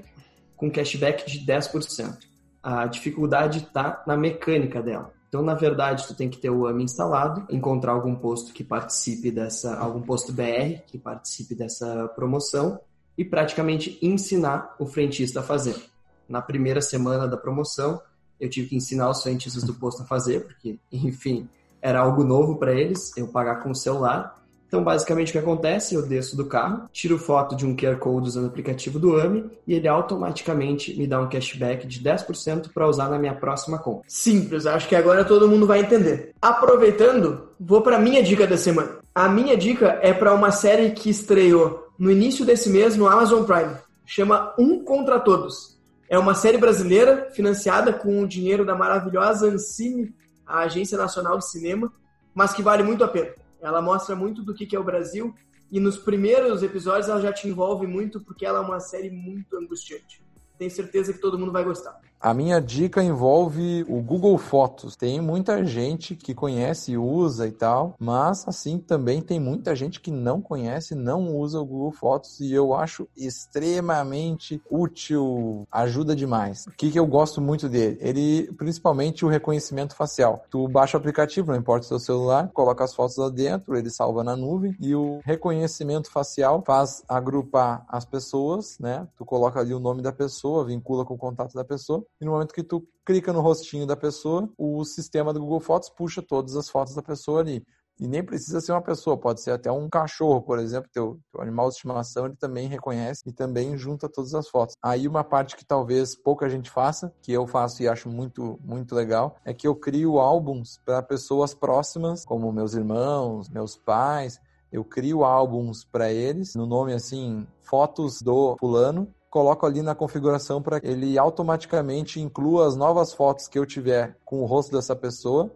com 0.55 0.71
cashback 0.71 1.29
de 1.29 1.45
10%. 1.45 2.17
A 2.63 2.85
dificuldade 2.85 3.59
está 3.59 4.03
na 4.05 4.15
mecânica 4.15 4.81
dela. 4.81 5.11
Então, 5.31 5.41
na 5.41 5.53
verdade, 5.53 6.05
tu 6.05 6.13
tem 6.13 6.29
que 6.29 6.37
ter 6.37 6.49
o 6.49 6.67
AMI 6.67 6.83
instalado, 6.83 7.45
encontrar 7.49 7.93
algum 7.93 8.13
posto 8.13 8.51
que 8.51 8.65
participe 8.65 9.31
dessa, 9.31 9.77
algum 9.77 10.01
posto 10.01 10.33
BR 10.33 10.81
que 10.85 10.97
participe 10.97 11.55
dessa 11.55 12.09
promoção 12.09 12.81
e 13.17 13.23
praticamente 13.23 13.97
ensinar 14.01 14.75
o 14.77 14.85
frentista 14.85 15.39
a 15.39 15.43
fazer. 15.43 15.81
Na 16.27 16.41
primeira 16.41 16.81
semana 16.81 17.29
da 17.29 17.37
promoção, 17.37 18.01
eu 18.41 18.49
tive 18.49 18.67
que 18.67 18.75
ensinar 18.75 19.09
os 19.09 19.23
frentistas 19.23 19.63
do 19.63 19.73
posto 19.73 20.01
a 20.01 20.05
fazer, 20.05 20.45
porque, 20.47 20.77
enfim, 20.91 21.47
era 21.81 22.01
algo 22.01 22.25
novo 22.25 22.57
para 22.57 22.73
eles, 22.73 23.15
eu 23.15 23.25
pagar 23.29 23.63
com 23.63 23.71
o 23.71 23.75
celular. 23.75 24.37
Então, 24.71 24.85
basicamente, 24.85 25.27
o 25.27 25.31
que 25.33 25.37
acontece? 25.37 25.95
Eu 25.95 26.07
desço 26.07 26.37
do 26.37 26.45
carro, 26.45 26.89
tiro 26.93 27.19
foto 27.19 27.57
de 27.57 27.65
um 27.65 27.75
QR 27.75 27.97
Code 27.97 28.29
usando 28.29 28.45
o 28.45 28.47
aplicativo 28.47 28.97
do 28.97 29.19
AMI 29.19 29.43
e 29.67 29.73
ele 29.73 29.85
automaticamente 29.85 30.97
me 30.97 31.05
dá 31.05 31.19
um 31.19 31.27
cashback 31.27 31.85
de 31.85 31.99
10% 32.01 32.71
para 32.73 32.87
usar 32.87 33.09
na 33.09 33.19
minha 33.19 33.35
próxima 33.35 33.77
compra. 33.77 34.05
Simples, 34.07 34.65
acho 34.65 34.87
que 34.87 34.95
agora 34.95 35.25
todo 35.25 35.45
mundo 35.45 35.67
vai 35.67 35.81
entender. 35.81 36.33
Aproveitando, 36.41 37.51
Vou 37.63 37.83
para 37.83 37.99
minha 37.99 38.23
dica 38.23 38.47
da 38.47 38.57
semana. 38.57 38.97
A 39.13 39.29
minha 39.29 39.55
dica 39.55 39.99
é 40.01 40.11
para 40.11 40.33
uma 40.33 40.51
série 40.51 40.89
que 40.91 41.11
estreou 41.11 41.87
no 41.99 42.09
início 42.09 42.43
desse 42.43 42.71
mês 42.71 42.97
no 42.97 43.07
Amazon 43.07 43.43
Prime. 43.43 43.75
Chama 44.03 44.51
Um 44.57 44.83
Contra 44.83 45.19
Todos. 45.19 45.77
É 46.09 46.17
uma 46.17 46.33
série 46.33 46.57
brasileira 46.57 47.29
financiada 47.33 47.93
com 47.93 48.23
o 48.23 48.27
dinheiro 48.27 48.65
da 48.65 48.73
maravilhosa 48.73 49.47
Ancine, 49.47 50.11
a 50.43 50.61
Agência 50.61 50.97
Nacional 50.97 51.37
de 51.37 51.51
Cinema, 51.51 51.93
mas 52.33 52.51
que 52.51 52.63
vale 52.63 52.81
muito 52.81 53.03
a 53.03 53.07
pena. 53.07 53.29
Ela 53.61 53.81
mostra 53.81 54.15
muito 54.15 54.41
do 54.41 54.53
que 54.53 54.75
é 54.75 54.79
o 54.79 54.83
Brasil 54.83 55.33
e 55.71 55.79
nos 55.79 55.97
primeiros 55.97 56.61
episódios 56.63 57.07
ela 57.07 57.21
já 57.21 57.31
te 57.31 57.47
envolve 57.47 57.87
muito 57.87 58.19
porque 58.19 58.45
ela 58.45 58.59
é 58.59 58.61
uma 58.61 58.79
série 58.79 59.09
muito 59.09 59.55
angustiante. 59.55 60.21
Tenho 60.57 60.69
certeza 60.69 61.13
que 61.13 61.19
todo 61.19 61.39
mundo 61.39 61.51
vai 61.51 61.63
gostar. 61.63 61.99
A 62.21 62.35
minha 62.35 62.61
dica 62.61 63.03
envolve 63.03 63.83
o 63.89 63.99
Google 63.99 64.37
Fotos. 64.37 64.95
Tem 64.95 65.19
muita 65.19 65.65
gente 65.65 66.15
que 66.15 66.35
conhece 66.35 66.91
e 66.91 66.97
usa 66.97 67.47
e 67.47 67.51
tal, 67.51 67.95
mas 67.97 68.47
assim 68.47 68.77
também 68.77 69.23
tem 69.23 69.39
muita 69.39 69.75
gente 69.75 69.99
que 69.99 70.11
não 70.11 70.39
conhece, 70.39 70.93
não 70.93 71.35
usa 71.35 71.59
o 71.59 71.65
Google 71.65 71.91
Fotos 71.91 72.39
e 72.39 72.53
eu 72.53 72.75
acho 72.75 73.07
extremamente 73.17 74.61
útil, 74.69 75.67
ajuda 75.71 76.15
demais. 76.15 76.67
O 76.67 76.71
que, 76.71 76.91
que 76.91 76.99
eu 76.99 77.07
gosto 77.07 77.41
muito 77.41 77.67
dele? 77.67 77.97
Ele, 77.99 78.53
principalmente 78.55 79.25
o 79.25 79.27
reconhecimento 79.27 79.95
facial. 79.95 80.45
Tu 80.51 80.67
baixa 80.67 80.97
o 80.97 80.99
aplicativo, 80.99 81.51
não 81.51 81.57
importa 81.57 81.85
o 81.85 81.87
seu 81.87 81.99
celular, 81.99 82.51
coloca 82.53 82.83
as 82.83 82.93
fotos 82.93 83.17
lá 83.17 83.29
dentro, 83.29 83.75
ele 83.75 83.89
salva 83.89 84.23
na 84.23 84.35
nuvem 84.35 84.75
e 84.79 84.93
o 84.93 85.21
reconhecimento 85.25 86.11
facial 86.11 86.61
faz 86.63 87.03
agrupar 87.09 87.83
as 87.87 88.05
pessoas, 88.05 88.77
né? 88.79 89.07
Tu 89.17 89.25
coloca 89.25 89.59
ali 89.59 89.73
o 89.73 89.79
nome 89.79 90.03
da 90.03 90.11
pessoa, 90.11 90.63
vincula 90.63 91.03
com 91.03 91.15
o 91.15 91.17
contato 91.17 91.55
da 91.55 91.63
pessoa 91.63 92.05
e 92.19 92.25
no 92.25 92.31
momento 92.31 92.53
que 92.53 92.63
tu 92.63 92.87
clica 93.05 93.33
no 93.33 93.41
rostinho 93.41 93.85
da 93.85 93.95
pessoa, 93.95 94.49
o 94.57 94.83
sistema 94.83 95.33
do 95.33 95.39
Google 95.39 95.59
Fotos 95.59 95.89
puxa 95.89 96.21
todas 96.21 96.55
as 96.55 96.69
fotos 96.69 96.95
da 96.95 97.01
pessoa 97.01 97.39
ali. 97.39 97.63
E 97.99 98.07
nem 98.07 98.23
precisa 98.23 98.59
ser 98.59 98.71
uma 98.71 98.81
pessoa, 98.81 99.15
pode 99.15 99.41
ser 99.41 99.51
até 99.51 99.71
um 99.71 99.87
cachorro, 99.87 100.41
por 100.41 100.57
exemplo, 100.57 100.89
teu, 100.91 101.19
teu, 101.31 101.39
animal 101.39 101.67
de 101.69 101.75
estimação, 101.75 102.25
ele 102.25 102.35
também 102.35 102.67
reconhece 102.67 103.21
e 103.27 103.31
também 103.31 103.77
junta 103.77 104.09
todas 104.09 104.33
as 104.33 104.49
fotos. 104.49 104.75
Aí 104.81 105.07
uma 105.07 105.23
parte 105.23 105.55
que 105.55 105.63
talvez 105.63 106.15
pouca 106.15 106.49
gente 106.49 106.69
faça, 106.69 107.13
que 107.21 107.31
eu 107.31 107.45
faço 107.45 107.83
e 107.83 107.87
acho 107.87 108.09
muito, 108.09 108.59
muito 108.63 108.95
legal, 108.95 109.35
é 109.45 109.53
que 109.53 109.67
eu 109.67 109.75
crio 109.75 110.17
álbuns 110.17 110.79
para 110.83 111.03
pessoas 111.03 111.53
próximas, 111.53 112.25
como 112.25 112.51
meus 112.51 112.73
irmãos, 112.73 113.49
meus 113.49 113.77
pais. 113.77 114.39
Eu 114.71 114.83
crio 114.83 115.23
álbuns 115.23 115.83
para 115.83 116.11
eles, 116.11 116.55
no 116.55 116.65
nome 116.65 116.93
assim, 116.93 117.45
fotos 117.59 118.19
do 118.21 118.55
fulano, 118.57 119.13
coloco 119.31 119.65
ali 119.65 119.81
na 119.81 119.95
configuração 119.95 120.61
para 120.61 120.81
que 120.81 120.85
ele 120.85 121.17
automaticamente 121.17 122.19
inclua 122.19 122.67
as 122.67 122.75
novas 122.75 123.13
fotos 123.13 123.47
que 123.47 123.57
eu 123.57 123.65
tiver 123.65 124.17
com 124.25 124.41
o 124.41 124.45
rosto 124.45 124.73
dessa 124.73 124.93
pessoa 124.93 125.49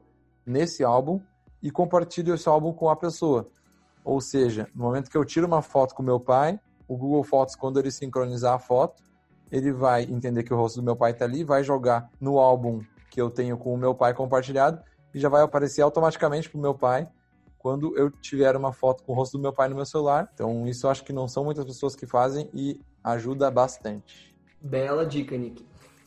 nesse 0.45 0.81
álbum 0.81 1.19
e 1.61 1.69
compartilho 1.69 2.33
esse 2.33 2.47
álbum 2.47 2.71
com 2.71 2.89
a 2.89 2.95
pessoa. 2.95 3.49
Ou 4.03 4.21
seja, 4.21 4.69
no 4.73 4.85
momento 4.85 5.11
que 5.11 5.17
eu 5.17 5.25
tiro 5.25 5.45
uma 5.45 5.61
foto 5.61 5.93
com 5.93 6.01
meu 6.01 6.21
pai, 6.21 6.57
o 6.87 6.95
Google 6.95 7.23
Fotos, 7.25 7.55
quando 7.55 7.77
ele 7.77 7.91
sincronizar 7.91 8.53
a 8.53 8.59
foto, 8.59 9.03
ele 9.51 9.73
vai 9.73 10.03
entender 10.03 10.43
que 10.43 10.53
o 10.53 10.57
rosto 10.57 10.77
do 10.77 10.83
meu 10.83 10.95
pai 10.95 11.11
está 11.11 11.25
ali, 11.25 11.43
vai 11.43 11.61
jogar 11.61 12.09
no 12.21 12.39
álbum 12.39 12.79
que 13.11 13.21
eu 13.21 13.29
tenho 13.29 13.57
com 13.57 13.73
o 13.73 13.77
meu 13.77 13.93
pai 13.93 14.13
compartilhado 14.13 14.81
e 15.13 15.19
já 15.19 15.27
vai 15.27 15.41
aparecer 15.41 15.81
automaticamente 15.81 16.49
para 16.49 16.57
o 16.57 16.61
meu 16.61 16.73
pai 16.73 17.09
quando 17.65 17.97
eu 17.97 18.11
tiver 18.11 18.55
uma 18.55 18.71
foto 18.71 19.01
com 19.01 19.11
o 19.11 19.15
rosto 19.15 19.39
do 19.39 19.41
meu 19.41 19.51
pai 19.51 19.67
no 19.67 19.75
meu 19.75 19.87
celular. 19.87 20.29
Então, 20.35 20.67
isso 20.67 20.87
acho 20.87 21.03
que 21.03 21.11
não 21.11 21.27
são 21.27 21.43
muitas 21.43 21.65
pessoas 21.65 21.95
que 21.95 22.05
fazem 22.05 22.47
e 22.53 22.79
ajuda 23.03 23.49
bastante. 23.49 24.37
Bela 24.61 25.03
dica, 25.03 25.35
Nick. 25.35 25.65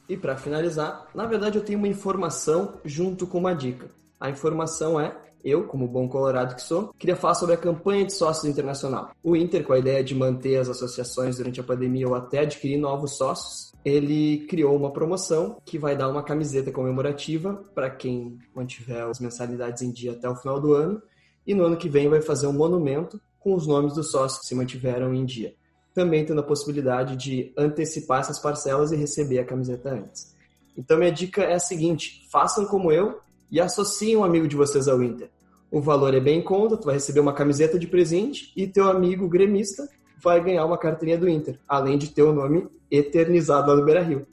E 0.08 0.16
para 0.16 0.36
finalizar, 0.36 1.08
na 1.12 1.26
verdade 1.26 1.58
eu 1.58 1.64
tenho 1.64 1.80
uma 1.80 1.88
informação 1.88 2.74
junto 2.84 3.26
com 3.26 3.38
uma 3.38 3.56
dica. 3.56 3.88
A 4.20 4.30
informação 4.30 5.00
é 5.00 5.16
eu, 5.42 5.64
como 5.66 5.88
bom 5.88 6.08
colorado 6.08 6.54
que 6.54 6.62
sou, 6.62 6.94
queria 6.96 7.16
falar 7.16 7.34
sobre 7.34 7.56
a 7.56 7.58
campanha 7.58 8.04
de 8.04 8.12
sócios 8.12 8.44
internacional. 8.44 9.10
O 9.20 9.34
Inter, 9.34 9.64
com 9.64 9.72
a 9.72 9.80
ideia 9.80 10.04
de 10.04 10.14
manter 10.14 10.58
as 10.58 10.68
associações 10.68 11.38
durante 11.38 11.58
a 11.58 11.64
pandemia 11.64 12.06
ou 12.06 12.14
até 12.14 12.38
adquirir 12.38 12.78
novos 12.78 13.16
sócios, 13.16 13.72
ele 13.84 14.46
criou 14.46 14.76
uma 14.76 14.92
promoção 14.92 15.56
que 15.64 15.76
vai 15.76 15.96
dar 15.96 16.08
uma 16.08 16.22
camiseta 16.22 16.70
comemorativa 16.70 17.64
para 17.74 17.90
quem 17.90 18.38
mantiver 18.54 19.02
as 19.04 19.18
mensalidades 19.18 19.82
em 19.82 19.90
dia 19.90 20.12
até 20.12 20.28
o 20.28 20.36
final 20.36 20.60
do 20.60 20.72
ano 20.72 21.02
e 21.48 21.54
no 21.54 21.64
ano 21.64 21.78
que 21.78 21.88
vem 21.88 22.10
vai 22.10 22.20
fazer 22.20 22.46
um 22.46 22.52
monumento 22.52 23.18
com 23.40 23.54
os 23.54 23.66
nomes 23.66 23.94
dos 23.94 24.10
sócios 24.10 24.42
que 24.42 24.46
se 24.46 24.54
mantiveram 24.54 25.14
em 25.14 25.24
dia. 25.24 25.54
Também 25.94 26.22
tendo 26.22 26.40
a 26.40 26.44
possibilidade 26.44 27.16
de 27.16 27.54
antecipar 27.56 28.20
essas 28.20 28.38
parcelas 28.38 28.92
e 28.92 28.96
receber 28.96 29.38
a 29.38 29.44
camiseta 29.46 29.88
antes. 29.88 30.36
Então 30.76 30.98
minha 30.98 31.10
dica 31.10 31.42
é 31.42 31.54
a 31.54 31.58
seguinte, 31.58 32.28
façam 32.30 32.66
como 32.66 32.92
eu 32.92 33.18
e 33.50 33.58
associem 33.58 34.18
um 34.18 34.24
amigo 34.24 34.46
de 34.46 34.56
vocês 34.56 34.88
ao 34.88 35.02
Inter. 35.02 35.30
O 35.70 35.80
valor 35.80 36.12
é 36.12 36.20
bem 36.20 36.40
em 36.40 36.42
conta, 36.42 36.76
tu 36.76 36.84
vai 36.84 36.94
receber 36.96 37.20
uma 37.20 37.32
camiseta 37.32 37.78
de 37.78 37.86
presente 37.86 38.52
e 38.54 38.66
teu 38.66 38.86
amigo 38.90 39.26
gremista 39.26 39.88
vai 40.22 40.44
ganhar 40.44 40.66
uma 40.66 40.76
carteirinha 40.76 41.16
do 41.16 41.28
Inter, 41.28 41.58
além 41.66 41.96
de 41.96 42.08
ter 42.08 42.22
o 42.22 42.32
nome 42.32 42.68
eternizado 42.90 43.68
lá 43.68 43.76
no 43.76 43.84
Beira-Rio. 43.86 44.26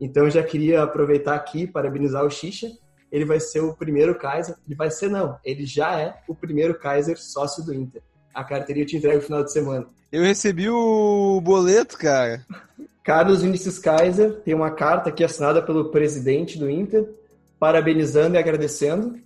Então 0.00 0.30
já 0.30 0.42
queria 0.42 0.82
aproveitar 0.82 1.34
aqui 1.34 1.66
parabenizar 1.66 2.24
o 2.24 2.30
Xixa 2.30 2.70
ele 3.12 3.26
vai 3.26 3.38
ser 3.38 3.60
o 3.60 3.74
primeiro 3.74 4.14
Kaiser. 4.14 4.56
Ele 4.66 4.74
vai 4.74 4.90
ser, 4.90 5.10
não, 5.10 5.38
ele 5.44 5.66
já 5.66 6.00
é 6.00 6.16
o 6.26 6.34
primeiro 6.34 6.74
Kaiser 6.78 7.18
sócio 7.18 7.62
do 7.62 7.74
Inter. 7.74 8.00
A 8.32 8.42
carteirinha 8.42 8.86
te 8.86 8.96
entrega 8.96 9.16
no 9.16 9.22
final 9.22 9.44
de 9.44 9.52
semana. 9.52 9.86
Eu 10.10 10.22
recebi 10.22 10.70
o 10.70 11.38
boleto, 11.42 11.98
cara. 11.98 12.44
Carlos 13.04 13.42
Vinícius 13.42 13.78
Kaiser 13.78 14.40
tem 14.40 14.54
uma 14.54 14.70
carta 14.70 15.10
aqui 15.10 15.22
assinada 15.22 15.60
pelo 15.60 15.90
presidente 15.90 16.58
do 16.58 16.70
Inter, 16.70 17.06
parabenizando 17.60 18.36
e 18.36 18.38
agradecendo. 18.38 19.18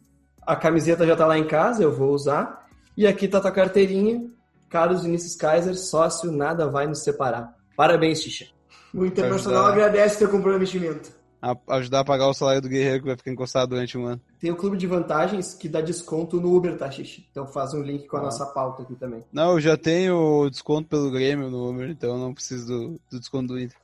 A 0.42 0.56
camiseta 0.56 1.06
já 1.06 1.12
está 1.12 1.26
lá 1.26 1.38
em 1.38 1.46
casa, 1.46 1.82
eu 1.82 1.94
vou 1.94 2.10
usar. 2.10 2.66
E 2.96 3.06
aqui 3.06 3.26
está 3.26 3.38
a 3.38 3.42
tua 3.42 3.52
carteirinha. 3.52 4.28
Carlos 4.68 5.04
Vinícius 5.04 5.36
Kaiser, 5.36 5.76
sócio, 5.76 6.32
nada 6.32 6.68
vai 6.68 6.88
nos 6.88 7.04
separar. 7.04 7.54
Parabéns, 7.76 8.20
Xixa. 8.20 8.46
O 8.92 9.06
Internacional 9.06 9.66
agradece 9.66 10.18
teu 10.18 10.28
comprometimento 10.28 11.15
a 11.52 11.76
ajudar 11.76 12.00
a 12.00 12.04
pagar 12.04 12.28
o 12.28 12.34
salário 12.34 12.60
do 12.60 12.68
guerreiro 12.68 13.00
que 13.00 13.06
vai 13.06 13.16
ficar 13.16 13.30
encostado 13.30 13.70
durante 13.70 13.96
um 13.96 14.06
ano. 14.06 14.20
Tem 14.40 14.50
o 14.50 14.56
clube 14.56 14.76
de 14.76 14.86
vantagens 14.86 15.54
que 15.54 15.68
dá 15.68 15.80
desconto 15.80 16.40
no 16.40 16.54
Uber, 16.54 16.76
tá, 16.76 16.90
Xixi? 16.90 17.26
Então 17.30 17.46
faz 17.46 17.72
um 17.74 17.82
link 17.82 18.06
com 18.06 18.16
a 18.16 18.20
ah. 18.20 18.24
nossa 18.24 18.46
pauta 18.46 18.82
aqui 18.82 18.94
também. 18.94 19.24
Não, 19.32 19.52
eu 19.52 19.60
já 19.60 19.76
tenho 19.76 20.48
desconto 20.50 20.88
pelo 20.88 21.10
Grêmio 21.10 21.50
no 21.50 21.70
Uber, 21.70 21.88
então 21.88 22.10
eu 22.10 22.18
não 22.18 22.34
preciso 22.34 22.66
do, 22.66 23.00
do 23.10 23.20
desconto 23.20 23.48
do 23.54 23.60
Inter. 23.60 23.76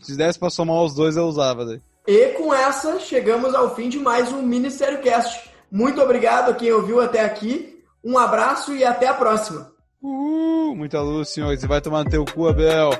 Se 0.00 0.16
desse 0.16 0.38
pra 0.38 0.50
somar 0.50 0.82
os 0.82 0.94
dois, 0.94 1.16
eu 1.16 1.24
usava 1.24 1.64
daí. 1.64 1.80
E 2.06 2.28
com 2.30 2.52
essa, 2.52 2.98
chegamos 2.98 3.54
ao 3.54 3.74
fim 3.74 3.88
de 3.88 3.98
mais 3.98 4.32
um 4.32 4.42
Ministério 4.42 5.00
Cast. 5.00 5.50
Muito 5.70 6.00
obrigado 6.00 6.50
a 6.50 6.54
quem 6.54 6.72
ouviu 6.72 7.00
até 7.00 7.24
aqui. 7.24 7.78
Um 8.02 8.18
abraço 8.18 8.74
e 8.74 8.84
até 8.84 9.06
a 9.06 9.14
próxima. 9.14 9.70
Uhul, 10.02 10.74
muita 10.74 11.00
luz, 11.00 11.28
senhores. 11.28 11.62
E 11.62 11.66
vai 11.66 11.80
tomar 11.80 12.04
no 12.04 12.10
teu 12.10 12.24
cu, 12.24 12.48
Abel. 12.48 12.90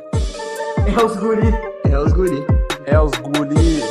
É 0.86 1.04
os 1.04 1.16
guri. 1.16 1.48
É 1.90 1.98
os 1.98 2.12
guri. 2.12 2.44
É 2.84 3.00
os 3.00 3.10
guri. 3.10 3.89